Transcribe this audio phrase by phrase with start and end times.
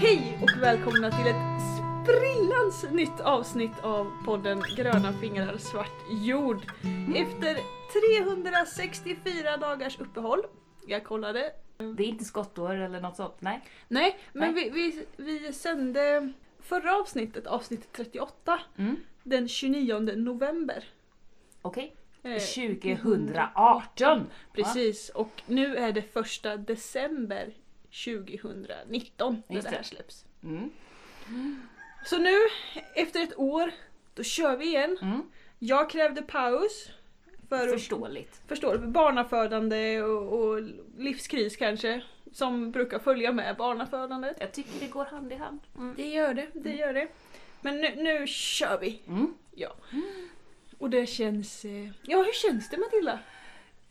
[0.00, 1.60] Hej och välkomna till ett
[2.04, 6.62] sprillans nytt avsnitt av podden Gröna fingrar svart jord.
[7.16, 7.56] Efter
[8.42, 10.42] 364 dagars uppehåll,
[10.86, 11.52] jag kollade.
[11.96, 13.60] Det är inte skottår eller något sånt, nej.
[13.88, 14.70] Nej, men Nej.
[14.74, 18.96] vi, vi, vi sände förra avsnittet, avsnitt 38, Mm.
[19.22, 20.84] den 29 november.
[21.62, 21.96] Okej.
[22.22, 24.26] Eh, 2018!
[24.52, 27.52] Precis, och nu är det första december
[27.90, 29.84] 2019 när Just det här det.
[29.88, 30.24] släpps.
[30.44, 30.70] Mm.
[32.06, 32.36] Så nu,
[32.94, 33.70] efter ett år,
[34.14, 34.98] då kör vi igen.
[35.02, 35.22] Mm.
[35.58, 36.88] Jag krävde paus.
[37.48, 38.40] För Förståeligt.
[38.48, 40.62] förstår barnafödande och, och
[40.98, 42.02] livskris kanske.
[42.32, 44.36] Som brukar följa med barnafödandet.
[44.40, 45.60] Jag tycker det går hand i hand.
[45.76, 45.94] Mm.
[45.96, 47.08] Det gör det, det gör det.
[47.60, 49.00] Men nu, nu kör vi!
[49.08, 49.34] Mm.
[49.54, 49.74] Ja.
[50.78, 51.64] Och det känns...
[51.64, 53.18] eh, Ja, hur känns det Matilda?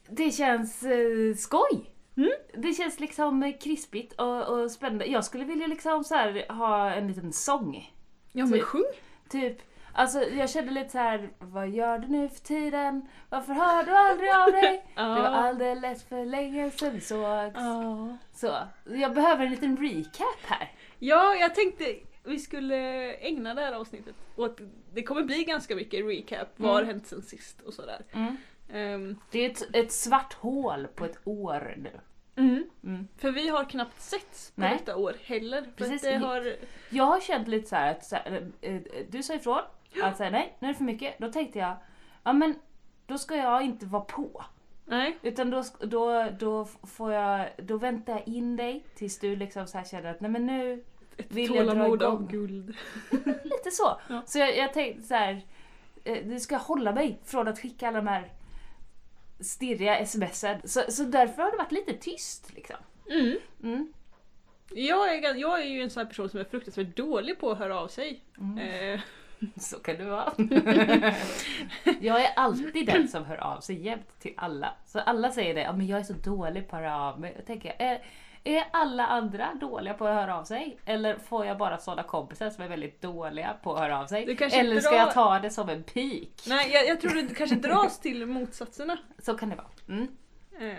[0.09, 1.89] Det känns eh, skoj!
[2.19, 2.31] Mm.
[2.53, 5.05] Det känns liksom krispigt och, och spännande.
[5.05, 7.93] Jag skulle vilja liksom så här ha en liten sång.
[8.31, 8.63] Ja men Typ.
[8.63, 8.83] sjung!
[9.29, 9.57] Typ,
[9.93, 13.07] alltså jag kände lite så här: vad gör du nu för tiden?
[13.29, 14.85] Varför hör du aldrig av dig?
[14.95, 17.55] Det var alldeles för länge sedan vi sågs.
[17.55, 18.17] Ja.
[18.33, 18.55] Så,
[18.95, 20.71] jag behöver en liten recap här.
[20.99, 22.75] Ja, jag tänkte vi skulle
[23.13, 24.57] ägna det här avsnittet åt...
[24.93, 26.93] Det kommer bli ganska mycket recap, vad har Mm.
[26.93, 28.01] hänt sen sist och sådär.
[28.13, 28.37] Mm.
[28.73, 31.91] Ehm, Det är ett, ett svart hål på ett år nu.
[32.39, 32.69] Mm.
[32.83, 33.07] Mm.
[33.17, 34.77] För vi har knappt setts på Nej.
[34.79, 35.61] detta år heller.
[35.61, 36.01] För Precis.
[36.01, 36.55] det har...
[36.89, 39.61] Jag har känt lite så här att så här, eh, eh, du sa ifrån
[40.03, 41.19] att säga nej, nu är det för mycket.
[41.19, 41.75] Då tänkte jag,
[42.23, 42.55] ja men
[43.05, 44.43] då ska jag inte vara på.
[44.85, 45.17] Nej.
[45.21, 49.77] Utan då, då, då får jag, då väntar jag in dig tills du liksom så
[49.77, 50.83] här känner att nej men nu,
[51.17, 52.13] Ett Vill jag dra tålamod igång?
[52.13, 52.67] av guld.
[53.43, 53.99] lite så.
[54.09, 54.21] Ja.
[54.25, 55.41] Så jag, jag tänkte så här,
[56.03, 58.31] eh, du ska hålla mig från att skicka alla de här
[59.39, 60.61] stirriga smsen.
[60.63, 62.77] Så, så därför har det varit lite tyst liksom.
[63.09, 63.37] Mm.
[63.63, 63.93] Mm.
[64.71, 67.57] Jag, är, jag är ju en sån här person som är fruktansvärt dålig på att
[67.57, 68.23] höra av sig.
[68.37, 68.57] Mm.
[68.57, 68.99] Eh,
[69.55, 70.33] Så kan det vara.
[72.01, 74.73] jag är alltid den som hör av sig jämt till alla.
[74.85, 77.33] Så alla säger det, ja, men jag är så dålig på att höra av mig.
[77.35, 78.01] Jag tänker, är,
[78.57, 80.77] är alla andra dåliga på att höra av sig?
[80.85, 84.07] Eller får jag bara sådana kompisar som är väldigt dåliga på att höra av Du
[84.09, 84.23] sig?
[84.53, 86.43] Eller ska drar- jag ta det som en pik?
[86.47, 88.97] nej, jag, jag tror det kanske dras till motsatserna.
[89.19, 89.67] Så kan det vara.
[89.87, 90.07] Mm.
[90.59, 90.77] Eh,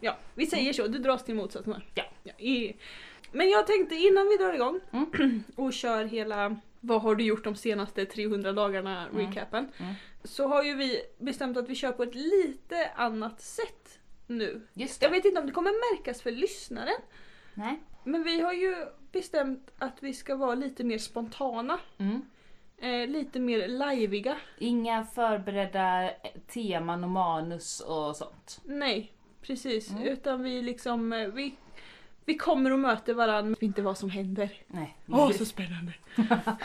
[0.00, 0.86] ja, vi säger så.
[0.86, 1.82] Du dras till motsatserna.
[1.94, 2.32] Ja.
[2.38, 2.76] i,
[3.32, 5.44] men jag tänkte innan vi drar igång Mm.
[5.56, 9.26] och kör hela vad har du gjort de senaste 300 dagarna Mm.
[9.26, 9.68] recapen.
[9.78, 9.94] Mm.
[10.24, 13.98] Så har ju vi bestämt att vi kör på ett lite annat sätt
[14.30, 14.66] nu.
[14.74, 15.16] Just Jag det.
[15.16, 17.00] vet inte om det kommer märkas för lyssnaren.
[17.54, 17.80] Nej.
[18.04, 18.76] Men vi har ju
[19.12, 21.78] bestämt att vi ska vara lite mer spontana.
[21.98, 22.22] Mm.
[22.78, 24.36] Eh, lite mer lajviga.
[24.58, 26.10] Inga förberedda
[26.48, 28.60] teman och manus och sånt.
[28.64, 29.90] Nej, precis.
[29.90, 30.02] Mm.
[30.02, 31.54] Utan vi liksom, eh, vi,
[32.24, 34.50] vi kommer och möter varandra, men vet inte vad som händer.
[34.66, 34.96] Nej.
[35.08, 35.94] Åh, så spännande!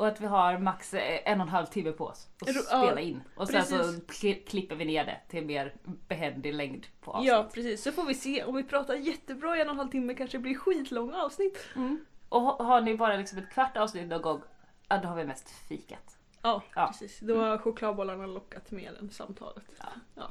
[0.00, 3.00] Och att vi har max eh, en och en halv timme på oss att spela
[3.00, 3.22] in.
[3.36, 4.04] Och sen så precis.
[4.06, 5.74] kli- klipper vi ner det till mer
[6.08, 7.28] behändig längd på avsnitt.
[7.28, 7.82] Ja, precis.
[7.82, 8.44] Så får vi se.
[8.44, 11.66] Om vi pratar jättebra i en och en halv timme kanske det blir skitlånga avsnitt.
[11.76, 12.04] Mm.
[12.28, 14.42] Och ha- har ni bara liksom ett kvart avsnitt någon gång,
[14.88, 16.16] ja, då har vi mest fikat.
[16.42, 16.86] Ja, Ja.
[16.86, 17.20] precis.
[17.20, 19.64] Då har chokladbollarna lockat mer än samtalet.
[19.78, 19.86] Ja.
[20.14, 20.30] Ja.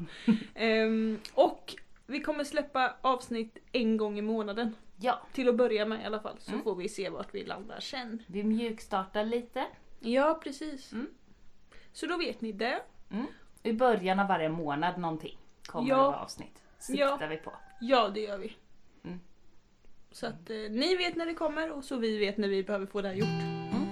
[0.55, 1.75] Ehm, och
[2.05, 4.75] vi kommer släppa avsnitt en gång i månaden.
[5.01, 6.37] Ja, Till att börja med i alla fall.
[6.39, 6.63] Så Mm.
[6.63, 8.23] får vi se vart vi landar sen.
[8.27, 9.65] vi mjukstartar lite.
[9.99, 10.91] Ja, precis.
[10.91, 11.07] Mm.
[11.93, 12.81] Så då vet ni det.
[13.63, 15.95] I början av varje månad någonting kommer Ja.
[15.95, 16.63] det vara avsnitt.
[16.79, 17.27] Siktar Ja.
[17.29, 17.53] vi på.
[17.81, 18.55] Ja, det gör vi.
[19.03, 19.19] Mm.
[20.11, 22.85] Så att eh, ni vet när det kommer och så vi vet när vi behöver
[22.85, 23.27] få det här gjort.
[23.73, 23.85] Mm.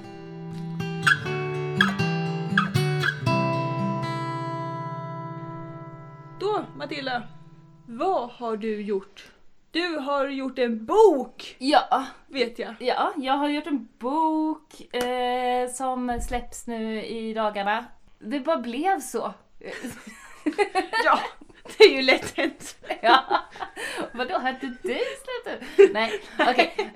[6.39, 7.23] Då Matilda,
[7.87, 9.31] vad har du gjort?
[9.71, 12.75] Du har gjort en bok, Ja, vet jag.
[12.79, 17.85] ja, jag har gjort en bok eh, som släpps nu i dagarna.
[18.19, 19.33] Det bara blev så.
[21.05, 21.19] Ja,
[21.77, 22.75] det är ju lätt hänt.
[23.01, 23.23] Ja.
[24.13, 25.89] Vadå, har inte du släppt den?
[25.93, 26.91] Nej, okej.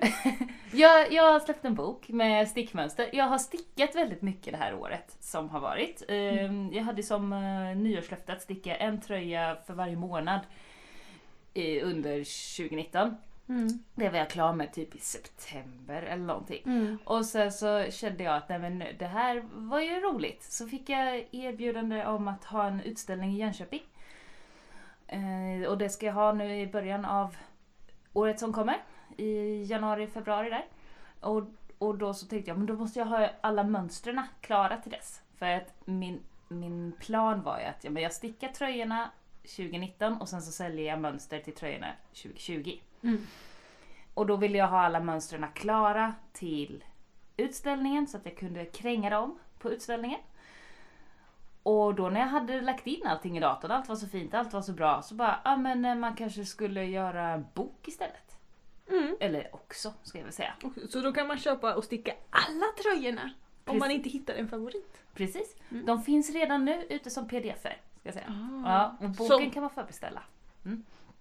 [0.72, 3.10] Jag, jag har släppt en bok med stickmönster.
[3.12, 6.02] Jag har stickat väldigt mycket det här året som har varit.
[6.08, 10.40] Ehm, Jag hade som uh, nyårslöfte att sticka en tröja för varje månad
[11.54, 12.18] i, under
[12.56, 13.16] 2019.
[13.94, 16.62] Det var jag klar med typ i september eller någonting.
[16.64, 16.98] Mm.
[17.04, 20.42] Och sen så kände jag att nej men det här var ju roligt.
[20.42, 23.82] Så fick jag erbjudande om att ha en utställning i Jönköping.
[25.06, 27.36] Eh, och det ska jag ha nu i början av
[28.12, 28.82] året som kommer.
[29.16, 30.66] I januari, februari där.
[31.20, 31.42] Och,
[31.78, 35.22] och då så tänkte jag, men då måste jag ha alla mönstren klara till dess.
[35.38, 39.10] För att min, min plan var ju att ja, men jag stickar tröjorna
[39.42, 42.78] 2019 och sen så säljer jag mönster till tröjorna 2020.
[43.02, 43.26] Mm.
[44.14, 46.84] Och då ville jag ha alla mönstren klara till
[47.36, 50.20] utställningen så att jag kunde kränga dem på utställningen.
[51.62, 54.52] Och då när jag hade lagt in allting i datorn, allt var så fint, allt
[54.52, 58.38] var så bra, så bara, ja men eh, man kanske skulle göra en bok istället.
[58.90, 59.16] Mm.
[59.20, 60.54] Eller också, ska jag väl säga.
[60.88, 63.30] Så då kan man köpa och sticka alla tröjorna.
[63.64, 63.96] Om man Precis.
[63.96, 64.98] inte hittar en favorit.
[65.14, 65.56] Precis.
[65.70, 65.86] Mm.
[65.86, 68.26] De finns redan nu ute som pdf-er, ska jag säga.
[68.64, 68.70] Ah.
[68.70, 70.22] Ja, och boken Som- kan man förbeställa.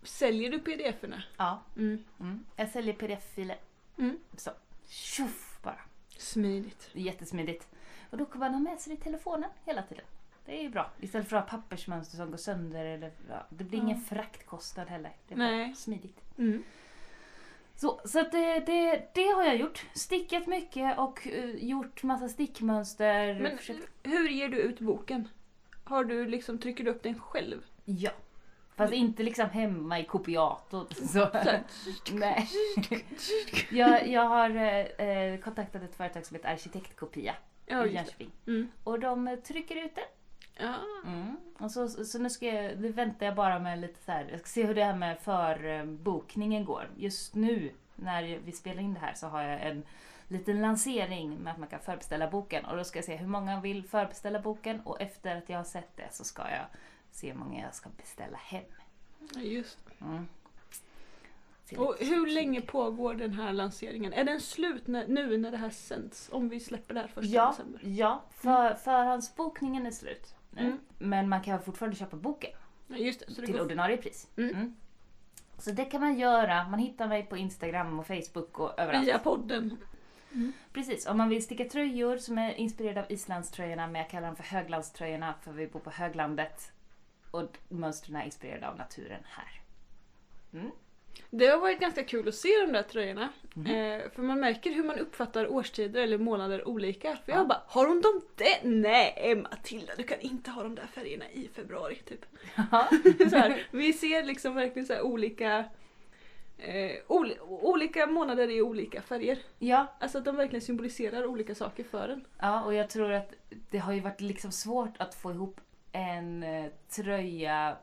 [0.04, 1.24] Säljer du pdf-erna?
[1.38, 1.62] Ja.
[1.78, 2.04] Mm.
[2.19, 2.45] Mm.
[2.56, 3.57] Jag säljer pdf-filer.
[3.98, 4.18] Mm.
[4.38, 4.51] Så,
[4.88, 5.80] tjoff bara.
[6.18, 6.89] Smidigt.
[6.94, 7.68] Jättesmidigt.
[8.10, 10.06] Och då kan man ha med sig det i telefonen hela tiden.
[10.45, 10.92] Det är ju bra.
[11.00, 12.86] Istället för att ha pappersmönster som går sönder.
[12.86, 15.12] Eller, ja, det blir ingen fraktkostnad heller.
[15.27, 15.75] Det är Nej.
[15.75, 16.22] smidigt.
[16.38, 16.63] Mm.
[17.75, 19.86] Så, så det, det, det har jag gjort.
[19.94, 23.39] Stickat mycket och eh, gjort massa stickmönster.
[23.39, 25.27] Men Försökt- hur ger du ut boken?
[25.83, 27.62] Har du liksom, trycker du upp den själv?
[27.86, 28.12] Ja.
[28.75, 30.88] Fast inte liksom hemma i kopiatorn.
[31.07, 31.30] Så.
[32.12, 32.50] Nej.
[33.72, 37.36] Jag, jag har eh, eh, kontaktat ett företag som heter Arkitektkopia
[37.66, 37.94] ja, i.
[37.94, 38.31] Jönköping.
[38.48, 38.68] Mm.
[38.83, 40.06] Och de eh, trycker ut det.
[40.57, 40.75] Ja.
[41.06, 41.38] Mm.
[41.60, 44.39] Och så, så nu ska jag, nu väntar jag bara med lite så här, jag
[44.39, 46.89] ska se hur det här med förbokningen går.
[46.98, 49.84] Just nu när vi spelar in det här så har jag en
[50.31, 52.66] liten lansering med att man kan förbeställa boken.
[52.66, 55.63] Och då ska jag se hur många vill förbeställa boken och efter att jag har
[55.63, 56.66] sett det så ska jag
[57.12, 58.63] se hur många jag ska beställa hem.
[59.36, 59.80] Just.
[60.01, 60.28] Mm.
[61.78, 64.13] Och hur länge pågår den här lanseringen?
[64.13, 66.30] Är den slut när, nu när det här sänds?
[66.31, 67.81] Om vi släpper det här första Ja, december?
[67.84, 70.62] ja för, förhandsbokningen är slut nu.
[70.62, 70.77] Mm.
[70.98, 72.51] Men man kan fortfarande köpa boken
[72.88, 73.34] just det.
[73.34, 73.62] Till går...
[73.62, 74.27] ordinarie pris.
[74.38, 74.75] Mm.
[75.57, 76.68] Så det kan man göra.
[76.68, 79.07] Man hittar mig på Instagram och Facebook och överallt.
[79.07, 79.77] Via podden.
[80.74, 84.36] Precis, om man vill sticka tröjor som är inspirerade av islandströjorna, men jag kallar dem
[84.36, 86.72] för höglandströjorna för vi bor på höglandet.
[87.31, 89.62] Och mönstren är inspirerade av naturen här.
[90.54, 90.72] Mm.
[91.30, 93.30] Det har varit ganska kul att se de där tröjorna.
[93.54, 93.66] Mhm.
[93.66, 97.18] Eh, för man märker hur man uppfattar årstider eller månader olika.
[97.25, 97.38] För Ja.
[97.38, 98.60] jag bara, har hon de där?
[98.69, 101.95] Nej Matilda, du kan inte ha de där färgerna i februari.
[101.95, 102.25] Typ.
[103.30, 105.66] så här, vi ser liksom verkligen så här olika
[106.62, 109.40] eh, ol- olika månader i olika färger.
[109.60, 112.25] ja, Alltså att de verkligen symboliserar olika saker för en.
[112.40, 113.34] ja, och jag tror att
[113.69, 115.62] det har ju varit liksom svårt att få ihop
[115.92, 117.78] en eh, tröja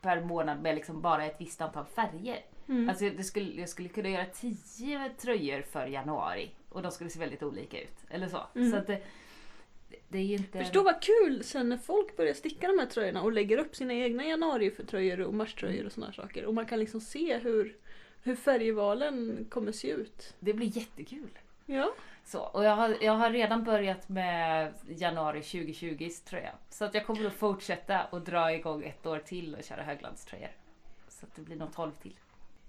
[0.00, 2.38] per månad med liksom bara ett visst antal färger.
[2.68, 2.88] Mm.
[2.88, 7.18] Alltså det skulle, jag skulle kunna göra tio tröjor för januari och de skulle se
[7.18, 7.96] väldigt olika ut.
[8.10, 8.40] Eller så.
[8.54, 8.70] Mm.
[8.70, 9.02] Så att det,
[10.08, 10.58] det är inte...
[10.58, 13.94] Förstå vad kul sen när folk börjar sticka de här tröjorna och lägger upp sina
[13.94, 16.44] egna januaritröjor och marströjor och sådana saker.
[16.44, 17.76] Och man kan liksom se hur,
[18.22, 20.34] hur färgvalen kommer se ut.
[20.40, 21.38] Det blir jättekul.
[21.66, 21.92] Ja.
[22.24, 26.52] Så, och jag har, jag har redan börjat med januari 2020 tröja.
[26.70, 30.50] Så att jag kommer att fortsätta och dra igång ett år till och köra höglandströjor.
[31.08, 32.16] Så att det blir nog 12 till.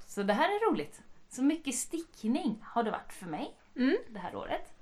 [0.07, 1.01] Så det här är roligt.
[1.29, 3.97] Så mycket stickning har det varit för mig Mm.
[4.09, 4.73] det här året.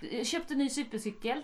[0.00, 1.42] Jag köpte en ny supercykel,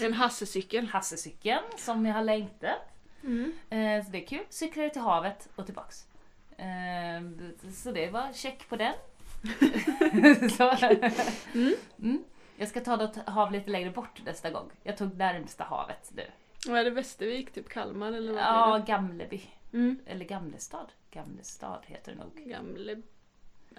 [0.00, 0.86] En Hassecykel.
[0.86, 2.78] Hassecykeln, som jag har längtat.
[3.22, 3.52] Mm.
[3.70, 4.44] Eh, så det är kul.
[4.48, 6.06] Cyklade till havet och tillbaks.
[6.58, 8.94] Eh, så det var check på den.
[11.54, 11.74] Mm.
[11.98, 12.24] mm.
[12.56, 14.70] Jag ska ta något hav lite längre bort nästa gång.
[14.82, 16.22] Jag tog närmsta havet nu.
[16.68, 17.52] Vad är det Västervik?
[17.52, 18.84] Typ Kalmar eller vad Ja?
[18.86, 19.40] Gamleby.
[19.72, 19.98] Mm.
[20.06, 20.86] Eller Gamlestad.
[21.10, 22.50] Gamlestad heter det nog.
[22.50, 23.02] Gamle...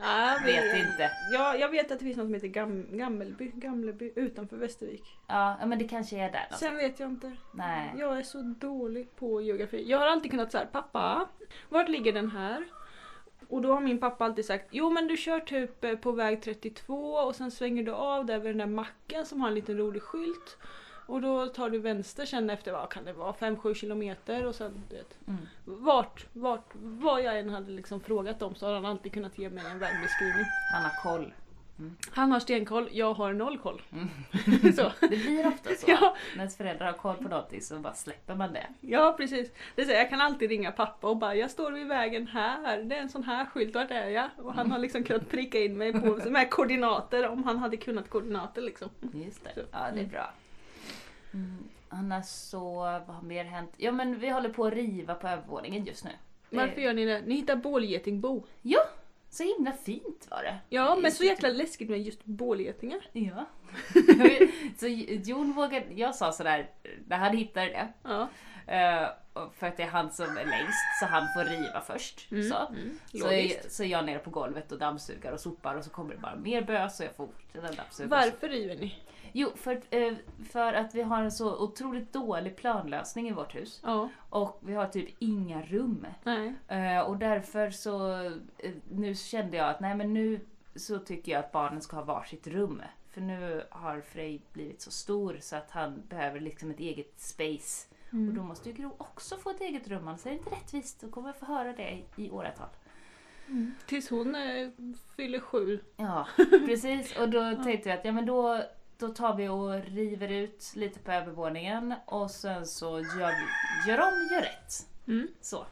[0.02, 1.12] Ah, Vet inte.
[1.32, 2.86] Ja, jag vet att det finns något som heter Gam...
[2.98, 3.52] Gammelby.
[3.54, 5.04] Gamleby utanför Västervik.
[5.28, 6.60] Ja, men det kanske är där någonstans.
[6.60, 7.32] Sen vet jag inte.
[7.54, 7.94] Nej.
[7.98, 9.84] Jag är så dålig på geografi.
[9.90, 11.28] Jag har alltid kunnat säga pappa,
[11.70, 12.64] vart ligger den här?
[13.50, 16.42] Och då har min pappa alltid sagt, jo men du kör typ eh, på väg
[16.42, 19.78] 32 och sen svänger du av där vid den där macken som har en liten
[19.78, 20.58] rolig skylt.
[21.08, 24.84] Och då tar du vänster sen efter, vad kan det vara, 5-7 kilometer och sen
[24.90, 25.18] du vet.
[25.28, 25.48] Mm.
[25.66, 29.50] Vart, vart, vad jag än hade liksom frågat om så har han alltid kunnat ge
[29.50, 30.46] mig en vägbeskrivning.
[30.74, 31.34] Han har koll.
[32.12, 33.82] Han har stenkoll, jag har noll koll.
[33.92, 34.74] Mm.
[34.76, 34.92] så.
[35.02, 35.86] Det blir ofta så.
[35.92, 36.16] Ja.
[36.34, 38.68] När ens föräldrar har koll på någonting så bara släpper man det.
[38.82, 39.52] Ja precis.
[39.76, 42.84] Det är så, jag kan alltid ringa pappa och bara jag står vid vägen här,
[42.84, 44.30] det är en sån här skylt, vart är jag?
[44.38, 48.10] Och han har liksom kunnat pricka in mig på med koordinater om han hade kunnat
[48.10, 48.90] koordinater liksom.
[49.14, 49.54] Just det.
[49.54, 49.60] Så.
[49.72, 50.10] Ja, det är Mm.
[50.10, 50.34] bra.
[51.34, 51.64] Mm.
[51.90, 53.74] Annars så, vad har mer hänt?
[53.78, 56.12] Ja men vi håller på att riva på övervåningen just nu.
[56.50, 57.22] Varför gör ni det?
[57.22, 58.46] Ni hittar bålgetingbo.
[58.62, 58.80] Ja,
[59.30, 60.58] så himla fint var det.
[60.70, 63.10] Ja men så jäkla läskigt med just bålgetingar.
[63.14, 63.46] Ja.
[64.78, 66.70] så Jon vågade, jag sa sådär,
[67.08, 68.22] när han hittade det, Ja.
[68.74, 69.08] eh,
[69.58, 72.32] för att det är han som är längst så han får riva först.
[72.32, 72.50] Mm.
[72.50, 72.68] Så.
[72.68, 73.00] Mm.
[73.12, 73.72] Så, Logiskt.
[73.72, 76.36] så är jag nere på golvet och dammsugar och sopar och så kommer det bara
[76.36, 78.10] mer bös och jag får fortsätta dammsuga.
[78.10, 78.96] Varför river ni?
[79.34, 80.14] Jo, för, eh,
[80.50, 83.82] för att vi har en så otroligt dålig planlösning i vårt hus.
[83.84, 84.10] Ja.
[84.30, 86.08] Och vi har typ inga rum.
[86.24, 86.54] Nej.
[86.68, 88.14] Eh, och därför så,
[88.58, 90.40] eh, nu kände jag att nej men nu
[90.76, 92.82] så tycker jag att barnen ska ha varsitt rum.
[93.10, 97.88] För nu har Frej blivit så stor så att han behöver liksom ett eget space.
[98.12, 101.02] Och då måste ju Gro också få ett eget rum, annars är det inte rättvist.
[101.02, 102.68] Då kommer jag få höra det i åratal.
[103.86, 104.70] Tills hon eh,
[105.16, 105.80] fyller sju.
[105.98, 106.28] Ja,
[106.66, 107.18] precis.
[107.18, 108.64] Och då tänkte jag att ja, men då,
[109.00, 113.32] då tar vi och river ut lite på övervåningen och sen så gör
[113.86, 114.88] vi gör om, gör rätt.
[115.08, 115.28] Mm.
[115.42, 115.66] Så.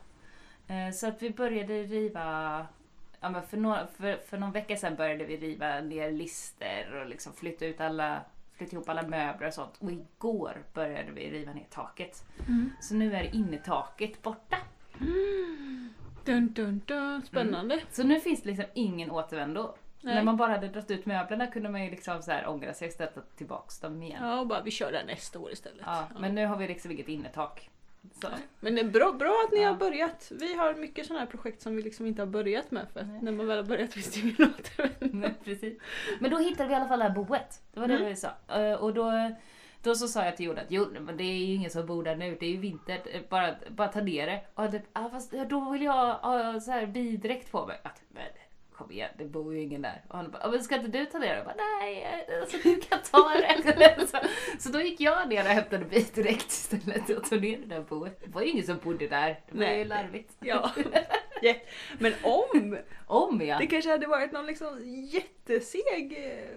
[0.68, 2.68] Eh, Så att vi började riva,
[3.20, 7.10] ja, men för, några, för, för någon vecka sedan började vi riva ner lister och
[7.10, 8.22] liksom flytta ut alla,
[8.54, 9.78] flytta ihop alla möbler och sånt.
[9.80, 12.26] Och igår började vi riva ner taket.
[12.48, 12.72] Mm.
[12.82, 14.58] Så nu är innertaket borta.
[16.26, 17.22] Dun, dun, dun.
[17.26, 17.82] Spännande.
[17.92, 19.76] Så nu finns det liksom ingen återvändo.
[20.06, 20.16] Nej.
[20.16, 22.88] När man bara hade dragit ut möblerna kunde man ju liksom så här ångra sig
[22.88, 24.20] och ställa tillbaks dem igen.
[24.24, 25.82] Ja, och bara vi kör där nästa år istället.
[25.86, 27.70] Ja, men nu har vi liksom inget innertak.
[28.22, 28.28] Så.
[28.60, 29.68] Men det är bra, bra att ni Ja.
[29.70, 30.32] har börjat.
[30.40, 33.20] Vi har mycket sådana här projekt som vi liksom inte har börjat med för Nej.
[33.22, 35.30] när man väl har börjat finns det ingen återvändo.
[35.44, 35.80] Precis.
[36.20, 37.62] Men då hittade vi i alla fall det här boet.
[37.74, 38.08] Det var det Mm.
[38.08, 38.30] vi sa.
[38.60, 39.12] Eh, Och då,
[39.84, 42.04] då så sa jag till Jon att jo, men det är ju ingen som bor
[42.04, 44.42] där nu, det är ju vinter, eh, bara, bara ta ner det.
[44.56, 47.80] Och det, ah, fast då vill jag ha så här bidräkt på mig.
[47.84, 48.24] Att, men
[48.78, 50.02] kom igen, det bor ju ingen där.
[50.08, 51.36] Och han bara, "Ah, men ska inte du ta ner det?
[51.36, 54.08] Jag bara, nej, alltså, du kan ta det.
[54.12, 54.18] så,
[54.60, 58.22] så då gick jag ner och hämtade bidräkt istället och tog ner det där boet.
[58.26, 59.86] Det var ju ingen som bodde där, det var ju Nej.
[59.86, 60.34] larvigt.
[60.40, 60.72] Ja.
[61.42, 61.54] Ja.
[62.00, 62.78] Men om
[63.08, 63.58] Om ja.
[63.58, 66.50] det kanske hade varit någon liksom jätteseg eh,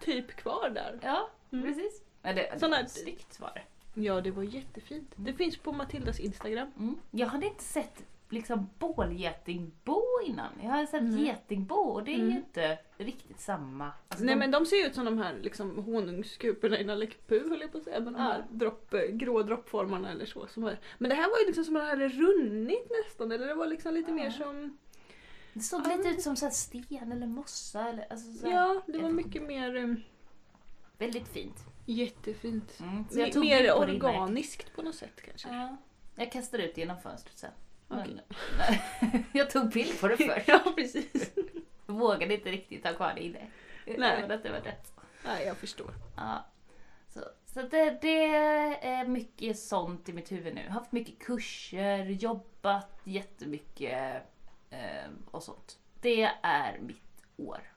[0.00, 0.98] typ kvar där.
[1.02, 1.64] Ja, Mm.
[1.66, 2.02] precis.
[2.22, 3.62] Men det, Sån här- snyggt var det.
[4.00, 5.12] Ja, det var jättefint.
[5.16, 6.72] Det finns på Matildas Instagram.
[6.78, 6.98] Mm.
[7.10, 10.52] Jag hade inte sett liksom bålgetingbo innan.
[10.62, 11.18] Jag hade sett Mm.
[11.24, 12.36] getingbo och det är ju Mm.
[12.36, 13.92] inte riktigt samma.
[14.08, 17.48] Alltså, Nej de- men de ser ut som de här liksom, honungskuporna i Nalle Puh
[17.48, 18.00] höll jag på att säga.
[18.00, 18.56] Men de här Ja.
[18.56, 20.46] dropp, grå droppformarna eller så.
[20.46, 20.76] Som var.
[20.98, 23.32] Men det här var ju liksom som att det hade runnit nästan.
[23.32, 24.14] Eller det var liksom lite Ja.
[24.14, 24.78] mer som...
[25.52, 25.96] Det såg Ja.
[25.96, 27.88] lite ut som så sten eller mossa.
[27.88, 29.76] Eller, alltså, så här, Ja, det var mycket mer...
[29.76, 29.94] eh,
[30.98, 31.56] Väldigt fint.
[31.86, 32.78] Jättefint.
[32.80, 33.04] Mm.
[33.40, 35.48] Mer organiskt på något sätt kanske.
[35.48, 35.76] Ja.
[36.16, 37.50] Jag kastade ut genom fönstret sen.
[37.92, 38.20] Men,
[39.32, 40.44] jag tog bild på det först.
[40.48, 41.30] ja, precis.
[41.86, 43.46] Vågade inte riktigt ha kvar det inne.
[43.86, 44.22] Nej.
[44.22, 44.92] Att det var rätt.
[45.24, 45.94] Nej, jag förstår.
[46.16, 46.46] Ja.
[47.08, 48.34] Så, så det, det
[48.82, 50.68] är mycket sånt i mitt huvud nu.
[50.68, 54.22] Haft mycket kurser, jobbat jättemycket
[54.70, 55.78] eh, och sånt.
[56.00, 57.72] Det är mitt år.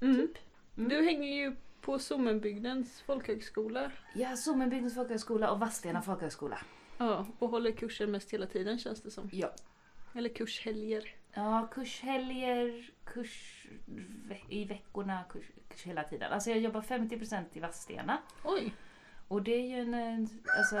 [0.00, 0.28] Mm.
[0.76, 0.88] Mm.
[0.88, 3.90] Du hänger ju på Sommenbygdens folkhögskola.
[4.14, 6.58] Är Sommenbygdens folkhögskola och Vadstena folkhögskola.
[7.00, 9.28] Ja, och håller kurser mest hela tiden känns det som.
[9.32, 9.52] Ja.
[10.14, 11.14] Eller kurshelger.
[11.32, 13.66] Ja, kurshelger, kurs
[14.48, 16.32] i veckorna, kurs, kurs hela tiden.
[16.32, 18.18] Alltså jag jobbar 50% i Vadstena.
[18.44, 18.74] Oj!
[19.28, 20.28] Och det är ju en,
[20.58, 20.74] alltså,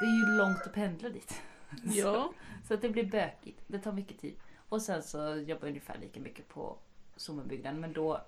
[0.00, 1.42] det är ju långt att pendla dit.
[1.84, 2.32] Ja.
[2.68, 3.60] Så att det blir bökigt.
[3.66, 4.34] Det tar mycket tid.
[4.68, 6.78] Och sen så jobbar jag ungefär lika mycket på
[7.16, 8.20] Sommenbygden men då,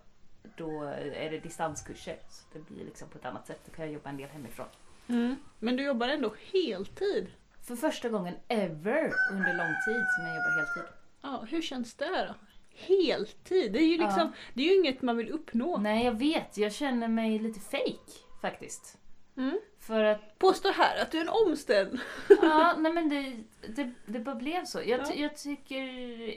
[0.56, 2.18] då är det distanskurser.
[2.28, 3.61] Så det blir liksom på ett annat sätt.
[3.64, 4.66] Då kan jag jobba en del hemifrån.
[5.09, 5.37] Mm.
[5.59, 7.26] Men du jobbar ändå heltid.
[7.66, 10.92] För första gången ever under lång tid som jag jobbar heltid.
[11.23, 12.35] Ja, hur känns det då?
[12.75, 14.32] Heltid, det är ju liksom, Ja.
[14.54, 15.76] det är ju inget man vill uppnå.
[15.78, 18.99] Nej jag vet, jag känner mig lite fake faktiskt.
[19.37, 19.61] Mm.
[19.80, 22.00] För att, Påstå här att du är en omställd.
[22.42, 23.37] ja nej men det,
[23.68, 24.78] det, det bara blev så.
[24.78, 25.12] Jag, Ja.
[25.14, 25.82] jag tycker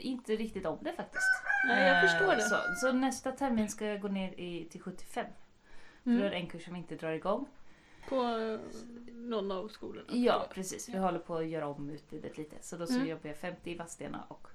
[0.06, 1.42] inte riktigt om det faktiskt.
[1.68, 2.42] Nej, jag Eh, förstår det.
[2.42, 5.26] Så, så nästa termin ska jag gå ner i, till 75.
[6.04, 6.30] För då är Mm.
[6.30, 7.46] det en kurs som inte drar igång.
[8.08, 8.22] På
[9.12, 10.06] någon av skolorna.
[10.12, 10.88] Ja, precis.
[10.88, 12.56] Vi håller på att göra om utbudet lite.
[12.60, 13.06] Så då så Mm.
[13.06, 14.48] jobbar jag 50 i Vadstena och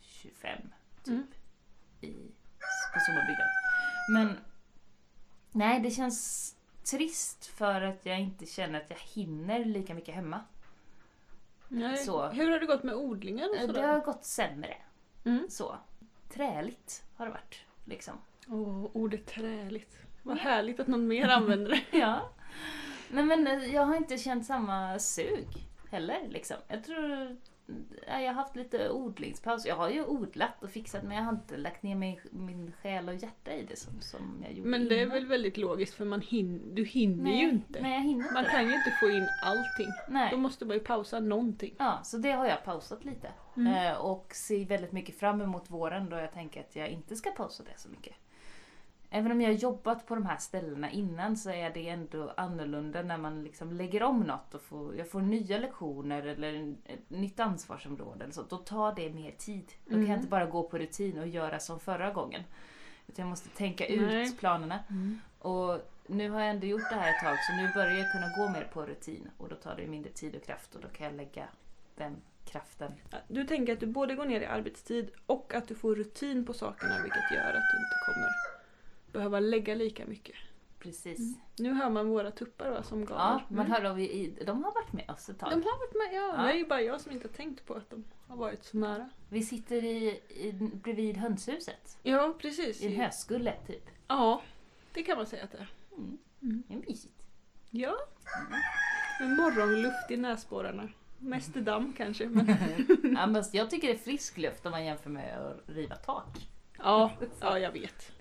[0.00, 0.58] 25
[1.04, 1.26] typ Mm.
[2.00, 2.12] i,
[2.94, 3.46] på Sommarbygden.
[4.14, 4.36] Men
[5.52, 6.50] nej, det känns
[6.84, 10.40] trist för att jag inte känner att jag hinner lika mycket hemma.
[11.68, 11.96] Nej.
[11.96, 12.26] Så.
[12.28, 13.88] Hur har det gått med odlingen och Eh, Det sådär?
[13.88, 14.76] har gått sämre.
[15.24, 15.46] Mm.
[15.50, 15.76] Så.
[16.28, 17.60] Träligt har det varit.
[17.84, 18.14] Liksom.
[18.48, 19.98] Åh, ordet träligt.
[20.22, 21.98] Vad härligt att någon mer använder det.
[21.98, 22.30] Ja.
[23.14, 25.46] Nej men eh, jag har inte känt samma sug
[25.90, 26.56] heller liksom.
[26.68, 27.36] Jag tror
[28.06, 29.66] ja, jag har haft lite odlingspaus.
[29.66, 33.08] Jag har ju odlat och fixat men jag har inte lagt ner min, min själ
[33.08, 35.14] och hjärta i det som, som jag gjorde Men det är innan.
[35.14, 37.80] väl väldigt logiskt för man hin du hinner nej, ju inte.
[37.80, 38.34] Nej, jag hinner inte.
[38.34, 39.88] Man kan ju inte få in allting.
[40.08, 40.28] Nej.
[40.30, 41.74] Då måste man ju pausa någonting.
[41.78, 43.28] Ja, så det har jag pausat lite.
[43.56, 43.92] Mm.
[43.92, 47.30] Eh, och ser väldigt mycket fram emot våren då jag tänker att jag inte ska
[47.30, 48.14] pausa det så mycket.
[49.16, 53.02] Även om jag har jobbat på de här ställena innan så är det ändå annorlunda
[53.02, 57.40] när man liksom lägger om något och får, jag får nya lektioner eller ett nytt
[57.40, 58.42] ansvarsområde eller så.
[58.42, 59.72] Då tar det mer tid.
[59.84, 60.10] Då kan Mm.
[60.10, 62.42] jag inte bara gå på rutin och göra som förra gången.
[63.06, 64.22] Utan jag måste tänka Nej.
[64.28, 64.78] ut planerna.
[65.38, 68.28] Och nu har jag ändå gjort det här ett tag så nu börjar jag kunna
[68.36, 71.06] gå mer på rutin och då tar det mindre tid och kraft och då kan
[71.06, 71.44] jag lägga
[71.96, 72.92] den kraften.
[73.28, 76.52] Du tänker att du både går ner i arbetstid och att du får rutin på
[76.52, 78.53] sakerna vilket gör att du inte kommer
[79.14, 80.36] behöva lägga lika mycket.
[80.78, 81.38] Precis.
[81.58, 83.24] Nu hör man våra tuppar va, som galar.
[83.24, 83.72] Ja, man Mm.
[83.72, 85.50] hör av i, de har varit med oss ett tag.
[85.50, 86.34] De har varit med, ja.
[86.36, 86.42] Ja.
[86.42, 88.76] Det är ju bara jag som inte har tänkt på att de har varit så
[88.76, 89.08] nära.
[89.28, 91.98] Vi sitter i, i, bredvid hönshuset.
[92.02, 92.82] Ja, precis.
[92.82, 93.84] I en höskulle typ.
[94.08, 94.42] Ja,
[94.92, 95.72] det kan man säga att det är.
[95.96, 96.18] Mm.
[96.42, 96.62] Mm.
[96.68, 97.22] Det är mysigt.
[97.70, 97.94] Ja.
[99.20, 100.88] Med morgonluft i näsborrarna.
[101.18, 102.26] Mest damm kanske.
[102.28, 102.46] Men...
[103.16, 106.48] ja, men jag tycker det är frisk luft om man jämför med att riva tak.
[106.78, 108.12] ja, ja, jag vet.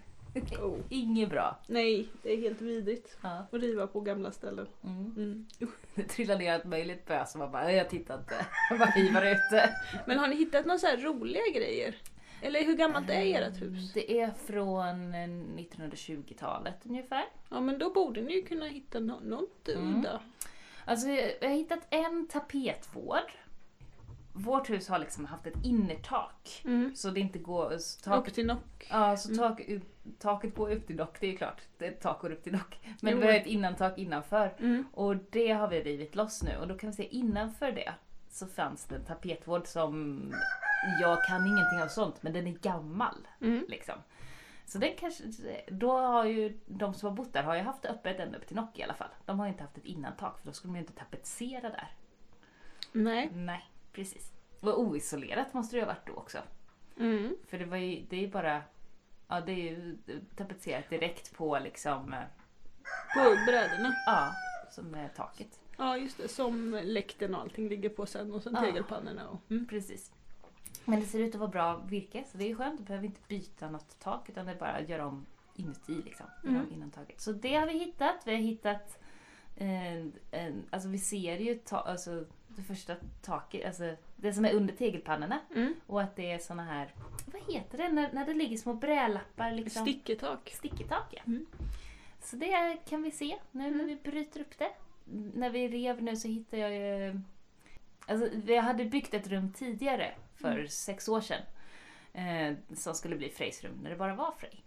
[0.62, 0.80] Oh.
[0.90, 1.60] Inget bra.
[1.68, 3.18] Nej, det är helt vidrigt.
[3.22, 3.30] Ja.
[3.52, 4.68] Att riva på gamla ställen.
[4.84, 5.14] Mm.
[5.18, 5.48] Mm.
[5.96, 8.46] Det trillar ner ett möjligt bös och man bara, jag tittar inte.
[8.70, 9.70] Jag bara hivar ute.
[10.08, 11.96] Men har ni hittat några så roliga grejer?
[12.42, 13.62] Eller hur gammalt är ert hus?
[13.62, 15.28] Mm, Det är från eh,
[15.98, 17.24] 1920-talet ungefär.
[17.50, 19.96] Ja men då borde ni ju kunna hitta något Mm.
[20.00, 20.22] udda.
[20.86, 23.32] Alltså jag har hittat en tapetvård.
[24.34, 26.62] Vårt hus har liksom haft ett innertak.
[26.66, 26.96] Mm.
[26.96, 27.78] Så det inte går...
[27.78, 28.88] Så Upp taket, till nock.
[28.90, 29.40] ja, så Mm.
[29.40, 29.62] tak,
[30.20, 31.62] taket går upp till dock, det är klart.
[31.78, 32.80] Det tak går upp till dock.
[33.02, 33.20] Men Jo.
[33.20, 34.54] vi har ett innantak innanför.
[34.60, 34.86] Mm.
[34.94, 37.94] Och det har vi rivit loss nu och då kan vi se innanför det
[38.30, 40.22] så fanns det en tapetvård som
[41.02, 43.28] jag kan ingenting av sånt men den är gammal.
[43.42, 43.66] Mm.
[43.70, 43.96] Liksom.
[44.66, 45.24] Så den kanske,
[45.68, 48.56] då har ju de som har bott där har ju haft öppet ända upp till
[48.56, 49.10] Nock i alla fall.
[49.26, 51.92] De har ju inte haft ett innantak för då skulle de ju inte tapetsera där.
[52.92, 53.30] Nej.
[53.34, 54.32] Nej, precis.
[54.60, 56.38] Och oisolerat måste det ha varit då också.
[57.00, 57.36] Mm.
[57.48, 58.62] För det var ju, det är ju bara,
[59.28, 59.98] ja det är ju
[60.36, 62.20] tapetserat direkt på liksom, eh,
[63.16, 63.94] På brädorna.
[64.06, 64.34] ja,
[64.72, 65.60] som är taket.
[65.78, 68.62] Ja just det, som läkten och allting ligger på sen och sen Ja.
[68.62, 69.52] tegelpannorna och...
[69.52, 69.68] Mm.
[69.68, 70.12] Precis.
[70.86, 72.78] Men det ser ut att vara bra virke så det är skönt.
[72.80, 76.26] Du behöver inte byta något tak utan det är bara att göra om inuti liksom.
[76.44, 76.68] Göra Mm.
[76.68, 77.22] om innantaget.
[77.22, 78.16] Så det har vi hittat.
[78.26, 79.00] Vi har hittat
[79.56, 84.54] en, en, alltså vi ser ju ta, alltså, det första taket, alltså det som är
[84.54, 85.40] under tegelpannorna.
[85.56, 85.74] Mm.
[85.88, 86.94] Och att det är såna här,
[87.26, 89.82] vad heter det när, när det ligger små brälappar liksom?
[89.86, 90.50] Sticketak.
[90.50, 91.22] Sticketak ja.
[91.28, 91.46] Mm.
[92.22, 93.86] Så det kan vi se nu när Mm.
[93.88, 94.72] vi bryter upp det.
[95.34, 97.20] När vi rev nu så hittade jag ju...
[98.08, 100.68] Alltså, vi hade byggt ett rum tidigare, för Mm.
[100.68, 101.42] sex år sedan.
[102.14, 104.64] Eh, som skulle bli Frejs rum, när det bara var Frej.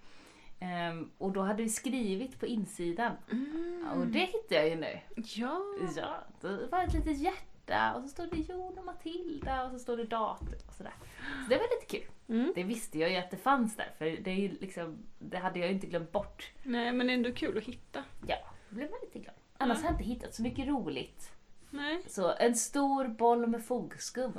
[0.61, 3.13] Ehm, och då hade vi skrivit på insidan.
[3.33, 3.87] Mm.
[3.95, 4.99] Och det hittade jag ju nu.
[5.17, 5.61] Ja.
[5.97, 7.56] Ja, det var ett litet hjärta
[7.97, 10.95] och så står det Jon och Matilda och så står det datum och sådär.
[11.45, 12.11] Så det var lite kul.
[12.29, 12.53] Mm.
[12.55, 15.69] Det visste jag ju att det fanns där, för det, är liksom, det hade jag
[15.69, 16.53] ju inte glömt bort.
[16.63, 18.05] Nej men ändå kul att hitta.
[18.27, 18.37] Ja,
[18.69, 19.35] då blev man lite glad.
[19.59, 19.83] Annars Ja.
[19.83, 21.31] har jag inte hittat så mycket roligt.
[21.71, 22.03] Nej.
[22.09, 24.33] Så en stor boll med fogskum.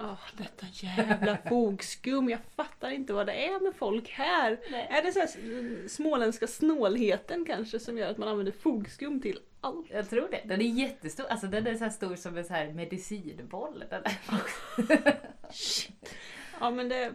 [0.00, 2.28] Åh, detta jävla fogskum.
[2.30, 4.60] Jag fattar inte vad det är med folk här.
[4.70, 4.86] Nej.
[4.90, 9.86] Är det så här småländska snålheten kanske som gör att man använder fogskum till allt?
[9.90, 10.40] Jag tror det.
[10.44, 11.26] Den är jättestor.
[11.26, 13.84] Alltså den är så stor som en så här medicinboll.
[13.90, 14.18] Den är.
[16.60, 17.12] Ja men det...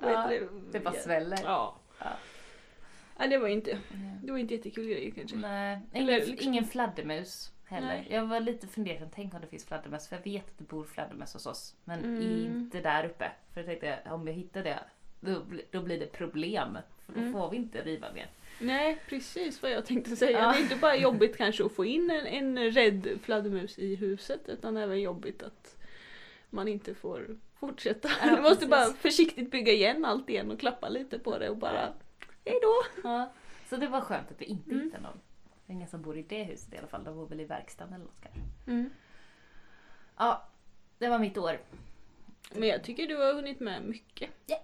[0.00, 1.38] Ja, heter det bara sväller.
[1.44, 1.76] Ja.
[1.98, 2.06] Ja.
[3.18, 3.78] Nej det var inte,
[4.24, 5.36] det var inte jättekul grej kanske.
[5.36, 7.86] Nej, Eller ingen, liksom- ingen fladdermus heller.
[7.86, 8.06] Nej.
[8.10, 10.08] Jag var lite fundersam, tänk om det finns fladdermöss.
[10.08, 11.74] För jag vet att det bor fladdermöss hos oss.
[11.84, 12.22] Men Mm.
[12.46, 13.30] inte där uppe.
[13.54, 14.78] För jag tänkte, om jag hittar det,
[15.20, 16.78] då, då blir det problem.
[17.06, 17.32] För då Mm.
[17.32, 18.30] får vi inte riva mer.
[18.60, 20.38] Nej precis vad jag tänkte säga.
[20.38, 20.52] Ja.
[20.52, 24.48] Det är inte bara jobbigt kanske att få in en, en rädd fladdermus i huset
[24.48, 25.76] utan även jobbigt att
[26.50, 28.08] man inte får fortsätta.
[28.22, 31.56] Ja, du måste bara försiktigt bygga igen allt igen och klappa lite på det och
[31.56, 31.92] bara
[32.44, 32.74] hejdå.
[33.04, 33.32] Ja.
[33.68, 34.84] Så det var skönt att vi inte Mm.
[34.84, 35.20] hittade någon.
[35.66, 37.04] Det är ingen som bor i det huset i alla fall.
[37.04, 38.40] De bor väl i verkstaden eller något kanske.
[38.66, 38.90] Mm.
[40.16, 40.48] Ja,
[40.98, 41.58] det var mitt år.
[42.52, 44.30] Men jag tycker du har hunnit med mycket.
[44.46, 44.58] Ja,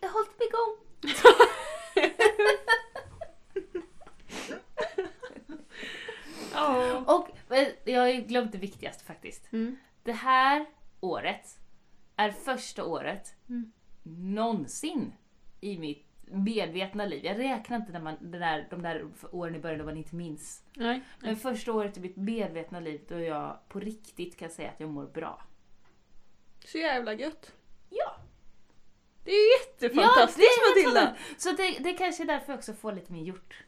[0.00, 0.76] jag har hållit mig igång.
[6.52, 7.04] Ja.
[7.06, 9.52] Och eh, jag har ju glömt det viktigaste faktiskt.
[9.52, 9.76] Mm.
[10.02, 10.66] Det här
[11.00, 11.58] året
[12.16, 13.72] är första året Mm.
[14.02, 15.12] någonsin
[15.60, 17.24] i mitt medvetna liv.
[17.24, 20.14] Jag räknar inte när man, det där, de där åren i början då man inte
[20.14, 20.62] minns.
[20.74, 21.00] Nej.
[21.20, 24.88] Men första året i mitt medvetna liv då jag på riktigt kan säga att jag
[24.88, 25.42] mår bra.
[26.64, 27.52] Så jävla gött.
[27.90, 28.16] Ja!
[29.24, 31.16] Det är jättefantastiskt Ja, det är Matilda!
[31.38, 33.64] Så det, det kanske är därför jag också får lite mer gjort.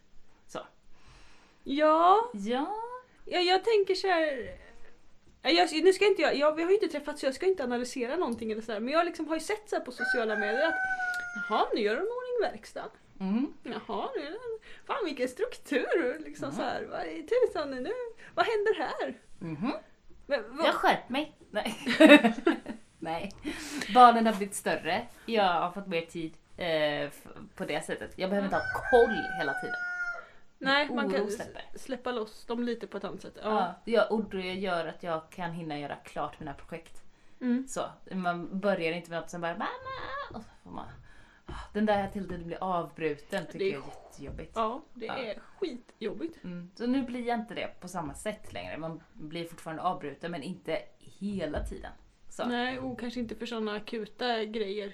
[1.71, 2.75] Ja, Ja.
[3.25, 4.57] ja, jag tänker så här.
[5.43, 7.47] Ja, Jag, nu ska inte jag, jag, vi har ju inte träffats så jag ska
[7.47, 10.69] inte analysera någonting eller sådär men jag liksom har ju sett så på sociala medier
[10.69, 10.75] att
[11.49, 12.03] Jaha, nu gör de
[12.43, 12.91] verkstad.
[13.21, 13.53] Mm.
[13.63, 14.39] Jaha, nu är det,
[14.87, 16.19] fan vilken struktur!
[16.25, 16.57] Liksom Ja.
[16.57, 17.93] så här, vad i tusan nu?
[18.35, 19.19] Vad händer här?
[19.39, 19.73] Mhm.
[20.27, 21.37] Men, vad, Jag skärpt mig.
[21.51, 21.75] Nej.
[22.99, 23.33] Nej.
[23.95, 25.07] Barnen har blivit större.
[25.27, 27.11] Jag har fått mer tid eh,
[27.55, 28.19] på det sättet.
[28.19, 29.75] Jag behöver inte ha koll hela tiden.
[30.59, 31.63] Nej, man kan släpper.
[31.79, 33.39] släppa loss dem lite på ett annat sätt.
[33.43, 33.51] Ja.
[33.51, 33.75] Ja.
[33.85, 37.03] Ja, och det gör att jag kan hinna göra klart mina projekt.
[37.41, 37.69] Mm.
[37.69, 39.69] Så, man börjar inte med något som bara mamma!
[40.39, 40.87] Och så får man,
[41.73, 44.53] den där hela tiden blir avbruten tycker Det är jag är jättejobbigt.
[44.55, 45.17] ja, det Ja.
[45.19, 46.45] är skitjobbigt.
[46.45, 46.71] Mm.
[46.75, 48.79] Så nu blir jag inte det på samma sätt längre.
[48.79, 51.93] Man blir fortfarande avbruten men inte hela tiden.
[52.29, 52.45] Så.
[52.47, 52.65] Nej.
[52.65, 54.93] Nej, och kanske inte för sådana akuta grejer.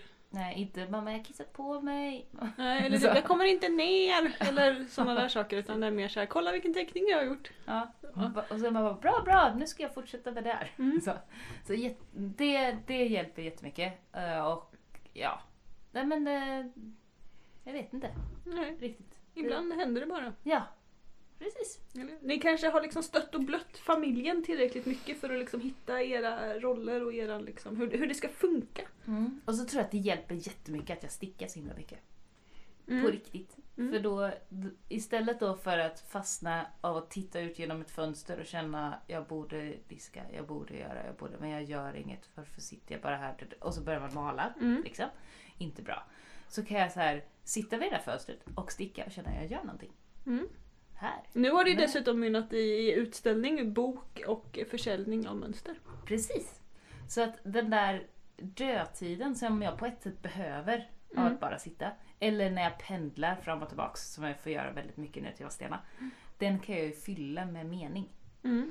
[0.54, 2.26] inte mamma jag har kissat på mig.
[2.56, 4.36] Nej, eller typ, jag kommer inte ner.
[4.48, 5.56] Eller sådana där saker.
[5.56, 7.50] Utan det är mer så här, kolla vilken teckning jag har gjort.
[7.64, 7.92] Ja.
[8.14, 8.32] Ja.
[8.50, 10.70] Och så man bara bra bra nu ska jag fortsätta med det här.
[10.78, 11.00] Mm.
[11.00, 11.12] Så,
[11.66, 11.72] så
[12.12, 13.92] det, det hjälper jättemycket.
[14.12, 14.74] Eh, Och
[15.12, 15.40] ja,
[15.94, 16.66] nej men eh,
[17.64, 18.10] jag vet inte
[18.44, 19.14] Nej, riktigt.
[19.34, 20.32] ibland händer det bara.
[20.42, 20.62] Ja,
[21.38, 21.80] precis.
[21.94, 22.18] Eller?
[22.22, 26.58] Ni kanske har liksom stött och blött familjen tillräckligt mycket för att liksom hitta era
[26.60, 28.82] roller och era liksom, hur, hur det ska funka.
[29.06, 29.40] Mm.
[29.44, 31.98] Och så tror jag att det hjälper jättemycket att jag stickar så himla mycket.
[32.88, 33.02] Mm.
[33.04, 33.56] På riktigt.
[33.76, 33.92] Mm.
[33.92, 34.30] För då,
[34.88, 39.26] istället då för att fastna av att titta ut genom ett fönster och känna jag
[39.26, 42.28] borde diska, jag borde göra, jag borde, men jag gör inget.
[42.34, 43.48] Varför sitter jag bara här?
[43.60, 44.54] Och så börjar man mala.
[44.60, 44.82] Mm.
[44.82, 45.06] Liksom.
[45.58, 46.02] Inte bra.
[46.48, 49.36] Så kan jag så här sitta vid det där fönstret och sticka och känna att
[49.36, 49.92] jag gör någonting.
[50.26, 50.48] Mm.
[50.94, 51.22] Här.
[51.32, 55.78] Nu har det ju dessutom mynnat i utställning, bok och försäljning av mönster.
[56.06, 56.60] Precis.
[57.08, 61.32] Så att den där dödtiden som jag på ett sätt behöver av Mm.
[61.34, 61.90] att bara sitta.
[62.20, 65.44] Eller när jag pendlar fram och tillbaks som jag får göra väldigt mycket ner till
[65.44, 65.80] Vadstena.
[66.38, 68.08] Den kan jag ju fylla med mening.
[68.42, 68.70] Mm.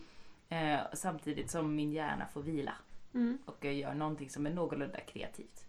[0.49, 2.73] Eh, samtidigt som min hjärna får vila.
[3.13, 3.37] Mm.
[3.45, 5.65] Och jag gör någonting som är någorlunda kreativt.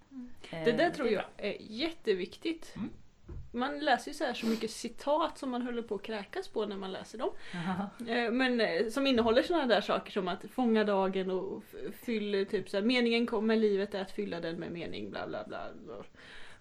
[0.50, 2.72] Eh, Det där tror är jag är jätteviktigt.
[2.76, 2.90] Mm.
[3.52, 6.66] Man läser ju så här så mycket citat som man håller på att kräkas på
[6.66, 7.30] när man läser dem.
[7.52, 8.06] Ja.
[8.14, 11.62] Eh, Men eh, som innehåller sådana där saker som att fånga dagen och
[12.04, 15.44] fyll typ så här, meningen kommer, livet är att fylla den med mening, bla bla
[15.46, 15.66] bla.
[15.86, 16.04] bla.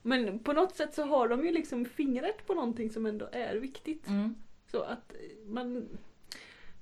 [0.01, 3.55] Men på något sätt så har de ju liksom fingret på någonting som ändå är
[3.55, 4.07] viktigt.
[4.07, 4.35] Mm.
[4.71, 5.13] Så att
[5.45, 5.89] man...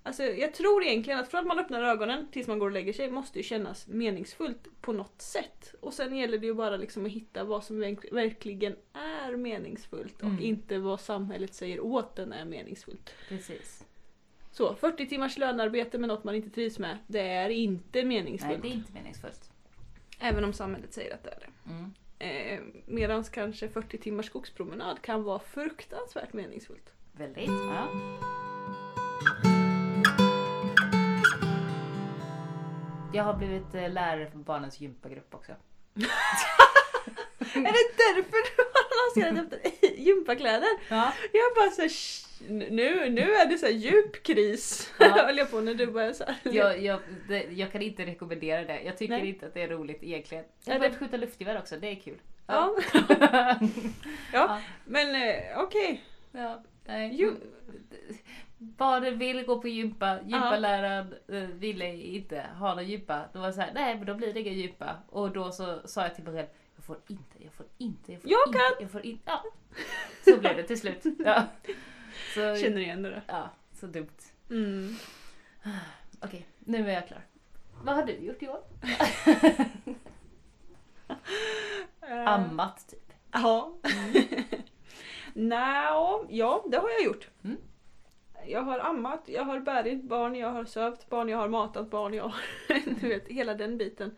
[0.04, 2.94] Alltså jag tror egentligen att från att man öppnar ögonen tills man går och lägger
[2.94, 5.74] sig måste ju kännas meningsfullt på något sätt.
[5.80, 10.16] Och sen gäller det ju bara liksom att hitta vad som verk- verkligen är meningsfullt
[10.22, 10.44] och Mm.
[10.44, 13.14] inte vad samhället säger åt den är meningsfullt.
[13.30, 13.86] Precis.
[14.52, 18.62] Så 40 timmars lönarbete med något man inte trivs med, det är inte Nej, meningsfullt.
[18.62, 19.50] det är inte meningsfullt.
[20.20, 21.72] Även om samhället säger att det är det.
[21.72, 21.94] Mm.
[22.20, 26.94] Eh, Medan kanske 40 timmars skogspromenad kan vara fruktansvärt meningsfullt.
[27.14, 27.48] Väldigt.
[27.50, 27.88] Ja.
[33.14, 35.52] Jag har blivit eh, lärare för barnens gympagrupp också.
[37.40, 40.70] Är det därför du har lanserat efter gympakläder?
[40.90, 41.14] Ja.
[41.34, 41.92] Jag bara såhär,
[42.72, 44.94] nu, nu är det så här djup kris.
[45.00, 45.08] Ja.
[45.26, 46.36] höll jag på när du började så här.
[46.44, 48.82] Jag, jag, det, jag kan inte rekommendera det.
[48.82, 49.30] Jag tycker Nej.
[49.30, 50.44] inte att det är roligt egentligen.
[50.44, 52.18] Jag Ja, har börjat skjuta luftgevär också, det är kul.
[52.48, 52.76] Ja,
[53.22, 53.60] ja.
[54.34, 54.62] ja.
[54.86, 56.04] men eh, okej.
[56.32, 56.64] ja.
[56.86, 57.36] Nej.
[58.64, 63.26] Barnen ville gå på gympa, gympaläraren eh, ville inte ha någon gympa.
[63.34, 64.96] Då var det så här, nej men då blir det ingen gympa.
[65.10, 68.22] Och då så sa jag till mig själv, jag får inte, jag får inte, jag
[68.22, 68.72] får Jag inte, kan.
[68.80, 69.24] jag får inte.
[69.26, 69.44] Ja.
[70.26, 71.04] Så blev det till slut.
[71.26, 71.44] Ja.
[72.34, 73.22] Så, Känner igen det där.
[73.28, 74.18] ja, så dumt.
[74.50, 74.96] Mm.
[76.22, 77.22] Okej, nu är jag klar.
[77.84, 78.64] Vad har du gjort i år?
[82.02, 83.14] Eh, Ammat typ.
[83.32, 83.74] Ja.
[85.34, 87.30] Nå, ja, det har jag gjort.
[87.44, 87.58] Mm.
[88.48, 92.14] Jag har ammat, jag har bärit barn, jag har sövt barn, jag har matat barn,
[92.14, 92.36] jag har,
[93.02, 94.16] du vet, hela den biten.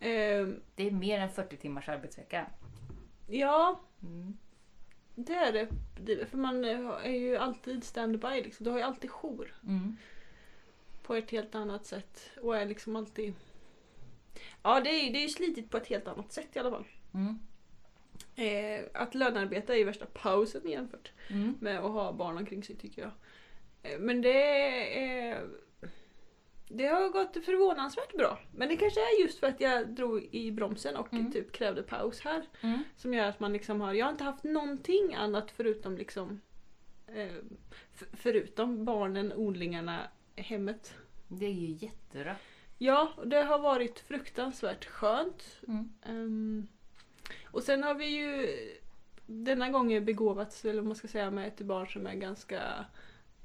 [0.00, 2.46] Ehm, Det är mer än 40 timmars arbetsvecka.
[3.28, 4.36] ja, Mm.
[5.14, 5.52] det är
[6.00, 6.26] det.
[6.26, 8.64] För man eh, är ju alltid standby liksom.
[8.64, 9.96] Du har ju alltid jour Mm.
[11.02, 12.30] på ett helt annat sätt.
[12.42, 13.34] Och är liksom alltid...
[14.62, 16.84] Ja, det är, det är ju slitigt på ett helt annat sätt i alla fall.
[17.14, 17.38] Mm.
[18.36, 21.54] Eh, att lönarbeta är ju värsta pausen jämfört Mm.
[21.60, 23.10] med att ha barn omkring sig tycker jag.
[23.82, 24.42] Eh, Men det
[24.98, 25.48] är...
[26.72, 28.38] Det har gått förvånansvärt bra.
[28.54, 31.32] Men det kanske är just för att jag drog i bromsen och Mm.
[31.32, 32.42] typ krävde paus här.
[32.60, 32.78] Mm.
[32.96, 33.92] Som gör att man liksom har...
[33.94, 36.40] Jag har inte haft någonting annat förutom liksom...
[37.06, 37.32] Eh,
[38.12, 40.00] förutom barnen, odlingarna,
[40.36, 40.94] hemmet.
[41.28, 42.36] Det är ju jättebra.
[42.78, 45.60] Ja, det har varit fruktansvärt skönt.
[45.68, 45.92] Mm.
[46.06, 46.66] Ehm,
[47.44, 48.48] och sen har vi ju
[49.26, 52.62] denna gången begåvats, eller vad man ska säga, med ett barn som är ganska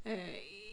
[0.06, 0.30] eh,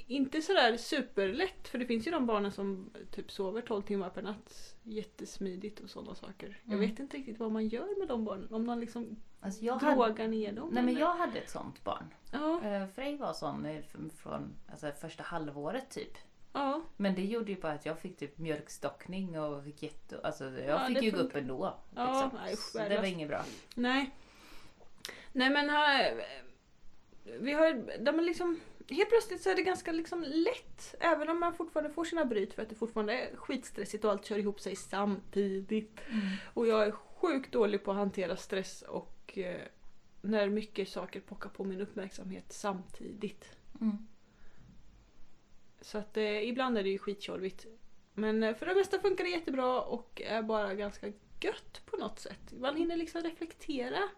[0.07, 4.23] inte sådär superlätt, för det finns ju de barnen som typ sover 12 timmar per
[4.23, 6.61] natt jättesmidigt och sådana saker.
[6.65, 6.91] Jag Mm.
[6.91, 9.95] vet inte riktigt vad man gör med de barnen, om man liksom Alltså jag hade,
[9.95, 10.69] drogar ner dem.
[10.73, 12.15] nej men jag hade ett sånt barn.
[12.33, 13.83] Ja, Eh, Frej var sån eh,
[14.17, 16.19] från alltså, första halvåret typ.
[16.53, 20.21] ja, Men det gjorde ju bara att jag fick typ mjölkstockning och fick jätte...
[20.25, 21.75] Alltså jag Ja, fick ju gå upp ändå.
[21.95, 22.41] Ja, Liksom.
[22.45, 23.45] nej, Så det var inget bra.
[23.75, 24.11] nej.
[25.33, 26.23] Nej men här,
[27.41, 30.95] vi har, man liksom, helt plötsligt så är det ganska liksom lätt.
[31.01, 34.25] Även om man fortfarande får sina bryt för att det fortfarande är skitstressigt och allt
[34.25, 36.01] kör ihop sig samtidigt.
[36.09, 36.27] Mm.
[36.55, 39.61] Och jag är sjukt dålig på att hantera stress och eh,
[40.21, 43.57] när mycket saker pockar på min uppmärksamhet samtidigt.
[43.81, 44.07] Mm.
[45.81, 47.67] Så att eh, ibland är det ju skittjorvigt.
[48.15, 51.07] Men eh, för det mesta funkar det jättebra och är bara ganska
[51.41, 52.53] gött på något sätt.
[52.59, 54.09] Man hinner liksom reflektera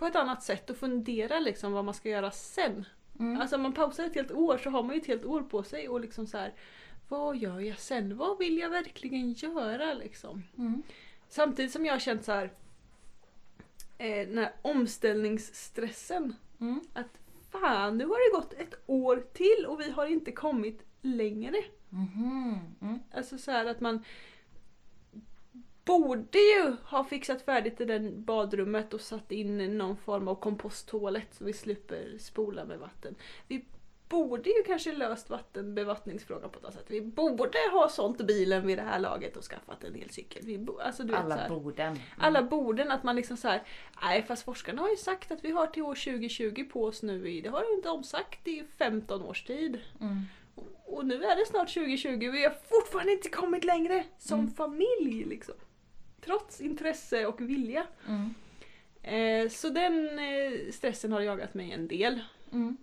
[0.00, 2.84] på ett annat sätt och fundera liksom vad man ska göra sen.
[3.18, 3.40] Mm.
[3.40, 5.62] Alltså om man pausar ett helt år så har man ju ett helt år på
[5.62, 6.52] sig och liksom så här.
[7.08, 8.16] Vad gör jag sen?
[8.16, 10.42] Vad vill jag verkligen göra liksom?
[10.58, 10.82] Mm.
[11.28, 12.52] Samtidigt som jag har känt så här.
[13.98, 16.34] Eh, den här omställningsstressen.
[16.60, 16.80] Mm.
[16.92, 17.18] Att
[17.50, 21.56] fan, nu har det gått ett år till och vi har inte kommit längre.
[21.88, 22.58] Mhm.
[22.80, 22.98] Mm.
[23.14, 24.04] Alltså så här att man
[25.84, 31.34] borde ju ha fixat färdigt i den badrummet och satt in någon form av komposttoalett
[31.34, 33.14] så vi slipper spola med vatten.
[33.48, 33.64] Vi
[34.08, 36.86] borde ju kanske löst vattenbevattningsfrågan på ett annat sätt.
[36.88, 40.42] Vi borde ha sålt bilen vid det här laget och skaffat en elcykel.
[40.46, 41.86] Vi bo, alltså du vet, Alla borden.
[41.86, 42.00] Mm.
[42.18, 43.62] alla borden, att man liksom så här,
[44.02, 47.28] nej fast forskarna har ju sagt att vi har till år 2020 på oss nu
[47.30, 49.78] i, det har de inte omsagt i 15 års tid.
[50.00, 50.18] Mm.
[50.86, 54.50] Och nu är det snart 2020 vi har fortfarande inte kommit längre som Mm.
[54.50, 55.54] familj liksom.
[56.20, 57.86] Trots intresse och vilja.
[58.08, 58.34] Mm.
[59.02, 62.20] Eh, så den eh, stressen har jagat mig en del.
[62.52, 62.76] Mm.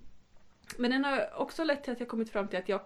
[0.77, 2.81] Men den har också lett till att jag kommit fram till att jag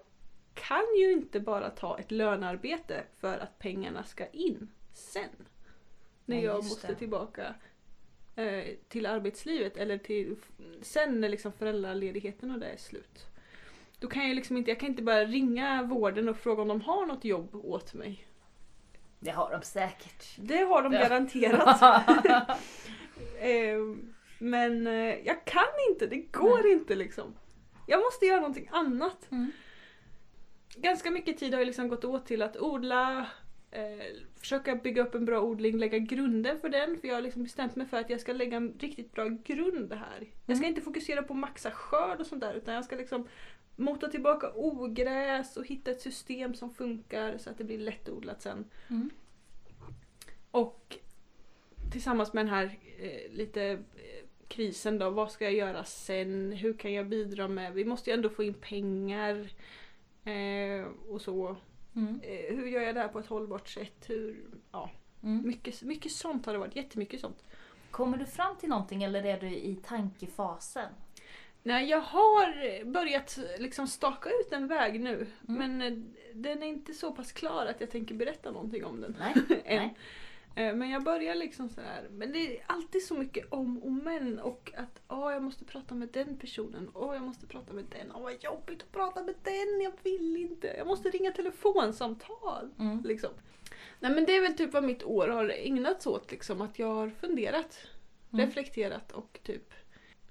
[0.54, 5.30] kan ju inte bara ta ett lönearbete för att pengarna ska in sen.
[6.26, 6.96] När Nej, jag måste det.
[6.96, 7.56] tillbaka
[8.36, 10.36] eh, till arbetslivet eller till
[10.82, 13.26] sen när liksom föräldraledigheten och det är slut.
[14.00, 16.82] Då kan jag liksom inte, jag kan inte bara ringa vården och fråga om de
[16.82, 18.28] har något jobb åt mig.
[19.24, 20.26] Det har de säkert.
[20.38, 21.82] Det har de garanterat.
[23.42, 23.78] Eh,
[24.40, 27.36] men eh, jag kan inte, det går inte liksom.
[27.88, 29.32] Jag måste göra någonting annat.
[29.32, 29.52] Mm.
[30.76, 33.26] Ganska mycket tid har ju liksom gått åt till att odla,
[33.72, 33.82] eh,
[34.40, 36.98] försöka bygga upp en bra odling, lägga grunden för den.
[36.98, 39.94] För jag har liksom bestämt mig för att jag ska lägga en riktigt bra grund
[39.94, 40.28] här.
[40.46, 40.70] Jag ska Mm.
[40.70, 43.28] inte fokusera på maxa skörd och sånt där utan jag ska liksom
[43.82, 48.66] mota tillbaka ogräs och hitta ett system som funkar så att det blir lättodlat sen.
[48.90, 49.10] Mm.
[50.52, 50.98] Och
[51.92, 56.52] tillsammans med den här eh, lite eh, krisen då, vad ska jag göra sen?
[56.52, 57.74] Hur kan jag bidra med?
[57.74, 59.50] Vi måste ju ändå få in pengar.
[60.24, 61.56] Eh, och så.
[61.96, 62.20] Mm.
[62.24, 64.04] Eh, hur gör jag det här på ett hållbart sätt?
[64.10, 64.90] Hur, ja,
[65.24, 65.48] Mm.
[65.48, 67.44] mycket, mycket sånt har det varit, jättemycket sånt.
[67.92, 70.90] Kommer du fram till någonting eller är du i tankefasen?
[71.64, 75.28] Nej, jag har börjat liksom staka ut en väg nu.
[75.48, 75.78] Mm.
[75.78, 75.98] Men eh,
[76.34, 79.18] den är inte så pass klar att jag tänker berätta någonting om den.
[79.20, 79.34] Nej.
[79.66, 79.78] än.
[79.78, 79.96] Nej.
[80.56, 82.08] Eh, Men jag börjar liksom så här.
[82.12, 85.96] Men det är alltid så mycket om och men och att åh, jag måste prata
[85.96, 86.90] med den personen.
[86.94, 88.12] Åh, jag måste prata med den.
[88.16, 89.82] Åh, vad jobbigt att prata med den.
[89.82, 90.68] Jag vill inte.
[90.78, 92.70] Jag måste ringa telefonsamtal.
[92.80, 93.02] Mm.
[93.04, 93.30] Liksom.
[94.00, 96.32] Nej men det är väl typ vad mitt år har ägnats åt.
[96.32, 97.80] Liksom, att jag har funderat,
[98.34, 98.46] Mm.
[98.46, 99.74] reflekterat och typ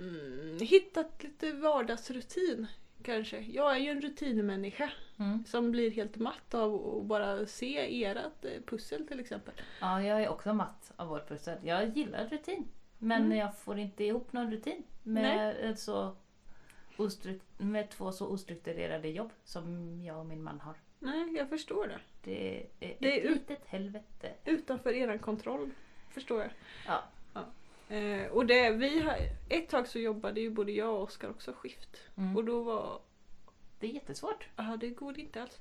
[0.00, 2.66] mm, hittat lite vardagsrutin.
[3.02, 3.38] Kanske.
[3.40, 5.44] Jag är ju en rutinmänniska Mm.
[5.46, 9.54] som blir helt matt av att bara se ert eh, pussel till exempel.
[9.80, 11.58] Ja, jag är också matt av vårt pussel.
[11.62, 12.68] Jag gillar rutin.
[12.98, 13.38] Men Mm.
[13.38, 16.16] jag får inte ihop någon rutin med, så
[17.58, 20.74] med två så ostrukturerade jobb som jag och min man har.
[20.98, 21.98] Nej, jag förstår det.
[22.24, 24.32] Det är Det är ett litet helvete.
[24.44, 25.70] Utanför eran kontroll.
[26.10, 26.50] Förstår jag.
[26.86, 27.02] Ja.
[27.90, 29.16] Eh, och det, vi har,
[29.48, 31.96] ett tag så jobbade ju både jag och Oskar också skift.
[32.16, 32.36] Mm.
[32.36, 33.00] Och då var,
[33.80, 34.48] Det är jättesvårt.
[34.56, 35.58] ja det går inte alls.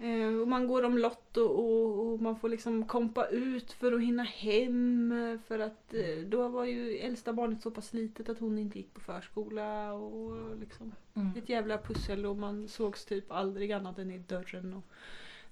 [0.00, 3.92] Eh, och man går om lott och, och, och man får liksom kompa ut för
[3.92, 5.38] att hinna hem.
[5.46, 8.94] För att eh, då var ju äldsta barnet så pass litet att hon inte gick
[8.94, 9.92] på förskola.
[9.92, 11.30] Och liksom Mm.
[11.38, 14.74] ett jävla pussel och man sågs typ aldrig annat än i dörren.
[14.74, 14.84] Och,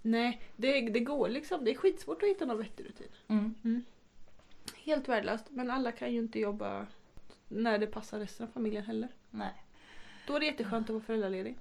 [0.03, 1.65] nej, det, det går liksom.
[1.65, 3.09] Det är skitsvårt att hitta någon vettig rutin.
[3.29, 3.55] Mm.
[4.77, 5.45] Helt värdelöst.
[5.49, 6.87] Men alla kan ju inte jobba
[7.49, 9.09] när det passar resten av familjen heller.
[9.31, 9.65] Nej,
[10.27, 11.59] Då är det jätteskönt att vara föräldraledig.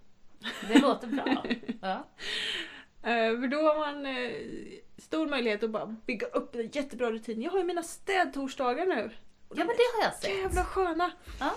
[0.68, 1.46] det låter bra.
[1.82, 2.08] Ja.
[3.02, 4.32] Eh, för då har man eh,
[4.98, 7.42] stor möjlighet att bara bygga upp en jättebra rutin.
[7.42, 9.12] Jag har ju mina städtorsdagar nu.
[9.50, 10.38] Ja, men det har jag sett.
[10.38, 11.12] jävla sköna.
[11.40, 11.56] Ja.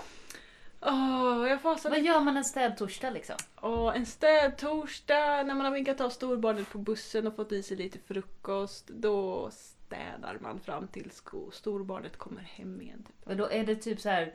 [0.85, 3.35] Åh, jag fasar Vad gör man en städtorsdag liksom?
[3.61, 7.77] Åh, en städtorsdag när man har vinkat av storbarnet på bussen och fått i sig
[7.77, 8.87] lite frukost.
[8.87, 9.51] Då
[9.93, 13.03] städar man fram till sko- storbarnet kommer hem igen.
[13.03, 13.27] Typ.
[13.27, 14.33] Och då är det typ så här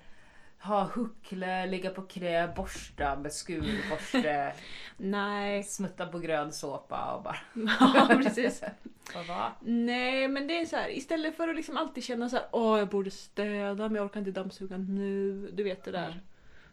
[0.63, 4.53] ha huckle, ligga på knä, borsta med skurborste,
[4.97, 5.63] Nej.
[5.63, 7.37] smutta på grön såpa och bara...
[7.81, 8.63] Ja, precis.
[9.61, 12.79] Nej, men det är så här, istället för att liksom alltid känna så här, åh
[12.79, 15.51] jag borde städa men jag orkar inte dammsuga nu.
[15.53, 16.07] Du vet det där.
[16.07, 16.19] Mm.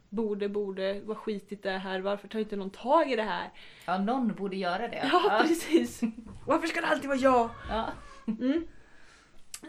[0.09, 3.49] Borde, borde, vad skitigt det är här, varför tar inte någon tag i det här?
[3.85, 5.09] Ja, någon borde göra det.
[5.11, 6.01] Ja, precis.
[6.45, 7.49] Varför ska det alltid vara jag?
[7.69, 7.89] Ja.
[8.27, 8.67] Mm.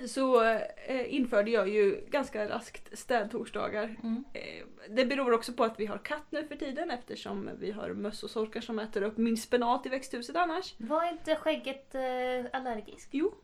[0.06, 3.96] Så eh, införde jag ju ganska raskt städtorsdagar.
[4.02, 4.24] Mm.
[4.32, 7.88] Eh, det beror också på att vi har katt nu för tiden eftersom vi har
[7.88, 10.74] möss och sorkar som äter upp min spenat i växthuset annars.
[10.78, 12.00] Var inte skägget eh,
[12.52, 13.08] allergisk?
[13.12, 13.34] Jo,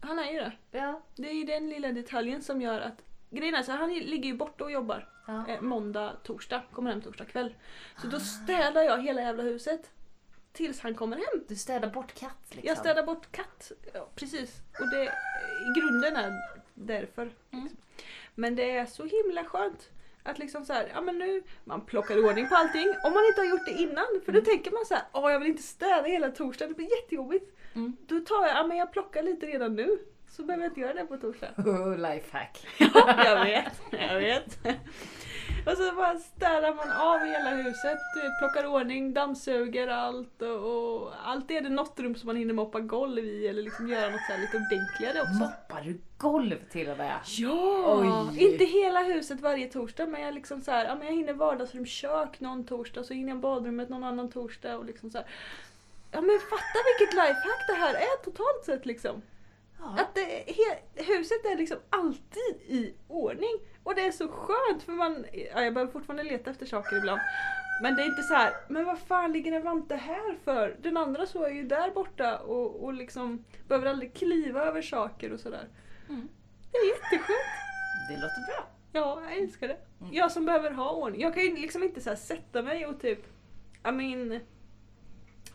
[0.00, 0.52] han är ju det.
[0.70, 1.02] Ja.
[1.16, 4.36] Det är ju den lilla detaljen som gör att Grejen är så han ligger ju
[4.36, 5.48] borta och jobbar ja.
[5.48, 7.54] eh, måndag, torsdag, kommer hem torsdag kväll.
[8.02, 9.90] Så då städar jag hela jävla huset.
[10.52, 11.44] Tills han kommer hem.
[11.48, 12.68] Du städar bort katt liksom?
[12.68, 13.72] Jag städar bort katt.
[13.94, 14.56] Ja, precis.
[14.80, 16.32] Och det i grunden är
[16.74, 17.22] därför.
[17.22, 17.64] Mm.
[17.64, 17.78] Liksom.
[18.34, 19.90] Men det är så himla skönt.
[20.24, 22.88] Att liksom så här, ja men nu, man plockar i ordning på allting.
[23.04, 24.06] Om man inte har gjort det innan.
[24.24, 24.44] För då Mm.
[24.44, 27.56] tänker man så här, åh jag vill inte städa hela torsdagen, det blir jättejobbigt.
[27.74, 27.96] Mm.
[28.06, 29.98] Då tar jag, ja men jag plockar lite redan nu.
[30.30, 31.48] Så behöver jag inte göra det på torsdag.
[31.56, 32.66] Oh, lifehack.
[32.78, 34.58] Ja, jag vet, jag vet.
[35.66, 37.98] Och så bara städar man av hela huset,
[38.38, 42.80] plockar ordning, dammsuger allt och, och alltid är det något rum som man hinner moppa
[42.80, 45.32] golv i eller liksom göra något så lite ordentligare också.
[45.32, 47.18] Moppar du golv till och med?
[47.24, 48.28] Ja!
[48.30, 48.44] Oj.
[48.44, 51.86] Inte hela huset varje torsdag men jag liksom så här, ja, men jag hinner vardagsrum,
[51.86, 55.26] kök någon torsdag, så hinner jag badrummet någon annan torsdag och liksom så här.
[56.12, 59.22] Ja men fatta vilket lifehack det här är totalt sett liksom.
[59.82, 60.02] Ja.
[60.02, 63.60] Att det, he, huset är liksom alltid i ordning.
[63.82, 67.20] Och det är så skönt för man, ja, jag behöver fortfarande leta efter saker ibland.
[67.82, 70.76] Men det är inte så här, men vad fan ligger en vante här för?
[70.82, 75.32] Den andra så är ju där borta och, och liksom behöver aldrig kliva över saker
[75.32, 75.68] och sådär.
[76.08, 76.28] Mm.
[76.72, 77.52] Det är jätteskönt.
[78.08, 78.68] Det låter bra.
[78.92, 79.78] Ja, jag älskar det.
[80.00, 80.14] Mm.
[80.14, 81.20] Jag som behöver ha ordning.
[81.20, 83.26] Jag kan ju liksom inte så sätta mig och typ,
[83.88, 84.40] I mean,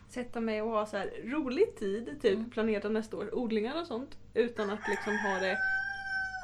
[0.07, 2.49] sätta mig och ha så här rolig tid, typ Mm.
[2.49, 4.17] planera nästa år, odlingar och sånt.
[4.33, 5.57] Utan att liksom ha det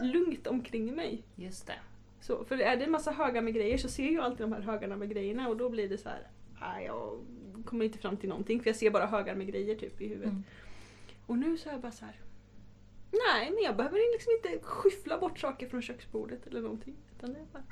[0.04, 1.24] lugnt omkring mig.
[1.36, 1.76] Just det.
[2.22, 4.62] Så, för är det en massa högar med grejer så ser jag alltid de här
[4.62, 6.28] högarna med grejerna och då blir det så här,
[6.62, 7.20] nej jag
[7.66, 10.30] kommer inte fram till någonting för jag ser bara högar med grejer typ i huvudet.
[10.32, 10.44] Mm.
[11.26, 12.16] Och nu så är jag bara så här.
[13.12, 16.96] Nej, men jag behöver liksom inte skyffla bort saker från köksbordet eller någonting.
[17.18, 17.64] Utan det är bara...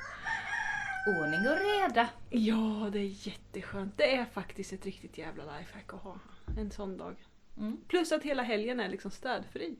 [1.07, 2.09] Ordning och reda.
[2.29, 3.97] Ja, det är jätteskönt.
[3.97, 6.15] Det är faktiskt ett riktigt jävla lifehack att ha
[6.57, 7.15] en sån dag.
[7.57, 7.77] Mm.
[7.87, 9.75] Plus att hela helgen är liksom städfri.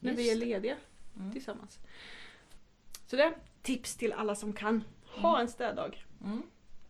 [0.00, 0.76] När vi är Just lediga
[1.16, 1.32] Mm.
[1.32, 1.78] tillsammans.
[3.06, 4.84] Så det tips till alla som kan.
[5.06, 6.04] Ha en städdag.
[6.24, 6.42] Mm.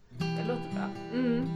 [0.09, 0.91] Det låter bra.
[1.13, 1.47] Mm.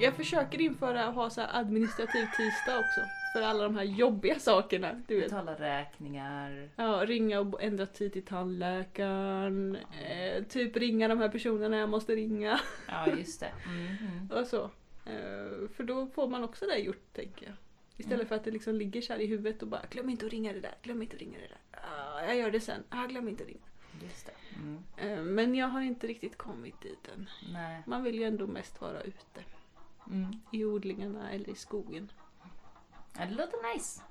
[0.00, 3.00] Jag försöker införa att ha så administrativ tisdag också.
[3.36, 5.02] För alla de här jobbiga sakerna.
[5.06, 5.24] Du vet.
[5.24, 6.68] Betala räkningar.
[6.76, 9.76] Ja, ringa och ändra tid till tandläkaren.
[9.76, 12.60] Eh, typ ringa de här personerna jag måste ringa.
[12.88, 13.52] Ja, just det.
[13.66, 14.30] Mm, mm.
[14.30, 14.64] Och så.
[15.06, 17.54] Eh, för då får man också det gjort tänker jag.
[17.96, 18.28] Istället Mm.
[18.28, 20.52] för att det liksom ligger så här i huvudet och bara glöm inte att ringa
[20.52, 21.80] det där, glöm inte att ringa det där.
[21.80, 23.66] Ah, jag gör det sen, ah, glöm inte att ringa.
[24.02, 24.32] Just det.
[24.60, 24.82] Mm.
[24.96, 27.28] Eh, men jag har inte riktigt kommit dit än.
[27.52, 27.82] Nej.
[27.86, 29.40] Man vill ju ändå mest vara ute.
[30.10, 30.26] Mm.
[30.52, 32.12] I odlingarna eller i skogen.
[33.18, 34.02] Ja, det låter nice.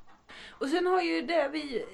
[0.49, 1.85] Och sen har ju det vi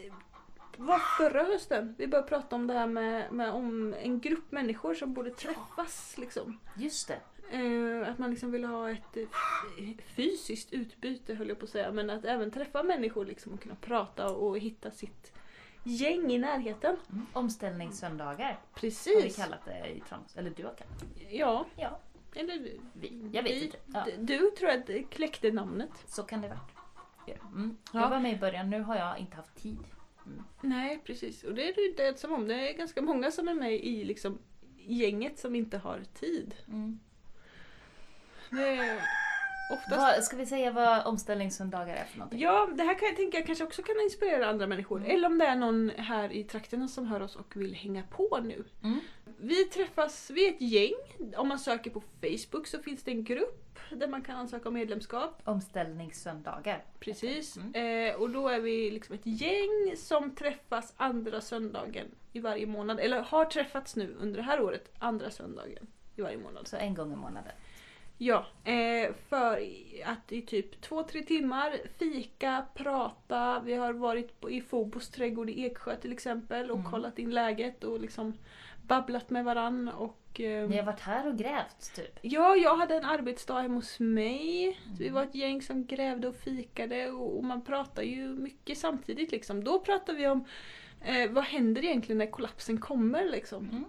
[0.78, 1.96] var förra hösten.
[1.98, 6.18] Vi började prata om det här med, med om en grupp människor som borde träffas.
[6.18, 6.60] Liksom.
[6.78, 7.20] Just det.
[7.52, 9.28] Eh, att man liksom vill ha ett eh,
[10.16, 11.92] fysiskt utbyte höll jag på att säga.
[11.92, 15.34] Men att även träffa människor liksom, och kunna prata och hitta sitt
[15.84, 16.98] gäng i närheten.
[17.12, 17.26] Mm.
[17.34, 19.36] Omställningssöndagar har vi Precis.
[19.36, 20.36] kallat det i Tranås.
[20.36, 21.36] Eller du har kallat det.
[21.38, 22.00] Ja, Ja,
[22.36, 22.80] eller vi.
[23.34, 23.66] Jag vet vi.
[23.66, 23.78] inte.
[23.94, 24.06] Ja.
[24.20, 25.92] Du tror jag att kläckte namnet.
[26.08, 26.60] Så kan det vara.
[27.42, 27.48] Ja.
[27.48, 27.78] Mm.
[27.94, 28.02] Ja.
[28.02, 29.78] Jag var med i början, nu har jag inte haft tid.
[30.62, 31.44] Nej, precis.
[31.44, 32.48] Och det är du inte ensam om.
[32.48, 34.40] Det är ganska många som är med i liksom,
[34.78, 36.56] gänget som inte har tid.
[36.68, 37.00] Mm.
[38.50, 39.02] Det
[39.74, 39.98] oftast...
[39.98, 42.40] Vad, ska vi säga vad omställningssöndagar är för någonting?
[42.40, 44.98] Ja, det här kan jag tänka kanske också kan inspirera andra människor.
[44.98, 45.12] Mm.
[45.12, 48.40] Eller om det är någon här i trakterna som hör oss och vill hänga på
[48.44, 48.64] nu.
[48.84, 49.00] Mm.
[49.38, 51.34] Vi träffas, vi är ett gäng.
[51.38, 54.74] Om man söker på Facebook så finns det en grupp där man kan ansöka om
[54.74, 55.42] medlemskap.
[55.44, 56.86] Omställningssöndagar.
[57.00, 57.58] Precis.
[57.58, 58.10] Mm.
[58.10, 63.00] Eh, och då är vi liksom ett gäng som träffas andra söndagen i varje månad.
[63.00, 66.68] Eller har träffats nu under det här året, andra söndagen i varje månad.
[66.68, 67.54] Så en gång i månaden.
[68.24, 69.62] Ja, eh, för
[70.06, 73.60] att i typ två, tre timmar fika, prata.
[73.66, 76.92] Vi har varit i Fobos trädgård i Eksjö till exempel och Mm.
[76.92, 78.34] kollat in läget och liksom
[78.88, 79.88] babblat med varann.
[79.88, 82.20] Och, eh, Ni har varit här och grävt typ?
[82.22, 84.80] Ja, jag hade en arbetsdag hemma hos mig.
[84.98, 85.14] Vi Mm.
[85.16, 89.32] var ett gäng som grävde och fikade och, och man pratar ju mycket samtidigt.
[89.32, 89.64] Liksom.
[89.64, 90.46] Då pratar vi om
[91.06, 93.26] eh, vad händer egentligen när kollapsen kommer.
[93.30, 93.70] Liksom.
[93.70, 93.86] Mm.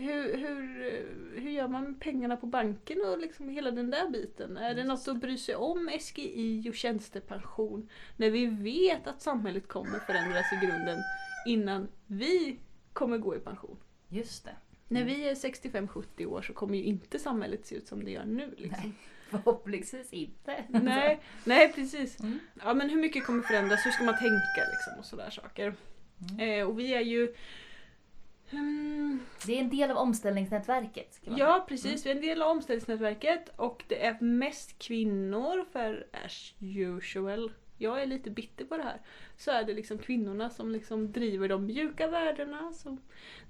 [0.00, 4.56] Hur, hur, hur gör man med pengarna på banken och liksom hela den där biten?
[4.56, 9.68] Är det något att bry sig om SGI och tjänstepension när vi vet att samhället
[9.68, 10.98] kommer förändras i grunden
[11.46, 12.58] innan vi
[12.92, 13.76] kommer gå i pension?
[14.08, 14.56] Just det.
[14.88, 18.24] När vi är 65-70 år så kommer ju inte samhället se ut som det gör
[18.24, 18.54] nu.
[18.56, 18.94] Liksom.
[19.30, 20.64] Förhoppningsvis inte.
[20.68, 22.20] Nej, nej precis.
[22.20, 22.38] Mm.
[22.64, 25.74] Ja men hur mycket kommer förändras, hur ska man tänka liksom och sådär saker.
[26.30, 26.60] Mm.
[26.60, 27.34] Eh, och vi är ju...
[28.50, 31.20] Hmm, Det är en del av omställningsnätverket.
[31.22, 36.54] Ja precis, vi är en del av omställningsnätverket och det är mest kvinnor för as
[36.60, 37.52] usual.
[37.78, 39.00] Jag är lite bitter på det här.
[39.36, 43.00] Så är det liksom kvinnorna som liksom driver de mjuka värdena, som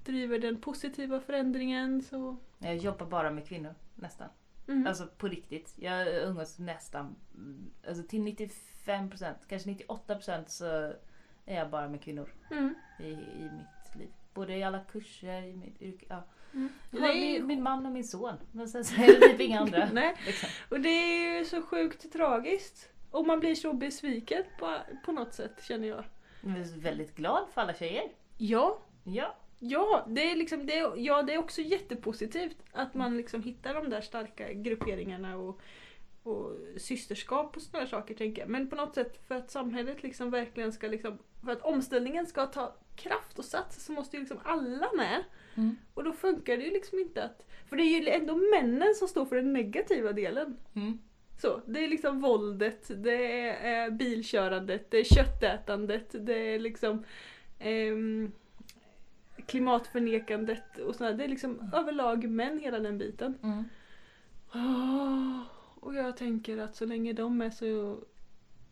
[0.05, 2.01] driver den positiva förändringen.
[2.01, 2.37] Så...
[2.59, 2.73] säga.
[2.73, 4.27] Jag jobbar bara med kvinnor, nästan.
[4.67, 4.87] Mm.
[4.87, 5.73] Alltså på riktigt.
[5.77, 10.65] Jag umgås nästan, mm, alltså till 95%, kanske 98% så
[11.45, 12.75] är jag bara med kvinnor Mm.
[12.99, 14.09] i, i mitt liv.
[14.33, 16.05] Både i alla kurser, i mitt yrke.
[16.09, 16.23] Ja.
[16.53, 16.69] Mm.
[16.91, 18.35] Är min, min man och min son.
[18.51, 19.89] Men sen så är det typ inga andra.
[19.93, 20.49] Nej, Liksom.
[20.69, 22.89] och det är ju så sjukt tragiskt.
[23.11, 26.03] Och man blir så besviken på, på något sätt känner jag.
[26.41, 28.03] Jag är väldigt glad för alla tjejer.
[28.37, 29.35] Ja, Ja.
[29.59, 33.73] ja, det är, liksom, det är, ja, det är också jättepositivt att man liksom hittar
[33.73, 35.61] de där starka grupperingarna och,
[36.23, 38.49] och systerskap och sådana saker tänker jag.
[38.49, 42.45] Men på något sätt för att samhället liksom verkligen ska liksom, för att omställningen ska
[42.45, 45.23] ta kraft och sats så måste ju liksom alla med.
[45.55, 45.77] Mm.
[45.93, 49.07] Och då funkar det ju liksom inte att, för det är ju ändå männen som
[49.07, 50.57] står för den negativa delen.
[50.75, 50.99] Mm.
[51.41, 57.03] Så, det är liksom våldet, det är eh, bilkörandet, det är köttätandet, det är liksom
[57.59, 58.31] ehm,
[59.45, 61.13] klimatförnekandet och sådär.
[61.13, 63.37] Det är liksom överlag män hela den biten.
[63.43, 63.63] Mm.
[65.81, 67.99] Och jag tänker att så länge de är så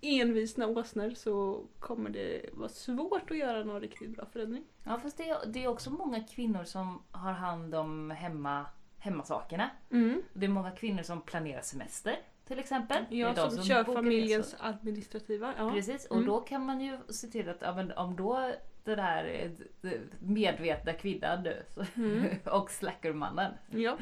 [0.02, 4.64] envisna åsnor så kommer det vara svårt att göra någon riktigt bra förändring.
[4.84, 8.66] Ja fast det är, det är också många kvinnor som har hand om hemma,
[8.98, 9.70] hemmasakerna.
[9.92, 10.22] Mm.
[10.34, 12.16] Det är många kvinnor som planerar semester
[12.48, 13.04] till exempel.
[13.10, 14.66] Ja, de som, kör familjens resor.
[14.68, 15.54] administrativa.
[15.58, 15.72] Ja.
[15.72, 16.28] Precis, och Mm.
[16.28, 18.52] då kan man ju se till att ja, om då
[18.84, 19.52] den här
[19.84, 21.64] eh, medvetna kvinnan nu
[21.96, 22.26] Mm.
[22.46, 23.54] och slackermannen.
[23.70, 23.98] Ja.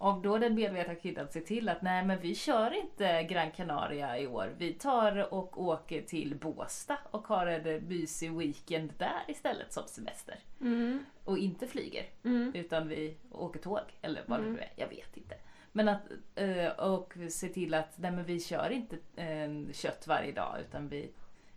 [0.00, 4.18] Om då den medvetna kvinnan ser till att nej men vi kör inte Gran Canaria
[4.18, 4.54] i år.
[4.58, 10.38] Vi tar och åker till Båstad och har en mysig weekend där istället som semester.
[10.60, 11.04] Mm.
[11.24, 12.04] Och inte flyger.
[12.24, 12.52] Mm.
[12.54, 14.52] Utan vi åker tåg eller vad Mm.
[14.52, 15.34] det nu är, jag vet inte.
[15.72, 16.02] Men att,
[16.34, 20.88] eh, och se till att nej men vi kör inte eh, kött varje dag utan
[20.88, 21.10] vi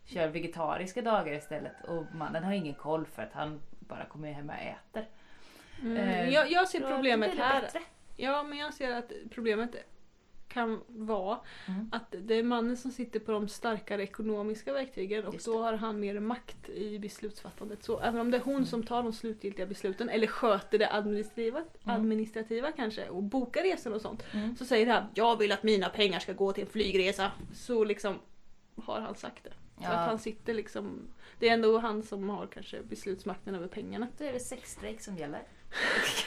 [0.05, 1.73] kör vegetariska dagar istället.
[1.87, 5.05] Och mannen har ingen koll för att han bara kommer hem och äter.
[5.81, 5.97] Mm.
[5.97, 7.61] Eh, Jag, jag ser problemet här.
[7.61, 7.79] bättre.
[8.15, 9.75] Ja, men jag ser att problemet
[10.47, 11.89] kan vara Mm.
[11.91, 15.99] att det är mannen som sitter på de starkare ekonomiska verktygen och då har han
[15.99, 17.83] mer makt i beslutsfattandet.
[17.83, 18.65] Så även om det är hon Mm.
[18.65, 21.95] som tar de slutgiltiga besluten eller sköter det administrativa, Mm.
[21.95, 24.23] administrativa kanske och bokar resor och sånt.
[24.33, 24.55] Mm.
[24.55, 27.31] Så säger han jag vill att mina pengar ska gå till en flygresa.
[27.53, 28.15] Så liksom
[28.75, 29.49] har han sagt det.
[29.77, 29.89] Så Ja.
[29.89, 30.99] att han sitter liksom,
[31.39, 34.07] det är ändå han som har kanske beslutsmakten över pengarna.
[34.17, 35.41] Då är det sexstrejk som gäller.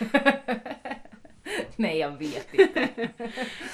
[1.76, 2.88] nej jag vet inte.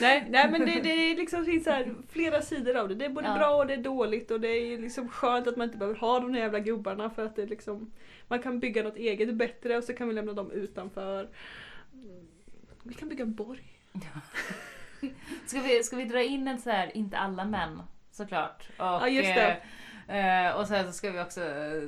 [0.01, 2.95] Nej, nej men det, det är liksom finns så här flera sidor av det.
[2.95, 3.35] Det är både Ja.
[3.35, 6.21] bra och det är dåligt och det är liksom skönt att man inte behöver ha
[6.21, 7.93] de där jävla gubbarna för att det liksom
[8.29, 11.29] Man kan bygga något eget bättre och så kan vi lämna dem utanför.
[12.83, 13.63] Vi kan bygga en borg.
[15.47, 18.69] Ska vi, ska vi dra in en så här, inte alla män såklart.
[18.69, 19.57] Och, Ja, just det.
[20.11, 21.83] Eh, och sen så ska vi också, eh,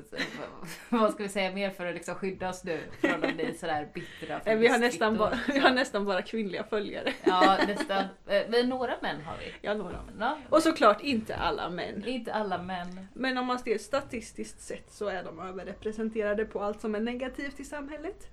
[0.89, 3.89] vad ska vi säga mer för att liksom skydda oss nu från att bli sådär
[3.95, 7.13] bittra Eh, Vi har, nästan bara, vi har nästan bara kvinnliga följare.
[7.25, 8.05] Ja, nästan.
[8.27, 9.53] Eh, Men några män har vi.
[9.61, 9.99] Ja, några.
[10.21, 12.05] Ja, Och såklart inte alla män.
[12.09, 13.09] inte alla män.
[13.15, 17.61] Men om man ser statistiskt sett så är de överrepresenterade på allt som är negativt
[17.61, 18.29] i samhället.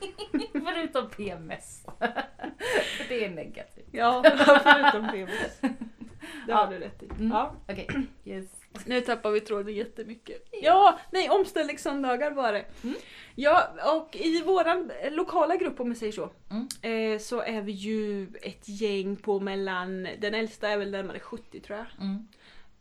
[0.52, 1.86] Förutom PMS.
[2.98, 3.88] För det är negativt.
[3.92, 4.22] Ja,
[4.62, 5.60] förutom PMS.
[6.46, 6.70] Det har Ja.
[6.70, 7.06] du rätt i.
[7.06, 7.30] Mm.
[7.32, 7.52] Ja.
[7.68, 7.88] Okej,
[8.24, 8.46] yes.
[8.86, 10.48] Nu tappar vi tråden jättemycket.
[10.62, 12.64] Ja, nej omställningssöndagar var det.
[12.82, 12.96] Mm.
[13.34, 16.30] Ja, och i våran lokala grupp om vi säger så.
[16.50, 16.68] Mm.
[17.12, 21.60] Eh, så är vi ju ett gäng på mellan, den äldsta är väl närmare 70
[21.60, 21.86] tror jag.
[22.00, 22.26] Mm.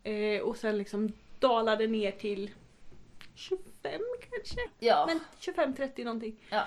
[0.04, 2.52] Eh, och sen liksom dalade ner till
[3.36, 4.60] 25 kanske?
[4.80, 5.06] Ja.
[5.08, 6.36] Men 25-30 någonting.
[6.50, 6.64] ja.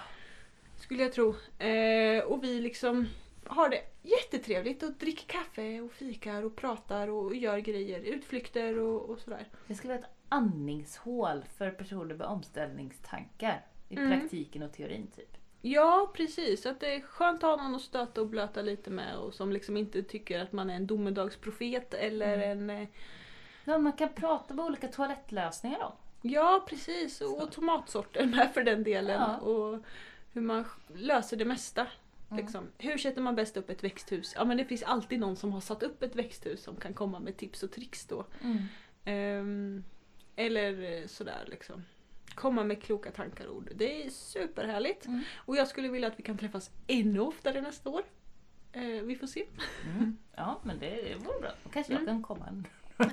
[0.81, 1.35] Skulle jag tro.
[1.59, 3.07] Eh, och vi liksom
[3.49, 9.11] har det jättetrevligt och dricker kaffe och fikar och pratar och gör grejer, utflykter och,
[9.11, 9.49] och sådär.
[9.67, 13.65] Det ska vara ett andningshål för personer med omställningstankar.
[13.89, 14.21] I Mm.
[14.21, 15.37] praktiken och teorin typ.
[15.63, 16.63] Ja, precis.
[16.63, 19.35] Så att det är skönt att ha någon att stöta och blöta lite med och
[19.35, 22.71] som liksom inte tycker att man är en domedagsprofet eller en...
[22.71, 22.89] eh,
[23.65, 25.93] Ja, man kan prata med olika toalettlösningar då.
[26.23, 27.21] Ja, precis.
[27.21, 29.21] Och, och tomatsorter med för den delen.
[29.21, 29.37] Ja.
[29.39, 29.79] Och
[30.33, 31.87] hur man löser det mesta.
[32.39, 32.45] Mm.
[32.47, 32.69] Liksom.
[32.79, 34.33] Hur sätter man bäst upp ett växthus?
[34.37, 37.19] Ja men det finns alltid någon som har satt upp ett växthus som kan komma
[37.21, 38.27] med tips och tricks då.
[38.43, 38.59] Mm.
[39.05, 39.85] Ehm,
[40.37, 41.83] eller eh, sådär liksom.
[42.35, 43.71] Komma med kloka tankar och ord.
[43.75, 45.07] Det är superhärligt.
[45.07, 45.23] Mm.
[45.37, 48.03] Och jag skulle vilja att vi kan träffas ännu oftare nästa år.
[48.73, 49.45] Eh, vi får se.
[49.97, 50.17] Mm.
[50.37, 51.51] Ja, men det vore bra.
[51.73, 52.15] Kanske jag Mm.
[52.15, 52.67] kan komma en...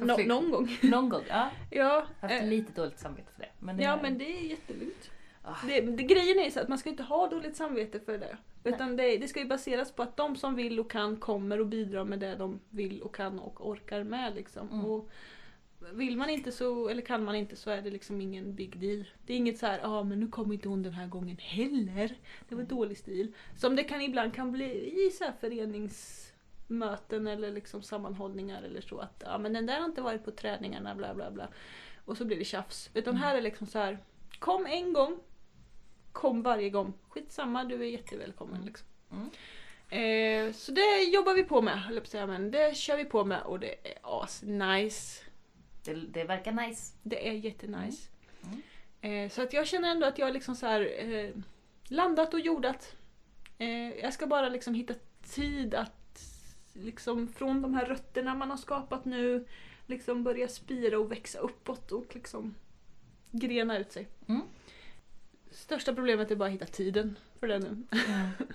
[0.07, 0.77] Nå- någon gång.
[0.81, 1.49] Någon gång, ja.
[1.71, 3.49] Ja, Jag har haft eh, lite dåligt samvete för det.
[3.59, 5.11] Men det ja men det är jättelugnt.
[5.45, 5.55] Ah.
[5.67, 8.37] Det, det, grejen är så att man ska inte ha dåligt samvete för det.
[8.63, 11.67] Utan det, det ska ju baseras på att de som vill och kan kommer och
[11.67, 14.35] bidrar med det de vill och kan och orkar med.
[14.35, 14.69] Liksom.
[14.69, 14.85] Mm.
[14.85, 15.09] Och
[15.93, 19.05] vill man inte så, eller kan man inte så är det liksom ingen big deal.
[19.25, 21.37] Det är inget så här, ja ah, men nu kommer inte hon den här gången
[21.37, 22.15] heller.
[22.49, 22.75] Det var Mm.
[22.75, 23.33] dålig stil.
[23.57, 28.97] Som det kan ibland kan bli i så här föreningsmöten eller liksom sammanhållningar eller så.
[28.99, 31.47] Att ja men den där har inte varit på träningarna bla bla bla.
[32.05, 32.89] Och så blir det tjafs.
[32.93, 33.23] Utan Mm.
[33.23, 33.97] här är liksom så här,
[34.39, 35.19] kom en gång,
[36.13, 36.93] kom varje gång.
[37.09, 38.55] Skitsamma, du är jättevälkommen.
[38.55, 38.65] Mm.
[38.65, 38.87] Liksom.
[39.11, 39.29] Mm.
[39.89, 43.25] Eh, så det jobbar vi på med, höll jag säga, men det kör vi på
[43.25, 45.23] med och det är as-nice.
[45.83, 46.93] Det, det verkar nice.
[47.03, 48.09] Det är jättenice.
[48.43, 48.61] Mm.
[49.01, 51.29] Eh, så att jag känner ändå att jag liksom så här, eh,
[51.83, 52.95] landat och jordat.
[53.57, 54.93] Eh, jag ska bara liksom hitta
[55.35, 56.03] tid att
[56.73, 59.45] liksom från de här rötterna man har skapat nu
[59.85, 62.55] liksom börja spira och växa uppåt och liksom
[63.31, 64.07] grena ut sig.
[64.27, 64.41] Mm.
[65.53, 67.67] Största problemet är bara att hitta tiden för det nu.
[67.67, 67.85] Mm.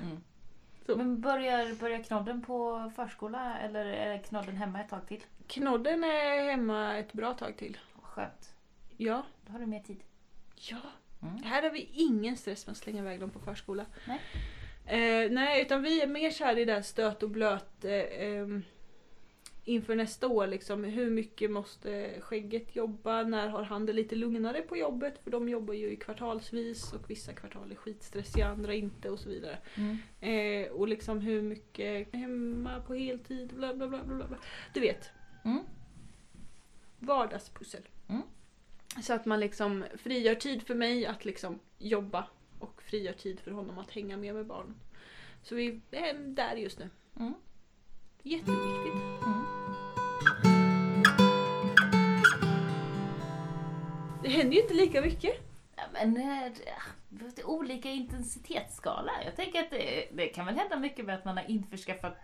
[0.01, 0.21] Mm.
[0.87, 0.97] Så.
[0.97, 5.25] Men börjar, börjar knodden på förskola eller är knodden hemma ett tag till?
[5.47, 7.79] Knodden är hemma ett bra tag till.
[8.03, 8.55] Skönt.
[8.97, 9.23] Ja.
[9.47, 10.05] Då har du mer tid.
[10.55, 10.81] Ja.
[11.23, 11.43] Mm.
[11.43, 13.87] Här har vi ingen stress med att slänga iväg dem på förskola.
[14.07, 14.21] Nej.
[14.85, 17.93] Eh, nej, utan vi är mer så här i det där stöt och blöt eh,
[17.93, 18.63] ehm,
[19.69, 20.47] inför nästa år.
[20.47, 20.85] Liksom.
[20.85, 23.23] Hur mycket måste skägget jobba?
[23.23, 25.19] När har han det lite lugnare på jobbet?
[25.25, 29.59] För de jobbar ju kvartalsvis och vissa kvartal är skitstressiga, andra inte och så vidare.
[29.75, 29.97] Mm.
[30.21, 34.05] Eh, och liksom hur mycket hemma på heltid, bla bla bla.
[34.05, 34.39] bla, bla.
[34.75, 35.11] Du vet,
[35.45, 35.59] Mm.
[36.99, 37.83] vardagspussel.
[38.09, 38.23] Mm.
[39.03, 42.27] Så att man liksom frigör tid för mig att liksom jobba
[42.59, 44.75] och frigör tid för honom att hänga med med barnen.
[45.43, 46.91] Så vi är där just nu.
[47.17, 47.35] Mm.
[48.23, 48.95] Jätteviktigt.
[49.27, 49.48] Mm.
[54.29, 55.35] Det händer ju inte lika mycket.
[55.77, 56.53] Ja, men eh,
[57.09, 59.13] det är olika intensitetsskala.
[59.25, 62.17] Jag tänker att det, det kan väl hända mycket med att man har införskaffat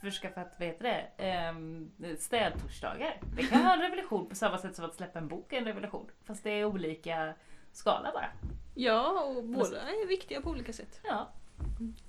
[0.00, 3.20] förskaffat, vad heter det, ehm, städtorsdagar.
[3.36, 5.64] Det kan vara en revolution på samma sätt som att släppa en bok är en
[5.64, 6.10] revolution.
[6.24, 7.34] Fast det är olika
[7.72, 8.30] skala bara.
[8.74, 11.00] Ja, och båda är viktiga på olika sätt.
[11.04, 11.32] Ja.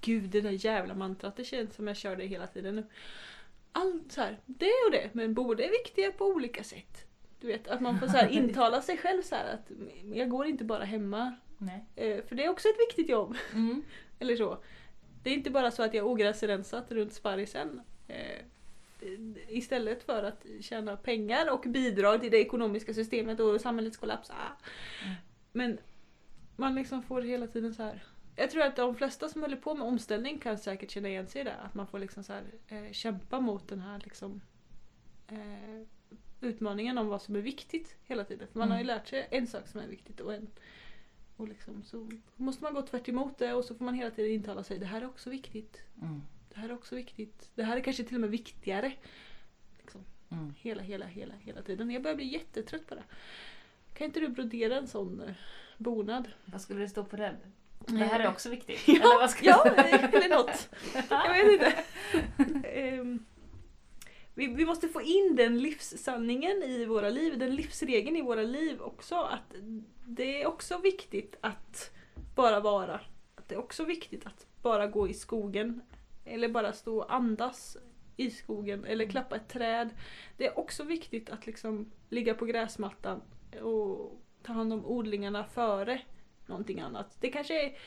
[0.01, 2.83] Gud, det där jävla mantrat, det känns som jag kör det hela tiden nu.
[3.71, 7.07] Allt så här, det och det, men båda är viktiga på olika sätt.
[7.43, 9.71] Du vet, att man får så här intala sig själv så här att
[10.13, 11.35] jag går inte bara hemma.
[11.57, 11.85] Nej.
[11.95, 13.35] eh, För det är också ett viktigt jobb.
[13.53, 13.83] Mm.
[14.19, 14.63] Eller så.
[15.23, 17.81] Det är inte bara så att jag ogräsrensat runt sparrisen.
[18.07, 18.45] Eh,
[19.47, 24.29] istället för att tjäna pengar och bidra till det ekonomiska systemet och samhällets kollaps.
[24.29, 24.33] Ah.
[25.05, 25.15] Mm.
[25.51, 25.77] Men
[26.55, 28.03] man liksom får hela tiden så här.
[28.35, 31.41] Jag tror att de flesta som håller på med omställning kan säkert känna igen sig
[31.41, 31.55] i det.
[31.55, 34.41] Att man får liksom så här, eh, kämpa mot den här liksom,
[35.27, 35.87] eh,
[36.43, 38.47] utmaningen om vad som är viktigt hela tiden.
[38.51, 38.95] För man har ju Mm.
[38.95, 40.47] lärt sig en sak som är viktigt och en
[41.37, 44.31] och liksom så måste man gå tvärt emot det och så får man hela tiden
[44.31, 45.81] intala sig det här är också viktigt.
[46.01, 46.21] Mm.
[46.53, 47.49] Det här är också viktigt.
[47.55, 48.91] Det här är kanske till och med viktigare.
[49.79, 50.53] Liksom, Mm.
[50.57, 51.91] hela, hela, hela, hela tiden.
[51.91, 53.03] Jag börjar bli jättetrött på det.
[53.93, 55.33] Kan inte du brodera en sån eh,
[55.77, 56.27] bonad?
[56.45, 57.35] Vad skulle det stå på den?
[57.87, 58.79] Det här är också viktigt.
[58.87, 60.69] Ja, Eller vad ska ja eller något.
[61.09, 61.83] Jag vet inte.
[62.69, 63.25] Ehm,
[64.33, 68.81] vi, vi måste få in den livssanningen i våra liv, den livsregeln i våra liv
[68.81, 69.15] också.
[69.15, 69.55] Att
[70.05, 71.91] det är också viktigt att
[72.35, 72.99] bara vara.
[73.35, 75.81] Att det är också viktigt att bara gå i skogen.
[76.25, 77.77] Eller bara stå och andas
[78.17, 79.89] i skogen eller klappa ett träd.
[80.37, 83.21] Det är också viktigt att liksom ligga på gräsmattan
[83.61, 86.01] och ta hand om odlingarna före
[86.45, 87.17] någonting annat.
[87.19, 87.77] Det kanske är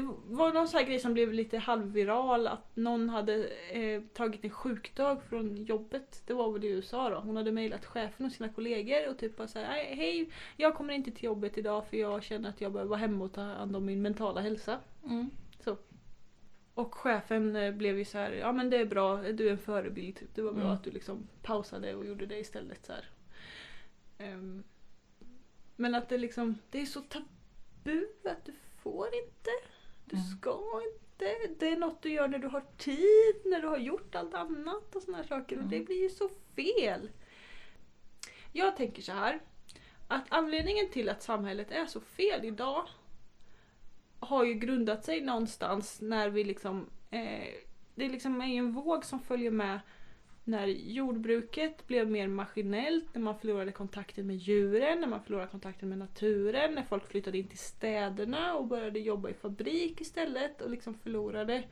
[0.00, 4.44] det var någon sån här grej som blev lite halvviral att någon hade eh, tagit
[4.44, 6.22] en sjukdag från jobbet.
[6.26, 7.16] Det var väl i USA då.
[7.16, 10.94] Hon hade mejlat chefen och sina kollegor och typ bara såhär "Nej, Hej, jag kommer
[10.94, 13.76] inte till jobbet idag för jag känner att jag behöver vara hemma och ta hand
[13.76, 14.78] om min mentala hälsa.
[15.04, 15.30] Mm.
[16.74, 19.58] Och chefen eh, blev ju så här, ja men det är bra, du är en
[19.58, 20.16] förebild.
[20.16, 20.34] Typ.
[20.34, 20.72] Det var bra Mm.
[20.74, 22.86] att du liksom pausade och gjorde det istället.
[22.86, 22.92] Så.
[24.18, 24.62] Ehm,
[25.76, 29.50] men att det liksom, det är så tabu att du får inte,
[30.06, 30.26] du Mm.
[30.28, 30.60] ska
[30.92, 31.54] inte.
[31.58, 34.96] Det är något du gör när du har tid, när du har gjort allt annat
[34.96, 35.56] och här saker.
[35.58, 35.86] Och det Mm.
[35.86, 37.10] blir ju så fel.
[38.52, 39.40] Jag tänker så här.
[40.08, 42.88] Att anledningen till att samhället är så fel idag
[44.20, 46.90] har ju grundat sig någonstans när vi liksom...
[47.10, 47.54] Eh,
[47.94, 49.80] det liksom är ju en våg som följer med
[50.48, 55.88] när jordbruket blev mer maskinellt, när man förlorade kontakten med djuren, när man förlorade kontakten
[55.88, 60.70] med naturen, när folk flyttade in till städerna och började jobba i fabrik istället och
[60.70, 61.62] liksom förlorade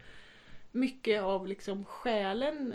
[0.73, 2.75] mycket av liksom själen,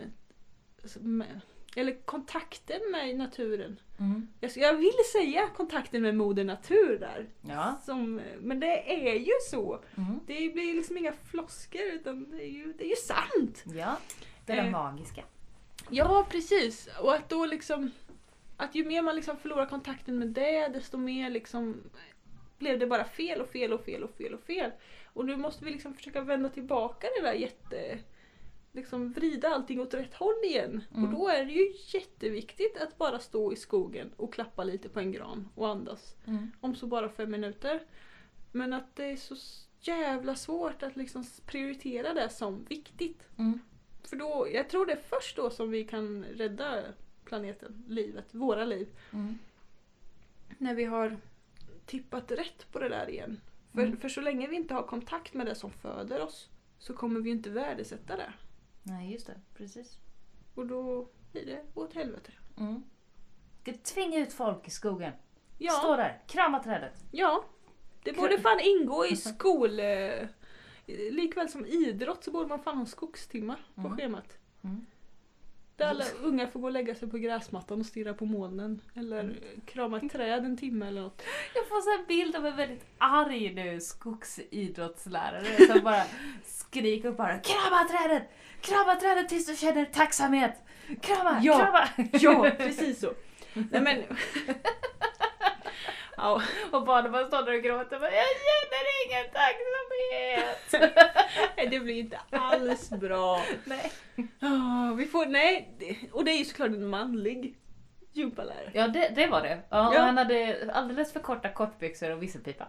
[1.00, 1.41] med-
[1.76, 3.80] eller kontakten med naturen.
[4.00, 4.28] Mm.
[4.39, 7.28] Jag, jag vill säga kontakten med moder natur där.
[7.41, 7.80] Ja.
[7.86, 9.80] Som, men det är ju så.
[9.97, 10.20] Mm.
[10.28, 13.64] Det blir liksom inga flosker utan det är ju, det är ju sant.
[13.76, 13.97] Ja.
[14.45, 14.72] Det är det Eh.
[14.72, 15.24] magiska.
[15.92, 16.90] Ja precis.
[17.02, 17.92] Och att då liksom
[18.58, 21.84] att ju mer man liksom förlorar kontakten med det desto mer liksom
[22.58, 24.72] blev det bara fel och fel och fel och fel och fel.
[25.14, 28.00] Och nu måste vi liksom försöka vända tillbaka det där jätte...
[28.72, 30.84] Liksom vrida allting åt rätt håll igen.
[30.92, 31.04] Mm.
[31.04, 35.00] Och då är det ju jätteviktigt att bara stå i skogen och klappa lite på
[35.00, 36.16] en gran och andas.
[36.28, 36.52] Mm.
[36.62, 37.84] Om så bara fem minuter.
[38.52, 39.36] Men att det är så
[39.80, 43.24] jävla svårt att liksom prioritera det som viktigt.
[43.38, 43.60] Mm.
[44.04, 46.84] För då, jag tror det är först då som vi kan rädda
[47.26, 48.88] planeten, livet, våra liv.
[49.14, 49.38] Mm.
[50.58, 51.18] När vi har
[51.86, 53.41] tippat rätt på det där igen.
[53.74, 53.97] För, Mm.
[53.97, 57.30] för så länge vi inte har kontakt med det som föder oss så kommer vi
[57.30, 58.34] inte värdesätta det.
[58.84, 59.39] Nej, just det.
[59.58, 59.97] Precis.
[60.56, 62.32] Och då blir det åt helvete.
[62.58, 62.84] Mm.
[63.62, 65.12] Ska tvinga ut folk i skogen.
[65.12, 67.04] Stå Ja, där, krama trädet.
[67.12, 67.43] ja.
[68.04, 69.80] Det borde fan ingå i skol...
[71.12, 73.98] Likväl som idrott så borde man fan ha skogstimmar på Mm.
[73.98, 74.38] schemat.
[74.64, 74.86] Mm.
[75.76, 78.82] Där alla unga får gå och lägga sig på gräsmattan och stirra på molnen.
[78.96, 79.36] Eller Mm.
[79.66, 81.22] krama ett träd en timme eller något.
[81.56, 86.04] Jag får så en bild av en väldigt arg nu skogsidrottslärare som bara
[86.46, 88.24] skriker och bara krama trädet!
[88.62, 90.54] Krama trädet tills du känner tacksamhet!
[91.02, 91.40] Krama!
[91.44, 91.58] Ja.
[91.60, 91.88] Krama!
[92.12, 93.14] Ja, precis så.
[93.54, 94.04] Nej men...
[96.22, 96.41] ja,
[96.72, 100.91] Och barnen bara står där och gråter och bara, jag känner ingen tacksamhet!
[101.72, 103.41] det blir inte alls bra.
[103.65, 103.91] Nej.
[104.39, 106.09] Ja, vi får, nej.
[106.11, 107.55] Och det är ju såklart en manlig
[108.13, 108.72] gympalärare.
[108.74, 109.59] Ja, det, det var det.
[109.70, 109.99] Ja, och Ja.
[110.01, 112.67] Han hade alldeles för korta kortbyxor och visselpipa.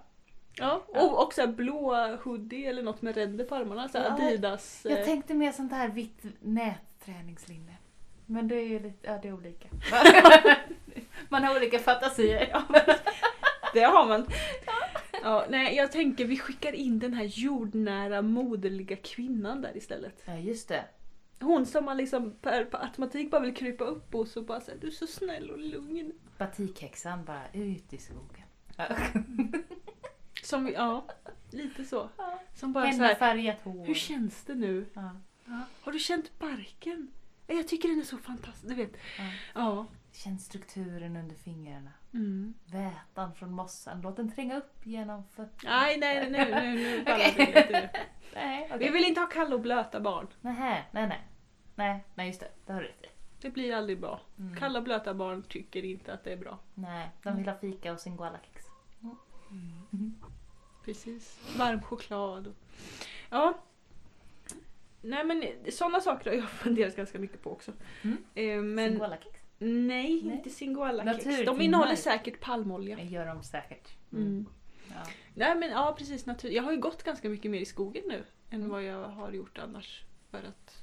[0.54, 3.88] Ja, och, och så här blå hoodie eller något med ränder på armarna.
[3.88, 4.86] Så Ja, Adidas.
[4.86, 7.76] eh, Jag tänkte mer sånt här vitt nätträningslinne.
[8.26, 9.68] Men det är ju lite, ja det är olika.
[11.28, 12.56] Man har olika fantasier.
[13.74, 14.26] Det har man.
[15.22, 20.22] Ja, nej, jag tänker vi skickar in den här jordnära moderliga kvinnan där istället.
[20.24, 20.84] Ja just det.
[21.40, 24.76] Hon som man liksom per, per automatik bara vill krypa upp hos och bara säga
[24.80, 26.12] du är så snäll och lugn.
[26.38, 28.44] Batikhäxan bara ut i skogen.
[30.42, 31.06] Som, ja,
[31.50, 32.10] lite så.
[32.54, 33.86] Som bara så Henne färgat hår.
[33.86, 34.86] hur känns det nu?
[34.94, 35.16] Ja.
[35.80, 37.10] Har du känt barken?
[37.46, 38.92] Jag tycker den är så fantastisk, du vet.
[39.18, 39.24] Ja.
[39.54, 39.86] Ja.
[40.12, 41.90] Känn strukturen under fingrarna.
[42.14, 42.54] Mm.
[42.66, 44.00] Vätan från mossan.
[44.00, 45.70] Låt den tränga upp genom fötterna.
[45.80, 47.34] Nej, nej, nu, nu, nu Okej.
[47.36, 47.90] vi inte.
[48.34, 48.92] Nej, Vi okej.
[48.92, 50.26] vill inte ha kalla och blöta barn.
[50.40, 51.20] Nähä, nej, nej.
[51.74, 52.48] Nej, nej just det.
[52.66, 53.06] Det har du rätt i.
[53.40, 54.20] Det blir aldrig bra.
[54.38, 54.56] Mm.
[54.56, 56.58] Kalla och blöta barn tycker inte att det är bra.
[56.74, 58.66] Nej, de vill ha fika och sin kex.
[60.84, 61.38] Precis.
[61.58, 62.46] Varm choklad.
[62.46, 62.54] Och...
[63.30, 63.58] Ja.
[65.02, 67.72] Nej men sådana saker har jag funderat ganska mycket på också.
[68.02, 68.24] Mm.
[68.34, 69.39] Eh, men kex.
[69.60, 70.36] Nej, Nej.
[70.36, 71.46] inte Singoalla-kex.
[71.46, 72.96] De innehåller säkert palmolja.
[72.96, 73.88] Det gör de säkert.
[74.12, 74.46] Mm.
[74.88, 74.94] Ja.
[75.34, 76.50] Nej men ja precis, natur.
[76.50, 78.68] jag har ju gått ganska mycket mer i skogen nu än Mm.
[78.68, 80.04] vad jag har gjort annars.
[80.30, 80.82] För att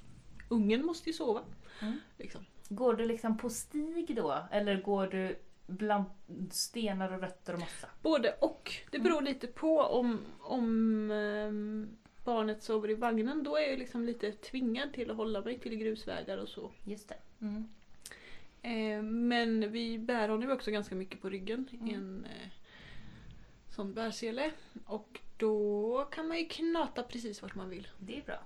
[0.50, 1.42] ungen måste ju sova.
[1.82, 2.00] Mm.
[2.18, 2.46] Liksom.
[2.70, 4.38] Går du liksom på stig då?
[4.52, 5.36] Eller går du
[5.68, 6.06] bland
[6.52, 7.88] stenar och rötter och mossa?
[8.02, 8.74] Både och.
[8.92, 11.90] Det beror lite på om, om ehm,
[12.26, 13.44] barnet sover i vagnen.
[13.44, 16.72] Då är jag liksom lite tvingad till att hålla mig till grusvägar och så.
[16.84, 17.18] Just det.
[17.42, 17.68] Mm.
[18.68, 21.96] Eh, men vi bär honom också ganska mycket på ryggen Mm.
[21.96, 22.48] en eh,
[23.70, 24.52] sån bärsele.
[24.86, 27.88] Och då kan man ju knata precis vart man vill.
[28.00, 28.40] Det är bra.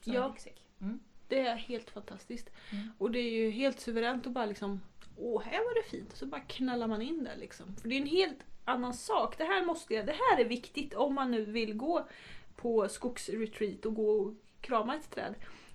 [0.00, 0.34] Som Ja.
[0.80, 1.00] Mm.
[1.28, 2.50] Det är helt fantastiskt.
[2.72, 2.88] Mm.
[2.98, 4.80] Och det är ju helt suveränt att bara liksom
[5.18, 6.12] Åh, här var det fint.
[6.12, 7.76] Och så bara knallar man in där liksom.
[7.76, 9.38] För det är en helt annan sak.
[9.38, 12.08] Det här måste jag, det här är viktigt om man nu vill gå
[12.56, 15.34] på skogsretreat och gå och krama ett träd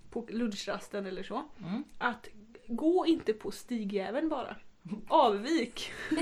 [0.10, 1.44] på lunchrasten eller så.
[1.60, 1.84] Mm.
[1.98, 2.28] Att
[2.76, 4.56] gå inte på stigjäveln bara.
[5.08, 5.92] Avvik.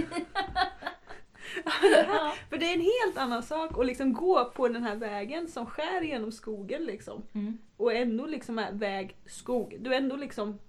[1.82, 2.34] Ja.
[2.50, 5.66] För det är en helt annan sak att liksom gå på den här vägen som
[5.66, 7.24] skär genom skogen liksom.
[7.34, 7.58] Mm.
[7.78, 9.78] Och ändå liksom är väg, skog.
[9.80, 10.60] Du är ändå liksom...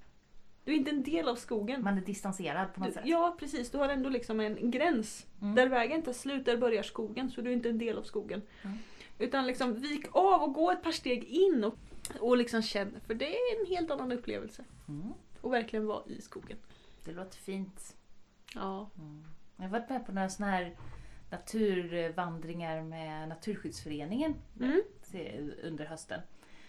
[0.65, 1.83] Du är inte en del av skogen.
[1.83, 3.03] Man är distanserad på något Du, sätt.
[3.07, 5.27] ja precis, du har ändå liksom en gräns.
[5.43, 5.55] Mm.
[5.55, 7.31] Där vägen tar slut, där börjar skogen.
[7.31, 8.43] Så du är inte en del av skogen.
[8.63, 8.79] Mm.
[9.19, 11.75] Utan liksom vik av och gå ett par steg in och,
[12.21, 13.01] och liksom känn.
[13.07, 14.65] För det är en helt annan upplevelse.
[14.89, 15.09] Mm.
[15.41, 16.59] Och verkligen vara i skogen.
[17.05, 17.97] Det låter fint.
[18.55, 18.91] Ja.
[18.99, 19.25] Mm.
[19.57, 20.77] Jag har varit med på några sådana här
[21.31, 24.83] naturvandringar med Naturskyddsföreningen Mm.
[25.63, 26.21] under hösten.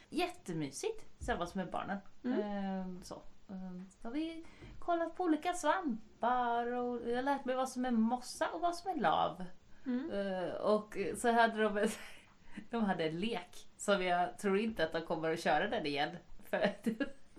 [0.09, 1.97] Jättemysigt tillsammans med barnen.
[2.23, 2.41] Mm.
[2.41, 3.21] Ehm, så.
[3.49, 4.45] Ehm, så har vi
[4.79, 8.75] kollat på olika svampar och jag har lärt mig vad som är mossa och vad
[8.75, 9.45] som är lav.
[9.85, 10.11] Mm.
[10.11, 11.87] Ehm, och så hade de,
[12.69, 16.17] de hade en lek som jag tror inte att de kommer att köra den igen.
[16.43, 16.57] För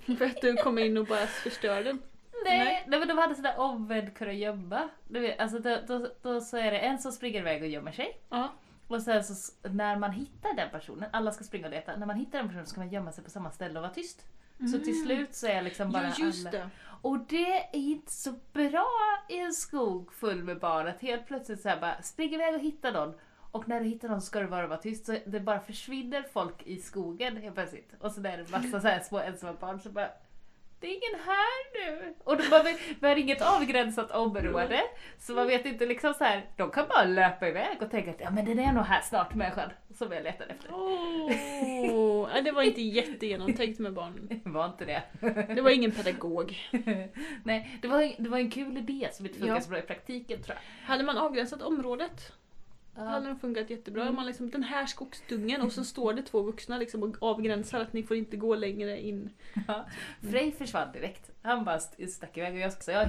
[0.19, 2.03] För att du kom in och bara förstörde den.
[2.45, 2.85] Nej, Nej.
[2.87, 2.99] nej.
[2.99, 4.89] men de hade sådär omvänd kurragömma.
[5.09, 7.93] Du vet, Alltså då, då, då så är det en som springer iväg och gömmer
[7.93, 8.21] sig.
[8.29, 8.53] Ja.
[8.89, 12.17] Och sen så när man hittar den personen, alla ska springa och leta, när man
[12.17, 14.27] hittar den personen ska man gömma sig på samma ställe och vara tyst.
[14.73, 16.13] Så till slut så är liksom bara Mm.
[16.19, 16.59] Just alla...
[16.59, 16.71] det.
[17.03, 18.89] Och det är inte så bra
[19.29, 22.61] i en skog full med barn att helt plötsligt så här bara spring iväg och
[22.61, 23.15] hitta någon.
[23.53, 26.63] Och när du hittar någon ska du bara vara tyst så det bara försvinner folk
[26.67, 27.95] i skogen helt plötsligt.
[28.01, 30.09] Och så är det massa så här små ensamma barn som bara
[30.81, 32.15] det är ingen här nu!
[32.25, 32.63] Och de bara,
[33.01, 34.83] vi har inget avgränsat område.
[35.19, 38.21] Så man vet inte liksom så här, de kan bara löpa iväg och tänka att
[38.21, 40.71] ja men den är nog här snart människan som jag letar efter.
[42.35, 44.41] Ja, det var inte jättegenomtänkt med barnen.
[44.45, 45.03] Var inte det?
[45.55, 46.59] Det var ingen pedagog.
[47.45, 49.61] Nej, det var, det var en kul idé som inte funkar Ja.
[49.61, 50.87] så bra i praktiken tror jag.
[50.89, 52.33] Hade man avgränsat området
[52.97, 53.03] Ja.
[53.03, 54.03] hade den funkat jättebra.
[54.03, 54.15] Mm.
[54.15, 57.93] Man liksom, den här skogsdungen och så står det två vuxna liksom och avgränsar att
[57.93, 59.31] ni får inte gå längre in.
[59.69, 59.87] Ja.
[60.31, 61.31] Frej försvann direkt.
[61.43, 63.09] Han bara st- stack iväg och jag ska säga,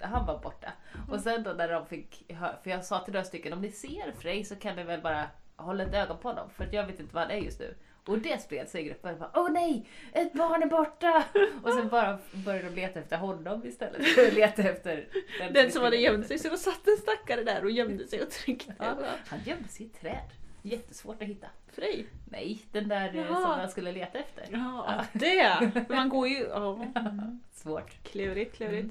[0.00, 0.72] han var borta.
[1.10, 2.24] Och sen då när de fick
[2.62, 5.24] för jag sa till några stycken om ni ser Frej så kan ni väl bara
[5.56, 7.74] hålla ett öga på honom för att jag vet inte vad han är just nu.
[8.06, 9.18] Och det spred sig i gruppen.
[9.18, 9.88] Bara, Åh nej!
[10.12, 11.24] Ett barn är borta!
[11.62, 15.08] Och sen bara började de leta efter honom istället leta efter
[15.52, 16.38] Den som hade gömt sig.
[16.38, 18.74] Så då satt en stackare där och gömde sig och tryckte.
[18.78, 18.96] Ja.
[19.26, 20.30] Han gömde sig i ett träd.
[20.62, 21.46] Jättesvårt att hitta.
[21.72, 22.06] Frej.
[22.30, 23.34] Nej, den där eh, Jaha.
[23.34, 24.48] som han skulle leta efter.
[24.52, 25.70] Ja, det!
[25.88, 26.38] Man går ju...
[26.40, 26.86] Ja.
[27.52, 28.02] Svårt.
[28.02, 28.88] Klurigt, klurigt.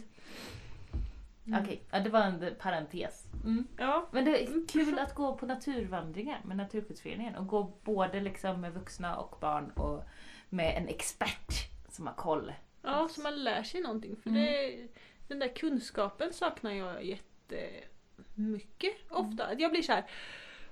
[1.48, 3.24] Okej, ja, det var en parentes.
[3.44, 3.68] Mm.
[3.78, 4.08] Ja.
[4.12, 8.74] Men det är kul att gå på naturvandringar med Naturskyddsföreningen och gå både liksom med
[8.74, 10.04] vuxna och barn och
[10.50, 11.54] med en expert
[11.90, 12.54] som har koll.
[12.82, 14.16] Ja, så man lär sig någonting.
[14.24, 14.42] För Mm.
[14.44, 14.88] det,
[15.28, 19.46] den där kunskapen saknar jag jättemycket ofta.
[19.46, 20.04] Att Jag blir så här.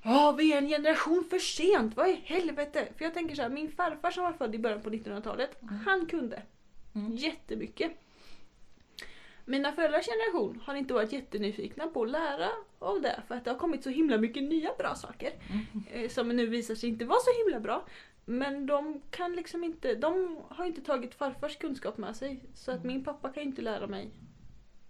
[0.03, 2.87] Ja, vi är en generation för sent, vad i helvete?
[2.97, 5.79] För jag tänker så här, min farfar som var född i början på 1900-talet, Mm.
[5.85, 6.41] han kunde
[6.95, 7.15] Mm.
[7.15, 7.91] jättemycket.
[9.45, 13.51] Mina föräldrars generation har inte varit jättenyfikna på att lära av det för att det
[13.51, 15.83] har kommit så himla mycket nya bra saker Mm.
[16.03, 17.85] eh, som nu visar sig inte vara så himla bra.
[18.25, 22.43] Men de kan liksom inte, de har inte tagit farfars kunskap med sig.
[22.53, 24.09] Så att min pappa kan inte lära mig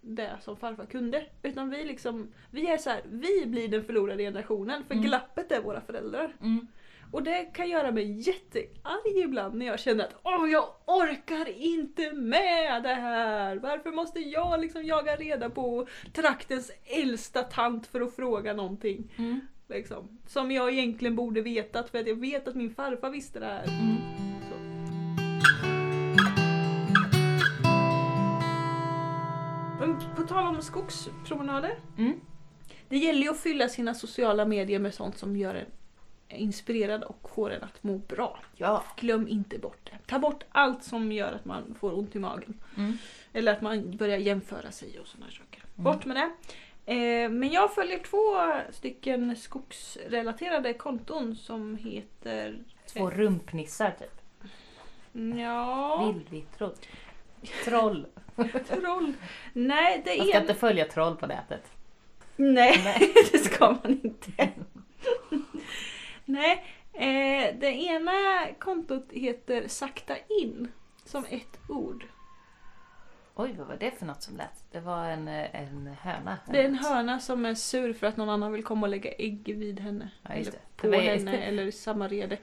[0.02, 1.26] det som farfar kunde.
[1.43, 5.06] Utan vi liksom, vi är så här, vi blir den förlorade generationen för Mm.
[5.06, 6.36] glappet är våra föräldrar.
[6.41, 6.68] Mm.
[7.12, 12.14] Och det kan göra mig jättearg ibland när jag känner att Åh, jag orkar inte
[12.14, 13.55] med det här!
[13.55, 19.12] Varför måste jag liksom jaga reda på traktens äldsta tant för att fråga någonting?
[19.18, 19.41] Mm.
[19.68, 23.45] Liksom, som jag egentligen borde vetat för att jag vet att min farfar visste det
[23.45, 23.64] här.
[23.64, 23.95] Mm.
[29.80, 31.80] Men på tal om skogspromenader.
[31.97, 32.20] Mm.
[32.89, 35.66] Det gäller ju att fylla sina sociala medier med sånt som gör en
[36.36, 38.39] inspirerad och får en att må bra.
[38.55, 38.84] Ja.
[38.95, 39.97] Glöm inte bort det.
[40.07, 42.53] Ta bort allt som gör att man får ont i magen.
[42.77, 42.97] Mm.
[43.34, 45.63] Eller att man börjar jämföra sig och sådana saker.
[45.63, 45.84] Mm.
[45.84, 46.32] Bort med det.
[46.93, 52.59] Eh, men jag följer två stycken skogsrelaterade konton som heter...
[52.93, 54.21] Två rumpnissar typ.
[55.38, 56.05] Ja...
[56.05, 56.73] Vildvittror.
[57.65, 58.05] Troll.
[58.69, 59.13] Troll.
[59.53, 60.41] Nej, det Man ska är...
[60.41, 61.71] inte följa troll på nätet.
[62.36, 63.13] Nej, Nej.
[63.32, 64.49] det ska man inte.
[66.32, 66.63] Nej,
[66.93, 68.11] eh, det ena
[68.59, 70.71] kontot heter Sakta in.
[71.05, 72.05] Som ett ord.
[73.36, 74.63] Oj, vad var det för något som lät?
[74.71, 76.38] Det var en, eh, en höna.
[76.51, 79.11] Det är en höna som är sur för att någon annan vill komma och lägga
[79.11, 80.09] ägg vid henne.
[80.23, 82.38] Ja, eller på var- henne eller i samma rede.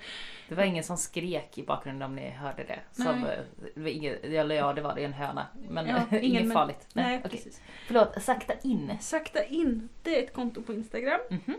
[0.49, 2.81] Det var ingen som skrek i bakgrunden om ni hörde det.
[2.93, 3.35] Som, Nej.
[3.35, 3.41] eh,
[3.75, 5.47] det var ingen, eller ja, det var det en höna.
[5.69, 6.87] Men Ja, ingen men- farligt.
[6.93, 7.31] Nej, okej.
[7.31, 7.61] precis.
[7.87, 8.93] Förlåt, sakta in.
[9.01, 11.21] Sakta in, det är ett konto på Instagram.
[11.31, 11.55] Mhm.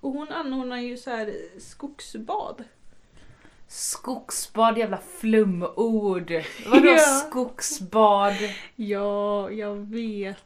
[0.00, 2.64] Och hon anordnar ju så här skogsbad.
[3.68, 6.30] Skogsbad, jävla flumord.
[6.66, 6.98] Vadå Ja.
[6.98, 8.34] skogsbad?
[8.76, 10.36] Ja, jag vet.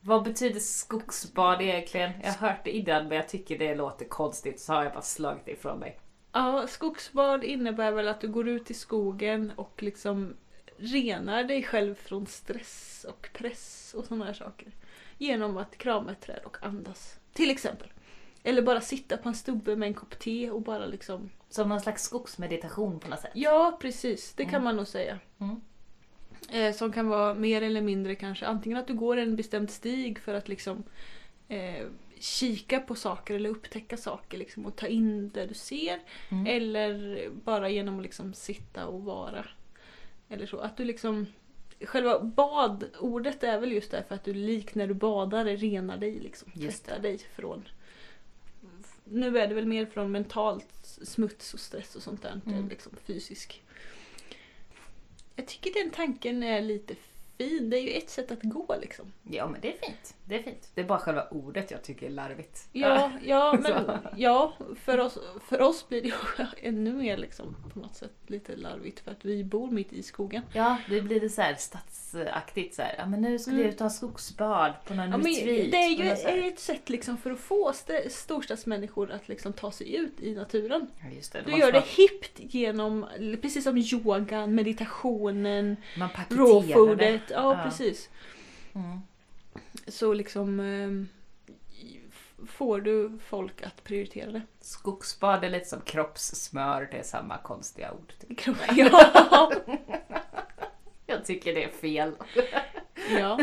[0.00, 2.12] Vad betyder skogsbad egentligen?
[2.22, 5.02] Jag har hört det innan men jag tycker det låter konstigt så har jag bara
[5.02, 6.00] slagit det ifrån mig.
[6.32, 10.36] Ja, skogsbad innebär väl att du går ut i skogen och liksom
[10.76, 14.68] renar dig själv från stress och press och sådana här saker.
[15.18, 17.18] Genom att krama ett träd och andas.
[17.32, 17.88] Till exempel.
[18.42, 21.30] Eller bara sitta på en stubbe med en kopp te och bara liksom...
[21.48, 23.30] Som någon slags skogsmeditation på något sätt.
[23.34, 24.32] Ja, precis.
[24.36, 24.64] Det kan Mm.
[24.64, 25.18] man nog säga.
[25.38, 25.60] Mm.
[26.50, 30.18] Eh, som kan vara mer eller mindre kanske antingen att du går en bestämd stig
[30.18, 30.82] för att liksom
[31.48, 31.86] eh,
[32.18, 36.00] kika på saker eller upptäcka saker liksom, och ta in det du ser.
[36.30, 36.46] Mm.
[36.46, 39.44] Eller bara genom att liksom sitta och vara.
[40.28, 40.58] Eller så.
[40.58, 41.26] Att du liksom
[41.84, 46.50] Själva badordet är väl just därför att du lik när du badar renar dig liksom.
[46.52, 47.68] Tvättar dig från
[49.10, 52.40] Nu är det väl mer från mentalt smuts och stress och sånt där.
[52.46, 52.68] Mm.
[52.68, 53.62] Liksom fysisk.
[55.36, 56.94] Jag tycker den tanken är lite
[57.48, 57.70] fin.
[57.70, 59.12] Det är ju ett sätt att gå liksom.
[59.30, 60.14] Ja men det är fint.
[60.24, 60.70] Det är fint.
[60.74, 62.68] Det är bara själva ordet jag tycker är larvigt.
[62.72, 64.52] Ja, ja, men ja,
[64.84, 65.18] för, oss,
[65.48, 66.14] för oss blir det ju
[66.68, 70.42] ännu mer liksom på något sätt lite larvigt för att vi bor mitt i skogen.
[70.52, 72.94] Ja, det blir det så här stadsaktigt så här.
[72.98, 73.68] Ja men nu ska vi Mm.
[73.70, 75.70] ut och ha skogsbad på någon Ja, retreat.
[75.70, 79.94] det är ju ett sätt liksom för att få st- storstadsmänniskor att liksom ta sig
[79.96, 80.86] ut i naturen.
[81.02, 81.42] Ja, just det.
[81.46, 83.06] Du gör det hippt genom,
[83.42, 86.08] precis som yogan, meditationen, Man
[87.34, 87.44] foodet.
[87.44, 87.64] Ja, Ja.
[87.64, 88.08] precis.
[88.74, 89.00] Mm.
[89.86, 90.60] Så liksom
[92.12, 94.42] f- får du folk att prioritera det.
[94.60, 98.12] Skogsbad är lite som kroppssmör, det är samma konstiga ord.
[98.28, 98.56] typ.
[98.76, 99.52] Ja.
[101.06, 102.12] Jag tycker det är fel.
[103.18, 103.38] ja.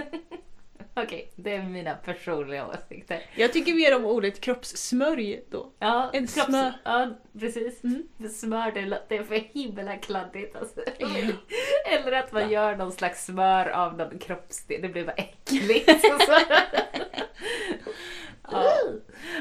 [1.04, 3.22] Okej, det är mina personliga åsikter.
[3.36, 5.72] Jag tycker mer om ordet kroppssmörj då.
[5.80, 6.74] Ja, En kropps- smör.
[6.84, 7.84] Ja, precis.
[7.84, 8.08] Mm.
[8.32, 8.72] Smör,
[9.10, 10.82] det är för himla kladdigt alltså.
[11.86, 14.82] Eller att man gör någon slags smör av någon kroppsdel.
[14.82, 15.90] Det blir bara äckligt.
[18.52, 18.74] ja.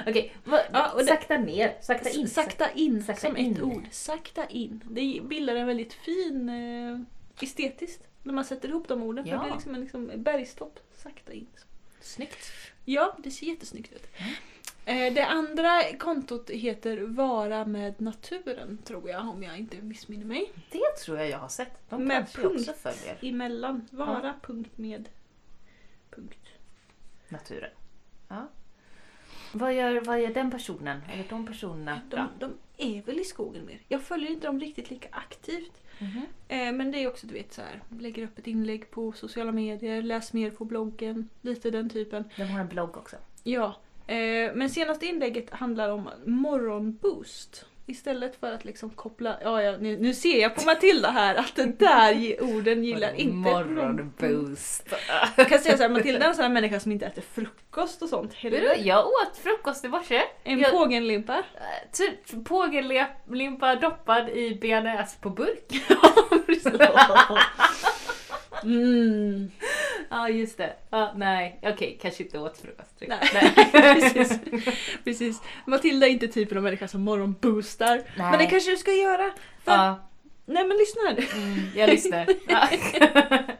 [0.06, 1.72] Okej, vad- Ja, sakta ner.
[1.80, 2.28] Sakta in.
[2.28, 3.52] Sakta in Sakta som in.
[3.52, 3.84] ett ord.
[3.90, 4.80] Sakta in.
[4.90, 9.24] Det bildar en väldigt fin eh, estetiskt när man sätter ihop de orden.
[9.24, 9.36] För Ja.
[9.38, 10.78] det blir liksom en liksom, bergstopp.
[10.94, 11.46] Sakta in.
[12.00, 12.52] Snyggt.
[12.84, 14.06] Ja, det ser jättesnyggt ut.
[14.16, 14.32] Mm.
[15.08, 20.52] Eh, det andra kontot heter Vara med naturen tror jag om jag inte missminner mig.
[20.70, 21.90] Det tror jag jag har sett.
[21.90, 23.18] De Med punkt följer.
[23.22, 23.88] emellan.
[23.90, 25.08] Vara punkt med
[26.10, 26.48] punkt.
[27.28, 27.70] Naturen.
[28.28, 28.48] Ja.
[29.52, 31.00] Vad gör, vad gör den personen?
[31.12, 32.00] Eller de personerna?
[32.10, 33.80] De, de är väl i skogen mer.
[33.88, 35.72] Jag följer inte dem riktigt lika aktivt.
[35.98, 36.26] Mhm.
[36.48, 39.52] Eh, men det är också du vet så här, lägger upp ett inlägg på sociala
[39.52, 42.24] medier, läs mer på bloggen, lite den typen.
[42.36, 43.16] De har en blogg också.
[43.42, 43.76] Ja,
[44.06, 47.66] eh, men senaste inlägget handlar om morgonboost.
[47.88, 51.56] Istället för att liksom koppla, ja, ja nu, nu ser jag på Matilda här att
[51.56, 54.94] den där orden gillar inte Morgonboost.
[55.36, 58.08] Jag kan säga såhär, Matilda är en sån här människa som inte äter frukost och
[58.08, 58.34] sånt.
[58.34, 58.60] Heller.
[58.60, 60.22] du, jag åt frukost i morse.
[60.44, 61.36] En jag, pågenlimpa.
[61.38, 61.42] eh,
[61.92, 65.72] Typ pågellimpa doppad i bearnaise på burk.
[68.66, 69.50] Mm.
[70.10, 70.72] Ja just det.
[70.90, 72.90] Ja, nej, okej, kanske inte åt frukost.
[73.00, 73.52] Nej.
[73.72, 74.38] precis.
[75.04, 75.42] precis.
[75.66, 78.02] Matilda är inte typen av människa som morgonboostar.
[78.16, 78.50] Men det Nej.
[78.50, 79.30] kanske du ska göra.
[79.64, 80.08] För, Ja,
[80.46, 81.42] Nej men lyssna här.
[81.42, 82.26] mm, jag lyssnar.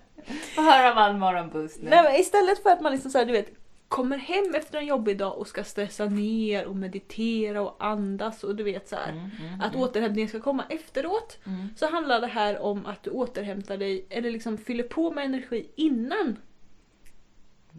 [0.54, 1.90] Få höra om all morgonboost nu.
[1.90, 3.48] Nej, men istället för att man liksom så här, du vet,
[3.88, 8.56] kommer hem efter en jobbig dag och ska stressa ner och meditera och andas och
[8.56, 9.12] du vet så här.
[9.12, 11.38] Mm, mm, Att mm, återhämtningen ska komma efteråt.
[11.46, 11.68] mm.
[11.76, 15.70] Så handlar det här om att du återhämtar dig eller liksom fyller på med energi
[15.76, 16.36] innan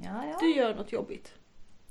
[0.04, 0.38] Ja, ja.
[0.40, 1.34] du gör något jobbigt.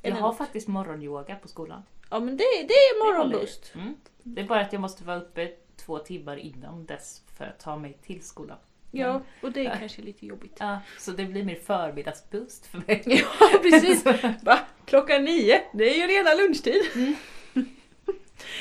[0.02, 0.38] Jag Eller har något.
[0.38, 1.82] faktiskt morgonyoga på skolan.
[2.10, 3.74] Ja men det, det är Det jag i.
[3.74, 3.94] Mm.
[4.22, 7.76] Det är bara att jag måste vara uppe två timmar innan dess för att ta
[7.76, 8.58] mig till skolan.
[8.90, 10.56] Ja, och det är kanske lite jobbigt.
[10.60, 13.02] Ja, så det blir mer förmiddagsboost för mig.
[13.40, 14.04] Ja precis!
[14.42, 14.58] Va?
[14.84, 16.82] Klockan nio, det är ju redan lunchtid.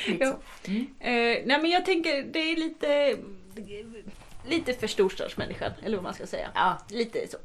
[0.06, 0.38] Lite Ja.
[0.66, 0.80] Mm.
[1.00, 3.16] Eh, nej men jag tänker det är lite
[4.48, 6.50] Lite för storstadsmänniskan, eller vad man ska säga.
[6.54, 6.78] Ja.
[6.90, 7.36] Lite så.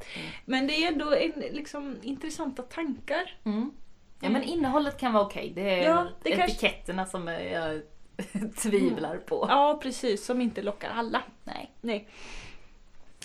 [0.46, 3.36] Men det är ändå en, liksom, intressanta tankar.
[3.44, 3.72] Mm.
[4.22, 5.52] ja, men innehållet kan vara okej.
[5.56, 7.82] Det är Ja, det kanske- etiketterna som jag
[8.58, 9.46] tvivlar på.
[9.50, 11.22] Ja precis, som inte lockar alla.
[11.44, 11.72] Nej.
[11.82, 12.08] Nej.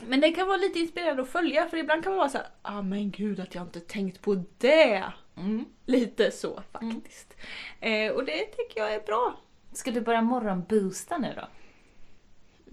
[0.03, 2.47] Men det kan vara lite inspirerande att följa för ibland kan man vara så här,
[2.63, 5.05] ah men gud att jag inte tänkt på det.
[5.37, 5.65] Mm.
[5.87, 7.37] Lite så faktiskt.
[7.81, 9.41] Eh, och det tycker jag är bra.
[9.73, 11.49] Ska du börja morgonboosta nu då?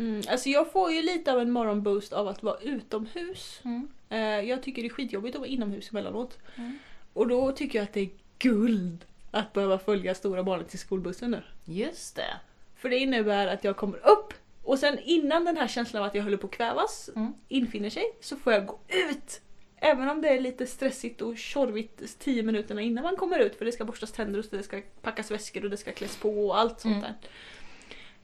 [0.03, 3.61] Mm, alltså jag får ju lite av en morgonboost av att vara utomhus.
[3.63, 3.87] Mm.
[4.09, 6.37] Eh, jag tycker det är skitjobbigt att vara inomhus emellanåt.
[6.55, 6.79] Mm.
[7.13, 8.09] Och då tycker jag att det är
[8.39, 11.43] guld att behöva följa stora barnet till skolbussen nu.
[11.65, 12.39] Just det.
[12.75, 14.22] För det innebär att jag kommer upp
[14.63, 17.33] och sen innan den här känslan av att jag håller på att kvävas Mm.
[17.47, 18.79] infinner sig så får jag gå
[19.11, 19.41] ut
[19.85, 23.65] Även om det är lite stressigt och tjorvigt 10 minuterna innan man kommer ut för
[23.65, 26.59] det ska borstas tänder och det ska packas väskor och det ska kläs på och
[26.59, 27.11] allt sånt Mm.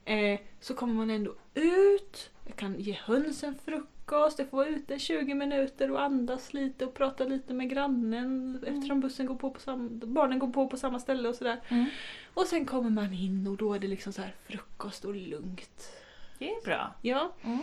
[0.06, 0.34] där.
[0.34, 5.00] Eh, så kommer man ändå ut, jag kan ge hönsen frukost, jag får vara ute
[5.00, 9.60] 20 minuter och andas lite och prata lite med grannen eftersom bussen går på, på
[9.60, 11.60] sam- barnen går på på samma ställe och sådär.
[11.70, 11.86] Mm.
[12.34, 15.92] Och sen kommer man in och då är det liksom så här frukost och lugnt.
[16.40, 16.92] Det är bra.
[17.02, 17.60] Ja, Mm.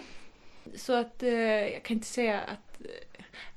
[0.74, 1.30] så att eh,
[1.72, 2.80] jag kan inte säga att...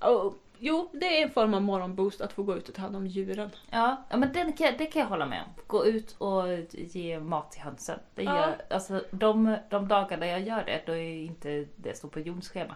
[0.10, 2.96] Oh, jo, det är en form av morgonboost att få gå ut och ta hand
[2.96, 3.50] om djuren.
[3.70, 5.64] Ja, ja men den kan, det kan jag hålla med om.
[5.68, 8.00] Gå ut och ge mat till hönsen.
[8.16, 8.36] Det Ja.
[8.36, 12.50] gör, alltså, de, de dagarna jag gör det, då är inte det står på Jons
[12.50, 12.76] schema.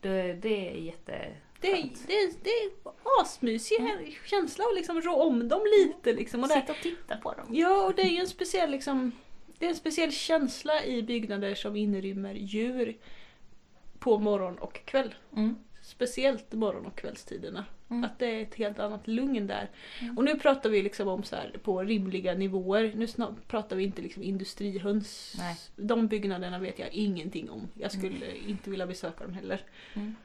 [0.00, 1.28] Det, det är jätte...
[1.60, 2.70] Det, är, det, är, det är
[3.22, 3.78] asmysig
[4.26, 6.12] känsla att liksom rå om dem lite.
[6.12, 6.42] Liksom.
[6.42, 7.46] Och Sitta och titta på dem.
[7.50, 9.12] ja, och det är ju en speciell, liksom,
[9.58, 12.96] det är en speciell känsla i byggnader som inrymmer djur
[13.98, 15.14] på morgon och kväll.
[15.36, 15.56] Mm.
[15.82, 17.64] Speciellt morgon och kvällstiderna.
[17.90, 18.04] Mm.
[18.04, 19.70] Att det är ett helt annat lugn där.
[20.00, 20.18] Mm.
[20.18, 22.92] Och nu pratar vi liksom om så här på rimliga nivåer.
[22.96, 23.06] Nu
[23.46, 25.34] pratar vi inte liksom industrihöns.
[25.38, 25.56] Nej.
[25.76, 27.68] De byggnaderna vet jag ingenting om.
[27.74, 29.60] Jag skulle inte vilja besöka dem heller.
[29.94, 30.16] Mm.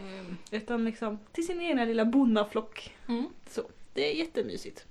[0.00, 2.94] Ehm, utan liksom till sin egna lilla bonnaflock.
[3.08, 3.28] Mm.
[3.46, 3.62] Så,
[3.94, 4.86] det är jättemysigt.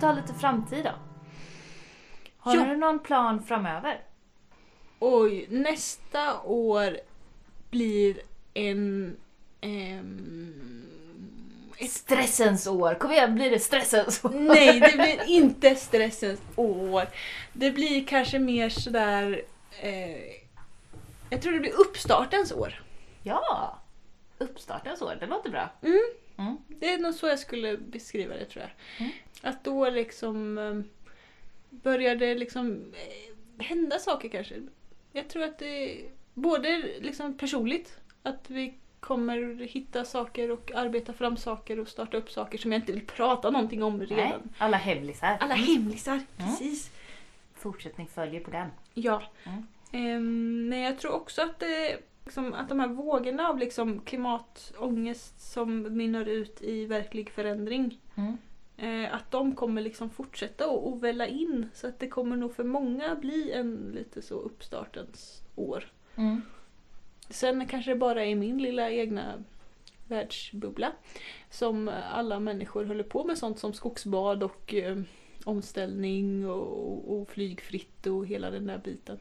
[0.00, 0.90] Ta lite framtid då?
[2.38, 2.64] Har Ja.
[2.64, 4.00] du någon plan framöver?
[4.98, 6.98] Oj, nästa år
[7.70, 8.20] blir
[8.54, 9.16] en...
[9.60, 10.82] ehm,
[11.78, 12.94] ett Stressens år!
[12.94, 14.30] Kom igen, blir det stressens år?
[14.30, 17.08] Nej, det blir inte stressens år.
[17.52, 19.42] Det blir kanske mer sådär...
[19.80, 20.16] Eh,
[21.30, 22.82] jag tror det blir uppstartens år.
[23.22, 23.78] Ja!
[24.38, 25.68] Uppstartens år, det låter bra.
[25.82, 26.00] Mm.
[26.38, 26.56] Mm.
[26.68, 28.70] Det är nog så jag skulle beskriva det tror jag.
[29.06, 29.12] Mm.
[29.42, 34.54] Att då liksom eh, det liksom eh, hända saker kanske.
[35.12, 36.00] Jag tror att det
[36.34, 42.30] både liksom personligt, att vi kommer hitta saker och arbeta fram saker och starta upp
[42.30, 44.16] saker som jag inte vill prata någonting om redan.
[44.16, 45.36] Nej, alla hemlisar.
[45.40, 46.90] Alla hemlisar, precis.
[47.54, 48.68] Fortsättning följer på den.
[48.94, 49.22] Ja.
[49.44, 49.66] Mm.
[49.92, 51.98] Ehm, men jag tror också att, det,
[52.28, 58.36] liksom, att de här vågorna av liksom, klimatångest som mynnar ut i verklig förändring Mm.
[58.76, 61.68] eh, att de kommer liksom fortsätta och, och välla in.
[61.74, 65.84] Så att det kommer nog för många bli en lite så uppstartens år.
[66.16, 66.42] Mm.
[67.30, 69.44] Sen kanske det bara är min lilla egna
[70.08, 70.92] världsbubbla
[71.50, 74.98] som alla människor håller på med sånt som skogsbad och eh,
[75.44, 79.18] omställning och, och flygfritt och hela den där biten.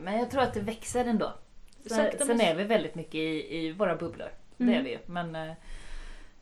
[0.00, 1.32] Men jag tror att det växer ändå.
[1.86, 4.28] Sen, sen är vi väldigt mycket i, i våra bubblor.
[4.56, 4.74] Det Mm.
[4.78, 4.98] är vi ju.
[5.06, 5.52] Men eh,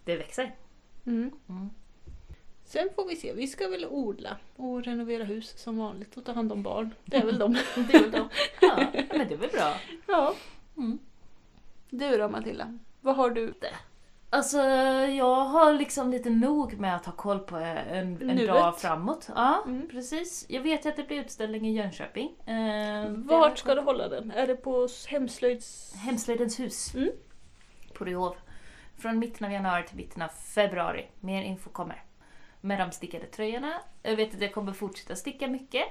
[0.05, 0.55] det växer.
[1.07, 1.31] Mm.
[1.49, 1.71] Mm.
[2.65, 6.33] Sen får vi se, vi ska väl odla och renovera hus som vanligt och ta
[6.33, 6.91] hand om barn.
[7.05, 7.53] Det är väl de.
[7.75, 8.29] Det är väl då.
[8.61, 9.75] Ja, men det är väl bra.
[10.07, 10.35] ja.
[10.77, 10.99] Mm.
[11.91, 12.79] Du då Matilda?
[13.01, 13.55] Vad har du?
[14.33, 14.59] Alltså
[15.09, 18.47] jag har liksom lite nog med att ha koll på en, en Nuet.
[18.49, 19.29] dag framåt.
[19.35, 19.89] Ja, Mm.
[19.89, 20.47] precis.
[20.49, 22.37] Jag vet att det blir utställning i Jönköping.
[22.47, 24.31] Eh, Vart ska du hålla den?
[24.31, 25.95] Är det på hemslöjds...
[25.97, 26.95] Hemslöjdens hus.
[26.95, 27.11] Mm.
[27.95, 28.37] På Ryhov.
[28.99, 31.07] Från mitten av januari till mitten av februari.
[31.21, 32.03] Mer info kommer.
[32.61, 33.73] Med de stickade tröjorna.
[34.03, 35.85] Jag vet att jag kommer fortsätta sticka mycket.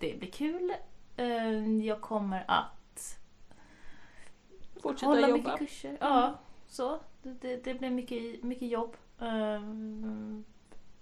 [0.00, 0.72] Det blir kul.
[1.16, 3.18] Eh, Jag kommer att
[4.82, 5.42] Fortsätta hålla jobba?
[5.42, 5.96] mycket kurser.
[6.00, 6.38] Ja,
[6.72, 7.00] så.
[7.22, 8.96] Det, det, blir mycket, mycket jobb.
[9.20, 9.60] Eh,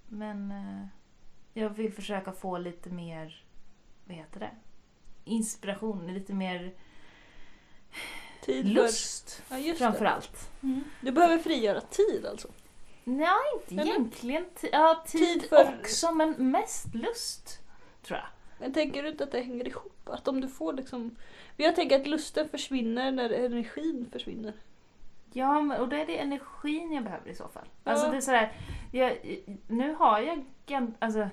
[0.09, 0.87] Men eh,
[1.55, 3.45] jag vill försöka få lite mer,
[4.05, 4.51] vad heter det?
[5.25, 6.75] Inspiration, lite mer
[8.45, 9.43] Tid för- lust.
[9.51, 10.11] Ja, just Framför det.
[10.11, 10.51] allt.
[10.63, 10.85] Mm.
[11.01, 12.49] Du behöver frigöra tid alltså?
[13.05, 13.29] Nej,
[13.61, 13.93] inte Eller?
[13.93, 14.45] egentligen.
[14.73, 17.61] Ja, tid, Tid för- också, men mest lust.
[18.03, 18.27] Tror jag.
[18.61, 20.09] Men tänker du inte att det hänger ihop?
[20.09, 21.17] Att om du får liksom...
[21.57, 24.53] Jag tänker att lusten försvinner när energin försvinner.
[25.33, 27.69] Ja, och då är det energin jag behöver i så fall.
[27.85, 27.91] Ja.
[27.91, 28.53] Alltså det är sådär,
[28.93, 29.17] jag,
[29.69, 30.45] nu har jag
[30.99, 31.29] alltså,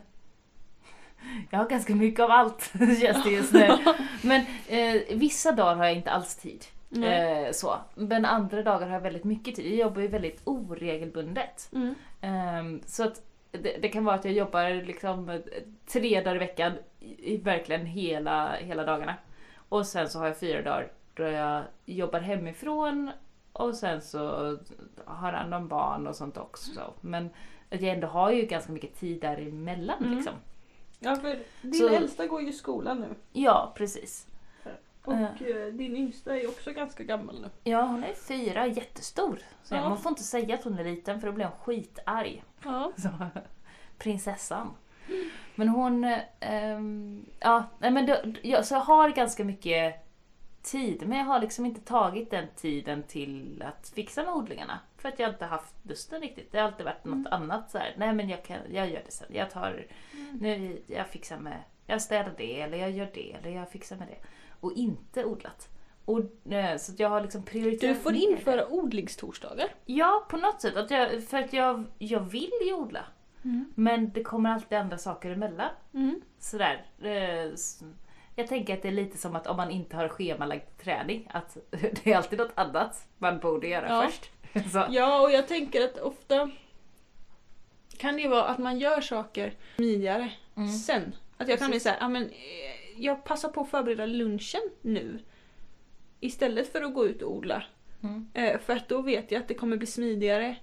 [1.49, 2.71] jag har ganska mycket av allt
[3.01, 3.67] känns det just nu.
[4.23, 6.65] Men eh, vissa dagar har jag inte alls tid.
[7.03, 7.77] Eh, så.
[7.95, 9.65] Men andra dagar har jag väldigt mycket tid.
[9.65, 11.69] Jag jobbar ju väldigt oregelbundet.
[11.73, 11.95] Mm.
[12.21, 13.21] Ehm, så att
[13.51, 15.39] det, det kan vara att jag jobbar liksom eh,
[15.87, 19.15] tre dagar i veckan i, i verkligen hela, hela dagarna.
[19.69, 23.11] Och sen så har jag fyra dagar då jag jobbar hemifrån
[23.59, 24.19] och sen så
[25.05, 26.93] har hand om barn och sånt också.
[27.01, 27.29] Men
[27.71, 30.15] att jag ändå har ju ganska mycket tid däremellan Mm.
[30.15, 30.33] liksom.
[30.99, 33.07] Ja, för din Så- äldsta går ju i skolan nu.
[33.33, 34.27] Ja, precis.
[35.03, 37.49] Och eh, din yngsta är ju också ganska gammal nu.
[37.71, 39.39] Ja, hon är fyra, jättestor.
[39.63, 39.89] Så Ja.
[39.89, 42.43] Man får inte säga att hon är liten för då blir hon skitarg.
[42.63, 42.91] Ja.
[42.97, 43.09] Så,
[43.97, 44.73] prinsessan.
[45.55, 46.03] Men hon,
[46.39, 50.06] ehm, ja, nej men det, jag, så jag har ganska mycket
[50.61, 54.79] tid, men jag har liksom inte tagit den tiden till att fixa med odlingarna.
[54.97, 56.51] För att jag inte haft lusten riktigt.
[56.51, 57.93] Det har alltid varit något annat så här.
[57.97, 59.27] nej men jag, kan, jag gör det sen.
[59.31, 59.85] Jag tar,
[60.39, 64.07] nu, jag fixar med, jag städar det, eller jag gör det, eller jag fixar med
[64.07, 64.17] det.
[64.59, 65.69] Och inte odlat.
[66.05, 69.67] Och, eh, så jag har liksom prioriterat Du får ner införa odlingstorsdagar.
[69.85, 70.75] Ja, på något sätt.
[70.75, 73.05] Att jag, för att jag, jag vill ju odla.
[73.75, 75.69] Men det kommer alltid andra saker emellan.
[75.93, 76.21] Mm.
[76.39, 76.85] Sådär.
[77.01, 77.51] eh,
[78.39, 81.57] Jag tänker att det är lite som att om man inte har schemalagd träning, att
[82.03, 84.07] det är alltid något annat man borde göra Ja.
[84.07, 84.31] först.
[84.71, 84.85] Så.
[84.89, 86.51] Ja, och jag tänker att ofta
[87.97, 90.69] kan det ju vara att man gör saker smidigare Mm.
[90.69, 91.15] sen.
[91.37, 95.19] Att jag kan bli såhär, ja men eh, jag passar på att förbereda lunchen nu.
[96.19, 97.63] Istället för att gå ut och odla.
[98.03, 98.27] Mm.
[98.33, 100.55] Eh, För att då vet jag att det kommer bli smidigare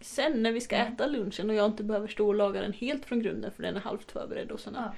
[0.00, 0.92] sen när vi ska Mm.
[0.92, 3.76] äta lunchen och jag inte behöver stå och laga den helt från grunden för den
[3.76, 4.80] är halvt förberedd och sådär.
[4.84, 4.94] Ja.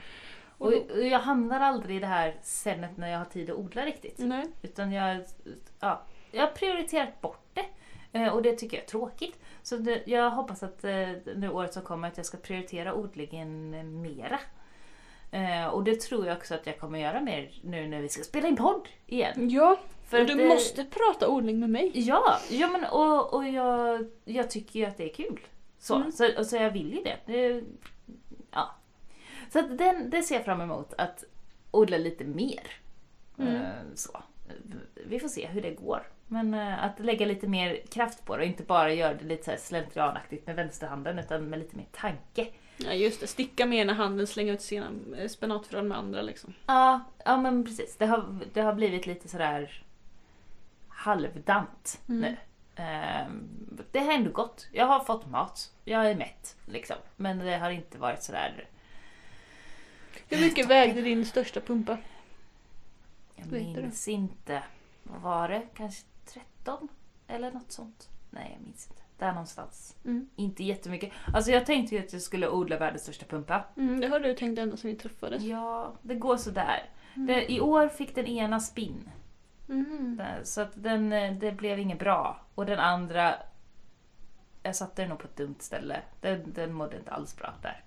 [0.58, 3.84] Och Och jag hamnar aldrig i det här senet när jag har tid att odla
[3.86, 4.18] riktigt.
[4.18, 4.44] nej.
[4.62, 5.24] Utan jag,
[5.80, 6.02] ja,
[6.32, 7.66] jag har prioriterat bort det.
[8.18, 9.38] Eh, Och det tycker jag är tråkigt.
[9.62, 13.74] Så det, jag hoppas att eh, nu året som kommer att jag ska prioritera odlingen
[13.74, 14.38] eh, mera.
[15.30, 18.22] Eh, Och det tror jag också att jag kommer göra mer nu när vi ska
[18.22, 19.50] spela in podd igen.
[19.50, 19.76] Ja,
[20.08, 21.90] För du det- måste prata odling med mig.
[21.94, 25.40] Ja, ja men och, och jag, jag tycker ju att det är kul.
[25.78, 26.12] Så, Mm.
[26.12, 27.16] så, så jag vill ju det.
[29.52, 31.24] Så att den, det ser jag fram emot, att
[31.70, 32.62] odla lite mer.
[33.38, 33.54] Mm.
[33.56, 34.22] Eh, Så.
[35.06, 36.02] Vi får se hur det går.
[36.26, 39.44] Men eh, att lägga lite mer kraft på det och inte bara göra det lite
[39.58, 42.48] så slentrianaktigt med vänsterhanden utan med lite mer tanke.
[42.76, 44.86] Ja just det, sticka med ena handen, slänga ut sina
[45.18, 46.54] eh, spenatfrön med andra liksom.
[46.66, 47.96] Ja, ja men precis.
[47.96, 49.84] Det har, det har blivit lite sådär
[50.88, 52.20] halvdant Mm.
[52.20, 52.36] nu.
[52.82, 53.48] Ehm,
[53.92, 54.68] det har ändå gått.
[54.72, 55.72] Jag har fått mat.
[55.84, 56.96] Jag är mätt liksom.
[57.16, 58.68] Men det har inte varit sådär...
[60.28, 61.98] Hur mycket vägde din största pumpa?
[63.36, 64.62] Jag Vet du minns inte.
[65.02, 65.62] Vad var det?
[65.74, 66.88] Kanske 13?
[67.28, 68.08] Eller något sånt.
[68.30, 69.02] Nej, jag minns inte.
[69.18, 69.96] Där någonstans.
[70.04, 70.28] Mm.
[70.36, 71.12] Inte jättemycket.
[71.34, 73.64] Alltså jag tänkte ju att jag skulle odla världens största pumpa.
[73.76, 75.42] Mm, det har du tänkt ända sedan vi träffades.
[75.42, 76.82] Ja, det går sådär.
[77.14, 77.26] Mm.
[77.26, 79.10] Det, I år fick den ena spinn.
[79.68, 80.22] Mm.
[80.42, 82.40] Så att den, eh, det blev inget bra.
[82.54, 83.34] Och den andra,
[84.62, 86.02] jag satte den nog på ett dumt ställe.
[86.20, 87.82] Den, den mådde inte alls bra där.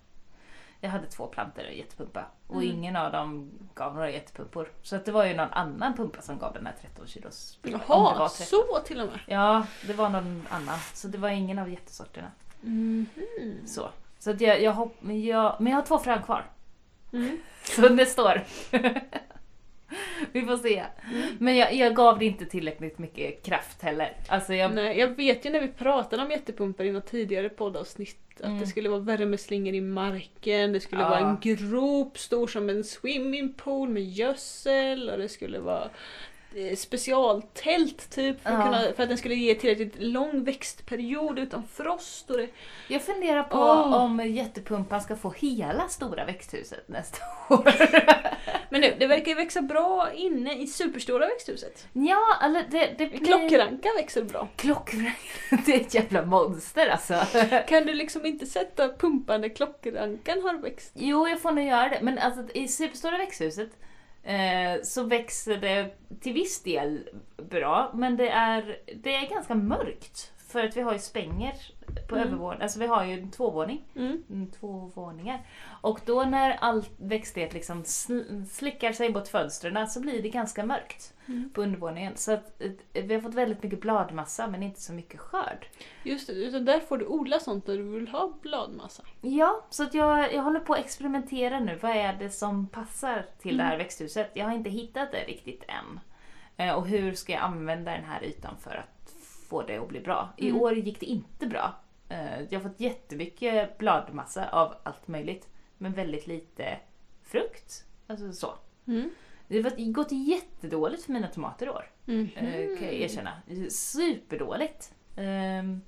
[0.81, 2.25] Jag hade två plantor och jättepumpa.
[2.47, 2.67] Och Mm.
[2.75, 4.71] ingen av dem gav några jättepumpor.
[4.81, 7.59] Så att det var ju någon annan pumpa som gav den här 13 kilos.
[7.61, 8.45] Var Jaha, 13.
[8.47, 9.19] så till och med.
[9.27, 10.79] Ja, det var någon annan.
[10.93, 12.31] Så det var ingen av jättesorterna.
[12.61, 13.05] Mhm.
[13.65, 13.89] Så.
[14.19, 16.45] Så att jag, jag, hopp, men jag, men jag har två frön kvar.
[17.13, 17.37] Mm.
[17.63, 18.43] Så det står.
[20.31, 20.83] Vi får se.
[21.39, 24.13] Men jag, jag gav det inte tillräckligt mycket kraft heller.
[24.27, 28.17] Alltså jag, Nej, jag vet ju när vi pratade om jättepumpar i något tidigare poddavsnitt
[28.39, 28.59] att Mm.
[28.59, 31.09] det skulle vara värmeslingor i marken, det skulle Ja.
[31.09, 35.89] vara en grop stor som en swimmingpool med gödsel och det skulle vara
[36.77, 38.63] specialtält typ för, att Ja.
[38.63, 42.29] kunna, för att den skulle ge tillräckligt lång växtperiod utan frost.
[42.29, 42.47] Och det,
[42.87, 43.93] jag funderar på Åh.
[44.03, 47.17] om jättepumpan ska få hela stora växthuset nästa
[47.49, 47.73] år.
[48.69, 51.87] men nu, det verkar ju växa bra inne i superstora växthuset.
[51.93, 53.25] ja, eller det, det blir...
[53.25, 54.47] Klockranka växer bra.
[54.55, 55.11] Klockranka.
[55.65, 57.13] Det är ett jävla monster alltså.
[57.67, 60.91] Kan du liksom inte sätta pumpan där klockrankan har växt?
[60.95, 61.99] Jo, jag får nog göra det.
[62.01, 63.69] Men alltså, i superstora växthuset
[64.23, 67.09] eh, så växer det till viss del
[67.49, 70.31] bra, men det är, det är ganska mörkt.
[70.49, 71.53] För att vi har ju spänger
[72.09, 72.27] på Mm.
[72.27, 72.61] övervåningen.
[72.61, 73.81] Alltså vi har ju en tvåvåning.
[73.95, 74.23] Mm.
[74.29, 75.39] Mm, Två våningar.
[75.81, 80.65] Och då när all växtlighet liksom sl- slickar sig mot fönstren så blir det ganska
[80.65, 81.49] mörkt Mm.
[81.53, 82.15] på undervåningen.
[82.15, 82.61] Så att,
[82.93, 85.67] eh, vi har fått väldigt mycket bladmassa men inte så mycket skörd.
[86.03, 89.03] Just det, utan där får du odla sånt där du vill ha bladmassa.
[89.21, 91.75] Ja, så att jag, jag håller på att experimentera nu.
[91.81, 93.83] Vad är det som passar till det här Mm.
[93.83, 94.31] växthuset?
[94.33, 95.99] Jag har inte hittat det riktigt än.
[96.57, 98.98] Eh, och hur ska jag använda den här ytan för att
[99.49, 100.29] få det att bli bra?
[100.37, 100.61] I Mm.
[100.61, 101.75] år gick det inte bra.
[102.09, 105.47] Eh, jag har fått jättemycket bladmassa av allt möjligt.
[105.77, 106.77] Men väldigt lite
[107.23, 107.85] frukt.
[108.07, 108.53] Alltså så.
[108.87, 109.09] Mm.
[109.47, 111.91] Det har gått jättedåligt för mina tomater i år.
[112.05, 112.29] Mhm.
[112.35, 113.41] eh, kan jag erkänna.
[113.69, 114.93] Superdåligt.
[115.17, 115.81] Ehm,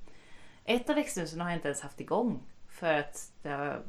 [0.65, 3.79] Ett av växthusen har jag inte ens haft igång för att det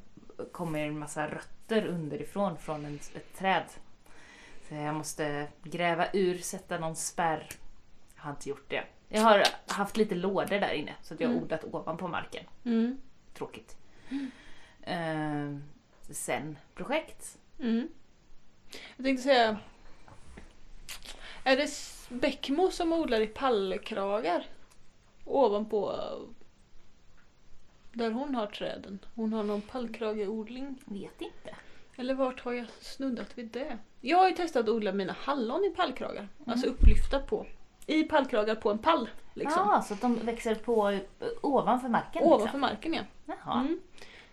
[0.52, 3.64] kommit en massa rötter underifrån från en, ett träd.
[4.68, 7.46] Så jag måste gräva ur, sätta någon spärr.
[8.16, 8.84] Jag har inte gjort det.
[9.14, 11.44] Jag har haft lite lådor där inne så att jag har Mm.
[11.44, 12.44] odlat ovanpå marken.
[12.64, 12.98] Mm.
[13.34, 13.76] Tråkigt.
[14.82, 15.62] Ehm,
[16.10, 17.38] sen projekt.
[17.60, 17.88] Mm.
[18.96, 19.56] Jag tänkte säga...
[21.44, 21.68] Är det
[22.08, 24.46] Bäckmo som odlar i pallkragar?
[25.24, 26.00] Ovanpå...
[27.92, 28.98] Där hon har träden.
[29.14, 30.76] Hon har någon pallkrageodling.
[30.84, 31.56] Vet inte.
[31.96, 33.78] Eller vart har jag snuddat vid det?
[34.00, 36.28] Jag har ju testat att odla mina hallon i pallkragar.
[36.38, 36.50] Mm.
[36.50, 37.46] Alltså upplyfta på.
[37.86, 39.08] I pallkragar på en pall.
[39.34, 39.68] Liksom.
[39.70, 41.00] Ja, så att de växer på eh,
[41.40, 42.22] ovanför marken?
[42.22, 42.60] Ovanför Liksom.
[42.60, 43.02] marken ja.
[43.26, 43.60] Jaha.
[43.60, 43.80] Mm.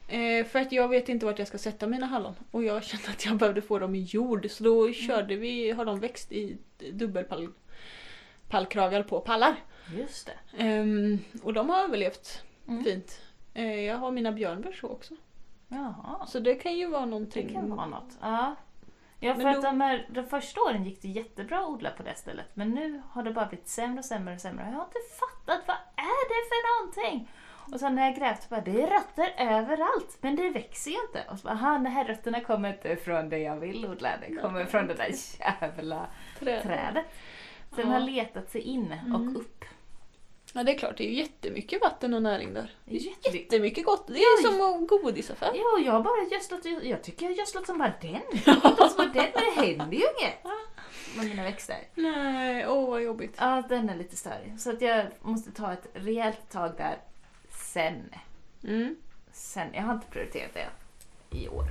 [0.08, 2.36] Eh, för att jag vet inte vart jag ska sätta mina hallon.
[2.52, 4.48] Och jag kände att jag behövde få dem i jord.
[4.50, 6.58] Så då körde vi, har de växt i
[6.94, 9.56] dubbelpallkragar på pallar.
[9.98, 10.34] Just det.
[10.64, 12.84] Ehm, och de har överlevt Mm.
[12.84, 13.22] fint.
[13.54, 15.14] Eh, jag har mina björnbär så också.
[15.68, 16.26] Jaha.
[16.28, 17.48] Så det kan ju vara någonting.
[17.48, 18.18] Det kan vara något.
[18.22, 18.56] Ja.
[19.20, 21.90] Ja, för Men att då- de, här, de första åren gick det jättebra att odla
[21.92, 22.46] på det stället.
[22.54, 24.66] Men nu har det bara blivit sämre och sämre och sämre.
[24.66, 27.32] Jag har inte fattat, vad är det för någonting?
[27.74, 30.18] Och sen när jag grävt bara, det är rötter överallt.
[30.22, 31.24] Men det växer ju inte.
[31.32, 34.10] Och så bara, aha, de här rötterna kommer inte från det jag vill odla.
[34.28, 36.08] Det kommer från det där jävla
[36.40, 36.62] Träd.
[36.64, 37.06] trädet.
[37.70, 39.16] Så den har letat sig in Mm.
[39.16, 39.66] och upp.
[40.54, 42.74] Ja det är klart, det är ju jättemycket vatten och näring där.
[42.86, 43.34] Det är Jättemycket.
[43.52, 44.08] jättemycket gott.
[44.08, 45.52] Det är som en godisaffär.
[45.56, 48.22] Ja, jag har bara gödslat, jag tycker jag har gödslat som bara den.
[48.98, 50.44] Vad den, men det händer ju inget.
[51.18, 51.78] Med mina växter.
[51.96, 53.34] Nej, åh vad jobbigt.
[53.38, 54.60] Ja, den är lite störig.
[54.60, 56.98] Så att jag måste ta ett rejält tag där
[57.50, 58.16] sen.
[58.64, 58.96] Mm.
[59.32, 59.68] sen.
[59.74, 60.68] Jag har inte prioriterat det
[61.38, 61.66] i år.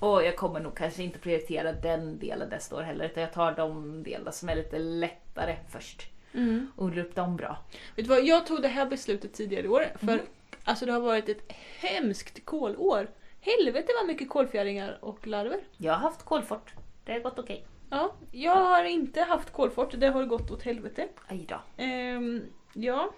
[0.00, 3.04] Och jag kommer nog kanske inte prioritera den delen nästa år heller.
[3.04, 6.02] Utan jag tar de delar som är lite lättare först.
[6.36, 6.66] Mm.
[6.76, 7.58] Och odlar upp dem bra.
[7.96, 9.84] Vet du vad, jag tog det här beslutet tidigare i år.
[9.98, 10.20] För Mhm.
[10.64, 13.08] alltså det har varit ett hemskt kolår.
[13.40, 15.60] Helvete vad mycket kolfjäringar och larver.
[15.76, 16.72] Jag har haft kolfort.
[17.04, 17.66] Det har gått okej.
[17.90, 21.08] Ja, jag har inte haft kolfort, det har gått åt helvete.
[21.26, 21.60] Aj då.
[21.76, 22.42] Ehm,
[22.72, 23.10] ja,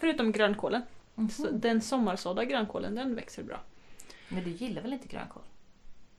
[0.00, 0.82] förutom grönkålen.
[1.14, 1.28] Mhm.
[1.28, 3.60] Så den sommarsådda grönkålen, den växer bra.
[4.28, 5.42] Men du gillar väl inte grönkål?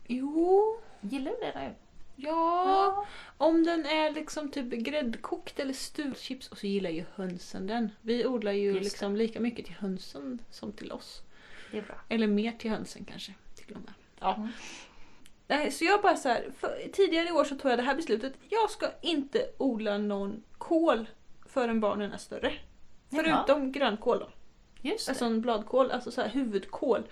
[0.07, 1.51] Jo, Gillar du det?
[1.53, 1.59] Då?
[2.17, 3.05] Ja.
[3.37, 7.89] Om den är liksom typ gräddkokt eller stuvchips och så gillar ju hönsen den.
[8.01, 8.83] Vi odlar ju Just det.
[8.83, 11.21] liksom lika mycket till hönsen som till oss.
[11.71, 11.95] Det är bra.
[12.09, 13.33] Eller mer till hönsen kanske.
[13.55, 13.93] Till och med.
[14.19, 14.35] Ja.
[14.35, 14.49] Mm.
[15.47, 16.51] Nej, så jag bara så här,
[16.93, 18.33] tidigare i år så tog jag det här beslutet.
[18.49, 21.09] Jag ska inte odla någon kål
[21.45, 22.53] förrän barnen är större.
[23.09, 23.23] Jaha.
[23.23, 24.29] Förutom grönkål då.
[24.81, 25.11] Just det.
[25.11, 27.03] Alltså en bladkål, alltså så här huvudkål.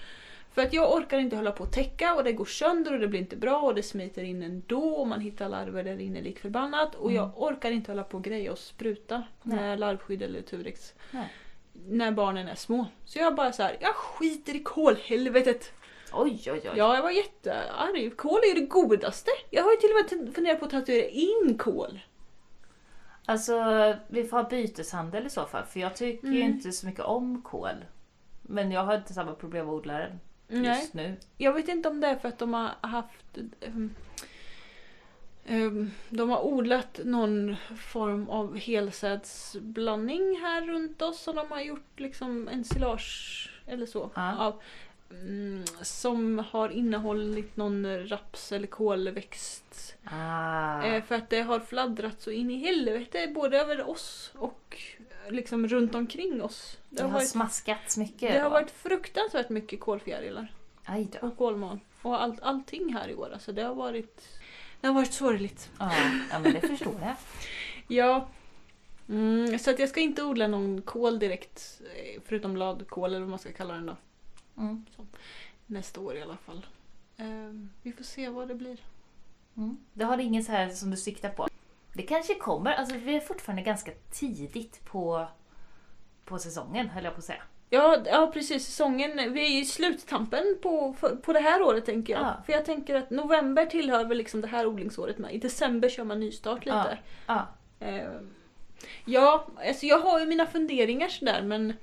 [0.55, 3.07] För att jag orkar inte hålla på och täcka och det går sönder och det
[3.07, 6.39] blir inte bra och det smiter in ändå och man hittar larver där inne lik
[6.39, 6.95] förbannat.
[6.95, 7.15] Och Mm.
[7.15, 9.57] jag orkar inte hålla på och greja och spruta Nej.
[9.57, 10.93] med larvskydd eller Turex.
[11.11, 11.33] Nej.
[11.87, 12.85] När barnen är små.
[13.05, 15.73] Så jag bara så här, jag skiter i kolhelvetet.
[16.13, 16.71] Oj, oj, oj.
[16.75, 18.17] Ja, jag var jättearg.
[18.17, 19.31] Kol är ju det godaste.
[19.49, 21.99] Jag har ju till och med funderat på att tatuera in kol.
[23.25, 23.53] Alltså,
[24.07, 25.63] vi får ha byteshandel i så fall.
[25.65, 26.51] För jag tycker ju Mm.
[26.53, 27.85] inte så mycket om kål.
[28.41, 30.79] Men jag har inte samma problem att odla den Nej.
[30.79, 31.15] just nu.
[31.37, 33.37] Jag vet inte om det är för att de har haft...
[33.61, 33.95] ehm,
[35.45, 41.21] ehm, de har odlat någon form av helsädsblandning här runt oss.
[41.21, 44.09] Så de har gjort liksom ensilage eller så.
[44.15, 44.37] Ja.
[44.37, 44.61] Av,
[45.11, 49.95] mm, som har innehållit någon raps eller kolväxt.
[50.03, 50.83] Ah.
[50.83, 54.77] Eh, för att det har fladdrat så in i helvete både över oss och
[55.29, 56.77] liksom runt omkring oss.
[56.95, 58.33] Det det har varit, smaskats mycket.
[58.33, 60.53] det har varit fruktansvärt mycket kolfjärilar.
[61.21, 61.79] Och kolmån.
[62.01, 63.29] Och all, allting här i år.
[63.33, 64.39] Alltså det har varit...
[64.81, 65.69] Det har varit sorgligt.
[65.79, 65.91] Ja,
[66.31, 67.15] ja men det förstår jag.
[67.87, 68.27] Ja.
[69.09, 71.81] Mm, så att jag ska inte odla någon kål direkt.
[71.95, 73.95] eh, Förutom bladkål eller vad man ska kalla den då.
[74.57, 74.85] Mm.
[75.65, 76.65] Nästa år i alla fall.
[77.17, 78.77] Ehm, vi får se vad det blir.
[79.57, 79.77] Mm.
[79.93, 81.47] Du har ingen så här som du siktar på?
[81.93, 82.73] Det kanske kommer.
[82.73, 85.27] Alltså vi är fortfarande ganska tidigt på,
[86.25, 87.41] på säsongen höll jag på att säga.
[87.69, 88.65] Ja, ja precis.
[88.65, 89.33] Säsongen.
[89.33, 92.21] Vi är i sluttampen på, på det här året tänker jag.
[92.21, 92.43] Ja.
[92.45, 95.33] För jag tänker att november tillhör väl liksom det här odlingsåret med.
[95.33, 96.97] I december kör man nystart lite.
[97.27, 97.47] Ja.
[97.79, 98.29] Ehm,
[99.05, 101.73] ja, alltså jag har ju mina funderingar sådär men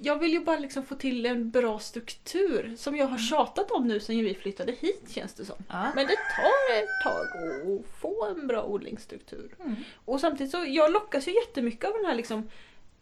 [0.00, 3.88] jag vill ju bara liksom få till en bra struktur som jag har tjatat om
[3.88, 5.56] nu sen vi flyttade hit känns det som.
[5.68, 5.92] ja.
[5.94, 9.54] Men det tar ett tag att få en bra odlingsstruktur.
[9.60, 9.76] Mm.
[10.04, 12.48] Och samtidigt så jag lockas ju jättemycket av den här liksom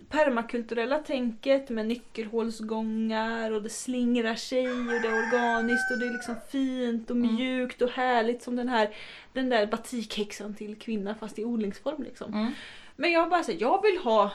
[0.09, 6.12] permakulturella tänket med nyckelhålsgångar och det slingrar sig och det är organiskt och det är
[6.12, 7.35] liksom fint och Mm.
[7.35, 8.94] mjukt och härligt som den här
[9.32, 12.35] den där batikhäxan till kvinna fast i odlingsform liksom.
[12.35, 12.52] Mm.
[12.97, 14.32] Men jag bara säger, jag vill ha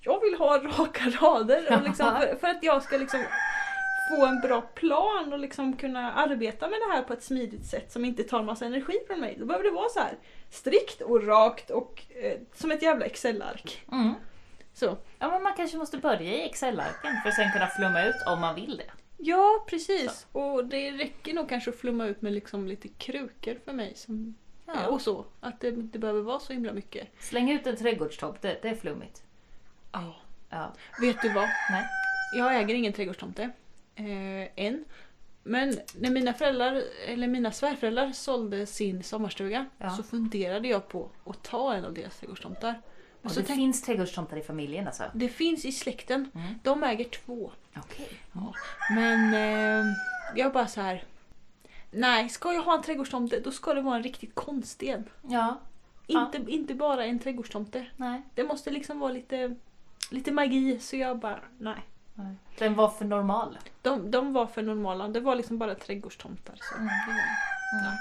[0.00, 3.24] jag vill ha raka rader och liksom, för, för att jag ska liksom
[4.10, 7.92] få en bra plan och liksom kunna arbeta med det här på ett smidigt sätt
[7.92, 9.36] som inte tar massa energi från mig.
[9.38, 10.12] Då behöver det vara så här
[10.50, 13.82] strikt och rakt och eh, som ett jävla Excel-ark.
[13.92, 14.14] Mm.
[14.72, 14.98] Så.
[15.18, 18.40] Ja men man kanske måste börja i Excel-arken för att sen kunna flumma ut om
[18.40, 18.90] man vill det.
[19.16, 20.26] Ja, precis.
[20.32, 23.94] Och det räcker nog kanske att flumma ut med liksom lite krukor för mig.
[23.96, 24.34] Som,
[24.74, 24.86] Ja.
[24.86, 25.24] Och så.
[25.40, 27.08] Att det, det behöver vara så himla mycket.
[27.18, 29.22] Släng ut en trädgårdstopp, det, det är flummigt.
[29.92, 30.14] Ja.
[30.50, 30.72] Ja.
[31.00, 31.48] Vet du vad?
[31.70, 31.84] Nej.
[32.36, 33.42] Jag äger ingen trädgårdstomte.
[33.94, 34.84] Eh, än.
[35.42, 39.90] Men när mina föräldrar, eller mina svärföräldrar sålde sin sommarstuga Ja.
[39.90, 42.80] så funderade jag på att ta en av deras trädgårdstomtar.
[43.22, 45.04] Och så det tänk, finns trädgårdstomtar i familjen alltså?
[45.14, 46.30] det finns i släkten.
[46.34, 46.54] Mm.
[46.62, 47.50] De äger två.
[47.76, 48.08] Okej.
[48.90, 49.86] Men eh,
[50.36, 51.04] jag bara så här.
[51.90, 55.04] Nej, ska jag ha en trädgårdstomte då ska det vara en riktigt konstig en.
[55.28, 55.58] Ja,
[56.06, 57.86] Inte, inte bara en trädgårdstomte.
[57.96, 58.22] nej.
[58.34, 59.56] Det måste liksom vara lite,
[60.10, 61.78] lite magi så jag bara nej.
[62.14, 62.34] nej.
[62.58, 63.58] Den var för normal.
[63.82, 65.08] De, de var för normala.
[65.08, 66.54] Det var liksom bara trädgårdstomtar.
[66.60, 66.86] Så, Mm.
[67.82, 67.98] nej.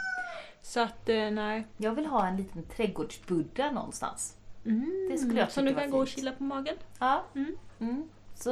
[0.62, 1.68] så att eh, nej.
[1.78, 4.36] Jag vill ha en liten trädgårdsbuddha någonstans.
[4.70, 5.08] Mm.
[5.12, 6.76] Det skulle jag tycka du kan var gå och kila på magen.
[7.00, 7.24] Ja.
[7.36, 7.56] Mm.
[7.80, 8.10] Mm.
[8.36, 8.52] Så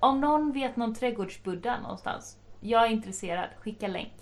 [0.00, 4.12] om någon vet någon trädgårdsbuddha någonstans, jag är intresserad, skicka länk.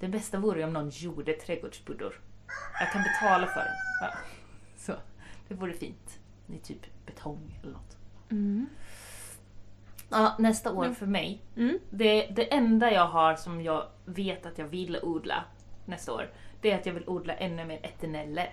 [0.00, 2.20] Det bästa vore ju om någon gjorde trädgårdsbuddor.
[2.80, 3.74] Jag kan betala för den.
[4.02, 4.08] Ja.
[4.76, 4.92] Så,
[5.48, 6.18] det vore fint.
[6.48, 7.96] I typ betong eller något.
[8.30, 8.66] Mm.
[10.10, 10.94] Ja, nästa år Mm.
[10.94, 11.78] för mig, Mm.
[11.90, 15.44] det, det enda jag har som jag vet att jag vill odla
[15.84, 16.30] nästa år,
[16.60, 18.50] det är att jag vill odla ännu mer eterneller.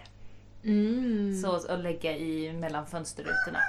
[0.63, 1.35] Mm.
[1.41, 3.59] Så att lägga i mellan fönsterrutorna.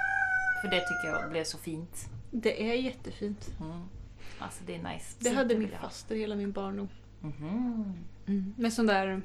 [0.61, 2.09] För det tycker jag blev så fint.
[2.31, 3.47] Det är jättefint.
[3.61, 3.81] Mm.
[4.39, 5.15] Alltså det är nice.
[5.19, 6.89] Det Så hade min faster hela min barndom.
[7.21, 8.53] Mhm.
[8.57, 9.21] Med sån där...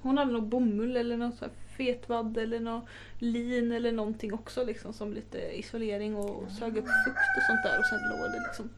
[0.00, 2.84] Hon hade nog bomull eller något sån fetvadd eller något
[3.18, 7.78] lin eller någonting också liksom som lite isolering och sög upp fukt och sånt där
[7.78, 8.70] och sen låg det liksom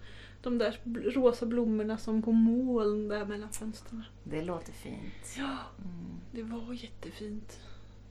[0.43, 0.79] de där
[1.15, 4.05] rosa blommorna som på moln där mellan fönstren.
[4.25, 5.37] Det låter fint.
[5.39, 6.21] Ja, Mm.
[6.33, 7.61] det var jättefint.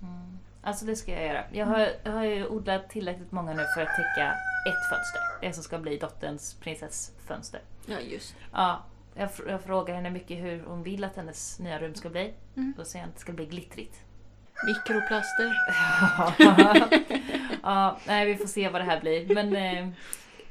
[0.01, 0.39] Mm.
[0.61, 1.43] Alltså det ska jag göra.
[1.51, 4.33] Jag har, jag har ju odlat tillräckligt många nu för att täcka
[4.67, 5.21] ett fönster.
[5.41, 7.61] Det som ska bli dotterns prinsessfönster.
[7.85, 8.83] Ja, just Ja,
[9.15, 12.33] jag, jag frågar henne mycket hur hon vill att hennes nya rum ska bli.
[12.55, 12.73] Mm.
[12.77, 14.01] Då säger att det ska bli glittrigt.
[14.67, 15.53] Mikroplaster.
[17.63, 19.35] ja, nej, vi får se vad det här blir.
[19.35, 19.89] Men eh,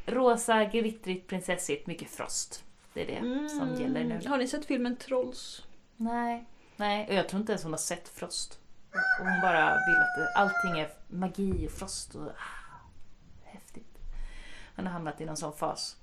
[0.07, 2.65] rosa, glittrigt, prinsessigt, mycket frost.
[2.95, 4.21] Det är det som gäller nu.
[4.29, 5.63] Har ni sett filmen Trolls?
[5.97, 6.45] Nej,
[6.77, 8.61] nej, och jag tror inte ens hon har sett Frost.
[9.21, 12.81] Och Hon bara vill att det, allting är magi och Frost och ah,
[13.45, 13.99] häftigt.
[14.77, 15.97] Hon har hamnat i någon sån fas.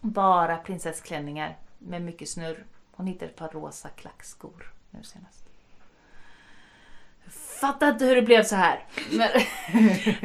[0.00, 2.64] Bara prinsessklänningar med mycket snurr.
[2.92, 5.44] Hon hittade ett par rosa klackskor nu senast.
[7.60, 8.84] Fattar inte hur det blev så här.
[9.10, 9.28] Men,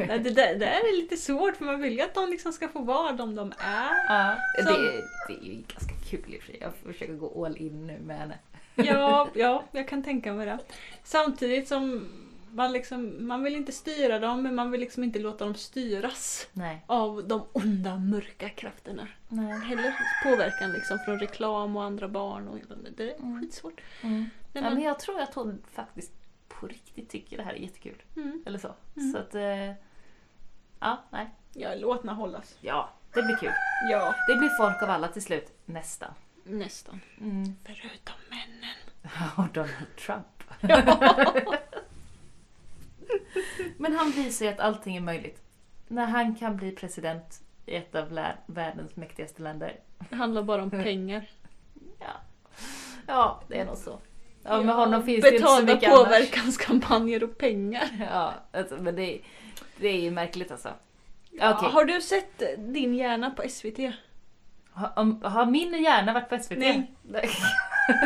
[0.22, 2.68] det, där, det där är lite svårt för man vill ju att de liksom ska
[2.68, 3.90] få vara de de är.
[4.08, 6.58] ja, det, Som- är- det är ju ganska kul i och för sig.
[6.60, 8.38] Jag försöker gå all in nu med henne.
[8.76, 10.58] Ja, ja, jag kan tänka mig det.
[11.04, 12.08] Samtidigt som
[12.50, 16.48] man, liksom, man vill inte styra dem men man vill liksom inte låta dem styras
[16.52, 16.84] Nej.
[16.86, 19.08] av de onda mörka krafterna.
[19.28, 19.58] Nej.
[19.60, 19.94] Heller
[20.24, 22.48] påverkan liksom från reklam och andra barn.
[22.48, 22.58] Och,
[22.96, 23.40] det är Mm.
[23.40, 23.80] skitsvårt.
[24.02, 24.14] Mm.
[24.18, 26.12] Nej, Ja, men- men jag tror att hon faktiskt
[26.48, 28.02] på riktigt tycker det här är jättekul.
[28.16, 28.42] Mm.
[28.46, 28.74] Eller så.
[28.96, 29.12] Mm.
[29.12, 29.34] Så att...
[29.34, 29.72] Eh,
[30.80, 31.30] ja, nej.
[31.54, 32.54] Ja, låt hållas.
[32.60, 33.52] Ja, det blir kul.
[33.90, 35.52] Ja, Det blir folk av alla till slut.
[35.64, 36.10] Nästan.
[36.48, 37.00] Nästan.
[37.20, 37.56] Mm.
[37.64, 38.76] Förutom männen.
[39.36, 40.26] Och Donald Trump.
[43.76, 45.42] men han visar ju att allting är möjligt.
[45.88, 49.80] När han kan bli president i ett av världens mäktigaste länder.
[50.10, 51.28] Det handlar bara om pengar.
[52.00, 52.12] Ja,
[53.06, 53.98] ja det är nog så.
[54.42, 56.04] Ja, med Ja, honom finns det inte så mycket annars.
[56.04, 58.06] påverkanskampanjer och pengar.
[58.10, 59.20] Ja, alltså, men det,
[59.76, 60.68] det är ju märkligt alltså.
[61.32, 61.70] Okej.
[61.70, 63.78] Har du sett Din hjärna på SVT?
[64.76, 66.58] Har, min hjärna varit på SVT?
[66.58, 66.90] Nej.
[67.02, 67.28] Nej.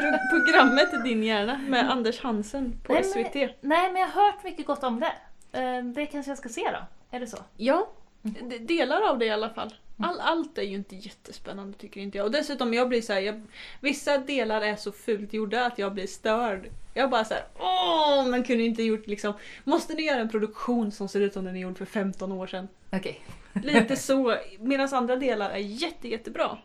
[0.01, 3.35] Pro- Programmet Din hjärna med Anders Hansen på Nej, men- SVT.
[3.61, 5.13] Nej, men jag har hört mycket gott om det.
[5.61, 6.79] Eh, Det kanske jag ska se då.
[7.17, 7.37] Är det så?
[7.57, 7.89] Ja,
[8.23, 9.75] d- delar av det i alla fall.
[10.03, 12.25] All, allt är ju inte jättespännande tycker inte jag.
[12.25, 13.43] Och dessutom jag blir så här, jag,
[13.81, 16.69] vissa delar är så fult gjorda att jag blir störd.
[16.95, 19.33] Jag bara så här, åh, man kunde inte gjort liksom,
[19.65, 22.47] måste ni göra en produktion som ser ut som den är gjord för 15 år
[22.47, 22.69] sedan?
[22.93, 23.21] Okej.
[23.65, 26.59] Lite så, medan andra delar är jätte, jättebra.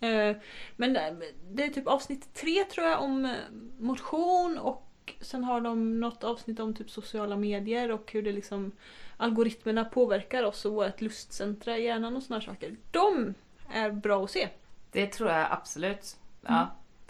[0.00, 0.36] Eh,
[0.76, 3.32] Men det- det är typ avsnitt tre tror jag om eh,
[3.78, 4.80] motion och
[5.20, 8.72] sen har de något avsnitt om typ sociala medier och hur det liksom
[9.16, 12.76] algoritmerna påverkar oss och vårt lustcentra i hjärnan och här saker.
[12.90, 13.34] De
[13.72, 14.48] är bra att se.
[14.92, 16.16] Det tror jag absolut.
[16.40, 16.48] Ja.
[16.54, 16.66] Mm.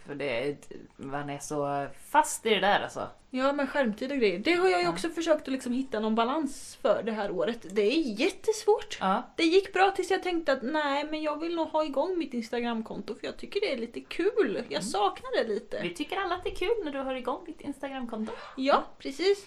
[0.07, 0.57] För det,
[0.97, 3.09] man är så fast i det där alltså.
[3.31, 4.39] Ja, med skärmtid och grejer.
[4.39, 4.91] Det har jag ju Ja.
[4.93, 7.67] också försökt att liksom hitta någon balans för det här året.
[7.71, 8.99] Det är jättesvårt.
[9.01, 9.23] Ja.
[9.37, 12.35] Det gick bra tills jag tänkte att nej, men jag vill nog ha igång mitt
[12.35, 14.55] Instagramkonto för jag tycker det är lite kul.
[14.55, 14.83] Jag Mm.
[14.83, 15.81] saknar det lite.
[15.83, 18.33] Vi tycker alla att det är kul när du har igång ditt Instagramkonto.
[18.57, 19.47] Ja, precis.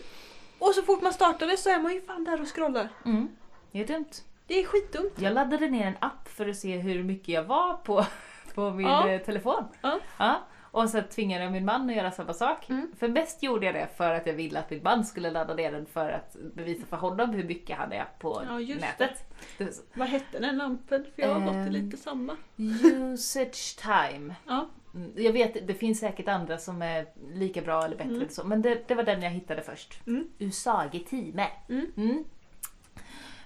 [0.59, 2.89] Och så fort man startar det så är man ju fan där och scrollar.
[3.05, 3.27] Mm.
[3.71, 4.09] Det är dumt.
[4.47, 5.13] Det är skitdumt.
[5.21, 8.05] Jag laddade ner en app för att se hur mycket jag var på,
[8.55, 9.09] på min Ja.
[9.09, 9.63] eh, telefon.
[9.81, 9.99] Ja.
[10.17, 10.35] Ja.
[10.71, 12.69] Och sen tvingade jag min man att göra samma sak.
[12.69, 12.91] Mm.
[12.99, 15.71] För mest gjorde jag det för att jag ville att min man skulle ladda ner
[15.71, 19.23] den för att bevisa för honom hur mycket han är på Ja, just nätet.
[19.57, 19.83] Det.
[19.93, 21.05] Vad hette den lampen?
[21.15, 21.85] För jag har gått till Ehm.
[21.85, 22.35] lite samma.
[22.57, 24.35] Usage time.
[24.47, 24.67] Ja.
[24.97, 28.21] Mm, Jag vet, det finns säkert andra som är lika bra eller bättre Mm.
[28.21, 30.07] eller så, men det, det var den jag hittade först.
[30.07, 30.27] Mm.
[30.39, 31.47] Usagi-time.
[31.69, 31.91] Mm.
[31.97, 32.23] Mm.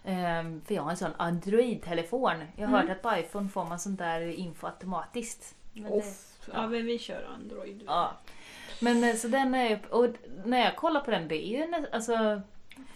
[0.03, 2.33] Ehm, för jag har en sån Android-telefon.
[2.55, 2.87] Jag har Mm.
[2.87, 5.55] hört att på iPhone får man sånt där info automatiskt.
[5.73, 6.27] Men det- Off.
[6.53, 7.83] Ja, men vi kör Android.
[7.85, 8.11] ja.
[8.81, 10.07] Men eh, så den är och
[10.45, 12.41] när jag kollar på den, det är ju alltså,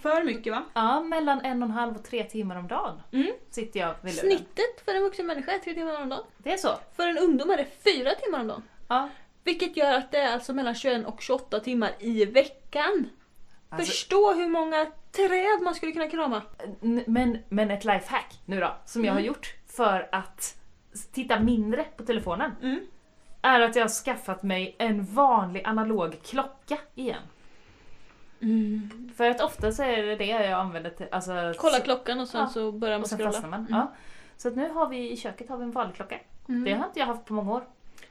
[0.05, 0.63] För mycket va?
[0.73, 3.01] ja, mellan en och en halv och tre timmar om dagen.
[3.11, 3.31] Mm.
[3.49, 4.29] Sitter jag vid luren.
[4.37, 6.23] Snittet för en vuxen människa är tre timmar om dagen.
[6.37, 6.69] Det är så?
[6.95, 8.63] För en ungdom är det fyra timmar om dagen.
[8.87, 9.09] Ja.
[9.43, 13.09] Vilket gör att det är alltså mellan 21 och 28 timmar i veckan.
[13.69, 16.41] Alltså, Förstå hur många träd man skulle kunna krama.
[17.05, 19.27] Men, men ett lifehack nu då, som jag har Mm.
[19.27, 20.57] gjort för att
[21.13, 22.79] titta mindre på telefonen, Mm.
[23.41, 27.21] är att jag har skaffat mig en vanlig analog klocka igen.
[28.41, 28.89] Mm.
[29.15, 31.53] För att ofta så är det det jag använder till, alltså...
[31.57, 32.47] Kolla klockan och sen Ja.
[32.47, 33.31] så börjar man och sen scrolla.
[33.31, 33.59] fastnar man.
[33.59, 33.71] Mm.
[33.73, 33.93] Ja.
[34.37, 36.19] Så att nu har vi i köket har vi en vanlig klocka.
[36.49, 36.63] Mm.
[36.63, 37.63] Det har inte jag haft på många år.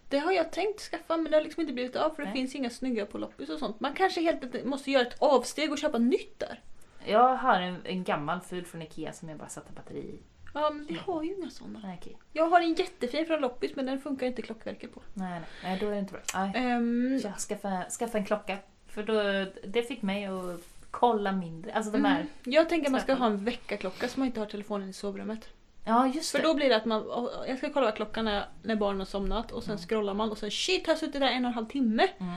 [0.08, 2.32] Det har jag tänkt skaffa men det har liksom inte blivit av för det Nej.
[2.32, 3.80] finns inga snygga på loppis och sånt.
[3.80, 6.60] Man kanske helt enkelt måste göra ett avsteg och köpa nytt där.
[7.06, 10.18] Jag har en, en gammal ful från Ikea som jag bara satte batteri i.
[10.54, 11.80] Ja men vi har ju inga sådana.
[11.84, 12.18] Nej, okej.
[12.32, 15.02] Jag har en jättefin från loppis men den funkar inte klockverket på.
[15.14, 16.22] nej, nej, nej, då är det inte bra.
[16.34, 17.20] Nej.
[17.24, 18.58] Jag skaffade, skaffade en klocka.
[18.94, 20.60] För då, det fick mig att
[20.90, 21.72] kolla mindre.
[21.72, 22.14] Alltså de här...
[22.16, 24.92] mm, jag tänker att man ska ha en väckarklocka så man inte har telefonen i
[24.92, 25.48] sovrummet.
[25.84, 26.44] Ja, just För det.
[26.44, 29.52] då blir det att man, jag ska kolla vad klockan är när barnen har somnat
[29.52, 29.86] och sen Mm.
[29.86, 32.08] scrollar man och sen shit, har jag suttit där en och en halv timme.
[32.18, 32.32] Mm.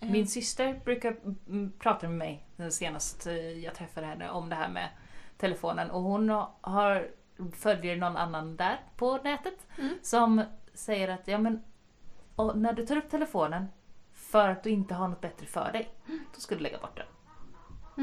[0.00, 1.16] Ehm, Min syster brukar
[1.48, 4.88] mm, prata med mig senast eh, jag träffade henne om det här med
[5.38, 6.28] telefonen och hon
[6.60, 7.08] har,
[7.52, 9.98] följer någon annan där på nätet Mm.
[10.02, 10.42] som
[10.74, 11.62] säger att ja, men,
[12.36, 13.66] och när du tar upp telefonen
[14.30, 15.90] för att du inte har något bättre för dig,
[16.34, 17.06] då ska du lägga bort den.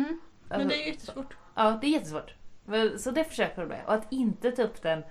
[0.03, 0.19] Mm,
[0.49, 1.37] men Alltså, det är jättesvårt.
[1.55, 2.33] Ja, det är jättesvårt.
[2.97, 3.85] Så det försöker hon med.
[3.85, 5.03] Och att inte ta upp den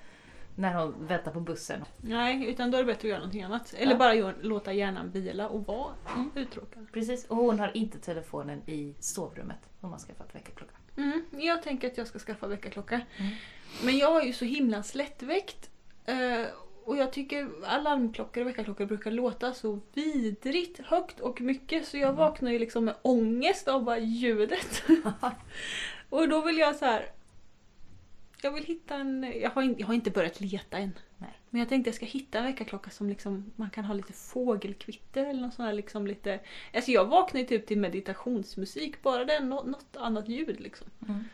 [0.56, 1.84] när hon väntar på bussen.
[1.96, 3.74] Nej, utan då är det bättre att göra någonting annat.
[3.78, 3.98] Eller Ja.
[3.98, 6.30] bara låta hjärnan vila och vara Mm.
[6.34, 6.86] uttråkad.
[6.92, 9.58] Precis, och hon har inte telefonen i sovrummet.
[9.80, 10.74] Hon har skaffat väckarklocka.
[10.96, 12.94] Mm, jag tänker att jag ska skaffa väckarklocka.
[13.16, 13.32] Mm.
[13.84, 15.70] Men jag är ju så himla slättväckt.
[16.84, 22.04] Och jag tycker alarmklockor och väckarklockor brukar låta så vidrigt högt och mycket så jag
[22.08, 22.16] Mm.
[22.16, 24.82] vaknar ju liksom med ångest av bara ljudet.
[26.10, 27.06] och då vill jag så här.
[28.42, 29.32] Jag vill hitta en...
[29.40, 30.92] Jag har, in, jag har inte börjat leta än.
[31.18, 31.38] Nej.
[31.50, 35.24] Men jag tänkte jag ska hitta en väckarklocka som liksom, man kan ha lite fågelkvitter
[35.26, 36.40] eller något sånt här liksom lite...
[36.74, 40.86] Alltså jag vaknar ju typ till meditationsmusik, bara det är nå- något annat ljud liksom.
[41.08, 41.24] Mm.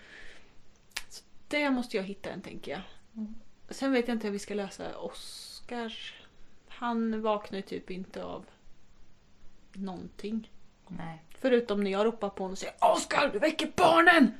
[1.48, 2.80] Det måste jag hitta en tänker jag.
[3.16, 3.34] Mm.
[3.70, 5.94] Sen vet jag inte hur vi ska lösa Oscar.
[6.68, 8.46] Han vaknar ju typ inte av
[9.72, 10.50] någonting.
[10.88, 11.22] Nej.
[11.40, 14.32] Förutom när jag ropar på honom och säger Oskar du väcker barnen!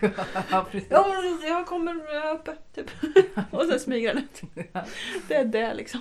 [0.50, 0.90] ja, precis.
[0.90, 1.94] Ja, jag kommer
[2.34, 2.56] uppe.
[2.74, 2.90] Typ.
[3.50, 4.42] och sen smyger han ut.
[5.28, 6.00] Det är det liksom.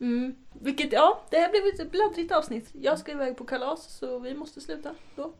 [0.00, 0.36] Mm.
[0.52, 2.70] Vilket, ja, det här blev ett bladdrigt avsnitt.
[2.72, 5.32] Jag ska iväg på kalas så vi måste sluta då.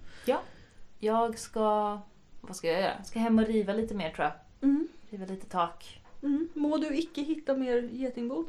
[0.98, 2.00] Jag ska...
[2.40, 2.94] Vad ska jag göra?
[2.96, 4.34] Jag ska hem och riva lite mer tror jag.
[4.68, 4.88] Mm.
[5.10, 6.00] Riva lite tak.
[6.22, 6.48] Mm.
[6.54, 8.44] Må du icke hitta mer getingbo?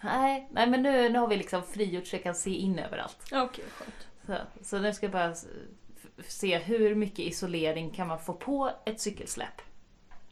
[0.00, 3.32] Nej, nej men nu, nu har vi liksom frigjort så jag kan se in överallt.
[3.32, 4.08] Okej, skönt.
[4.26, 5.34] Så, så nu ska jag bara
[6.26, 9.62] se hur mycket isolering kan man få på ett cykelsläp.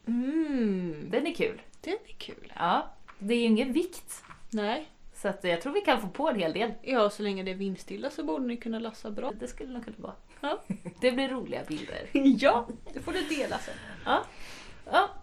[0.07, 1.07] Mm.
[1.11, 1.61] Den är kul.
[1.81, 2.53] Den är kul.
[2.55, 4.23] Ja, det är ju ingen vikt.
[4.49, 4.89] Nej.
[5.13, 6.73] Så att jag tror vi kan få på en hel del.
[6.81, 9.31] Ja, så länge det är vindstilla så borde ni kunna lassa bra.
[9.39, 10.13] Det skulle nog kunna vara.
[10.41, 10.63] Ja.
[11.01, 12.09] Det blir roliga bilder.
[12.13, 13.75] ja, det får du dela sen.
[14.05, 14.23] Ja,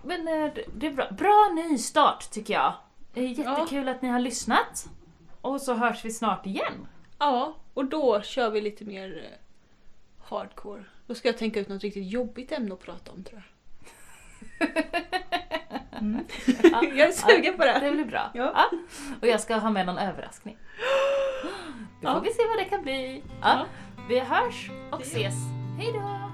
[0.02, 1.10] men eh, det- är bra.
[1.10, 2.74] Bra nystart tycker jag.
[3.14, 4.86] Jättekul att ni har lyssnat.
[5.40, 6.86] Och så hörs vi snart igen.
[7.18, 9.38] Ja, och då kör vi lite mer eh,
[10.28, 10.84] hardcore.
[11.06, 14.68] Då ska jag tänka ut något riktigt jobbigt ämne att prata om tror jag.
[16.00, 16.24] Mm.
[16.62, 17.78] Ja, jag är sugen på det.
[17.82, 18.30] Det blir bra.
[18.34, 18.64] Ja.
[19.20, 20.56] Och jag ska ha med någon överraskning.
[22.02, 22.20] Då får Ja.
[22.20, 23.22] vi se vad det kan bli.
[23.42, 23.48] Ja.
[23.58, 23.66] Ja.
[24.08, 25.34] Vi hörs och ses.
[25.78, 26.30] Hej då!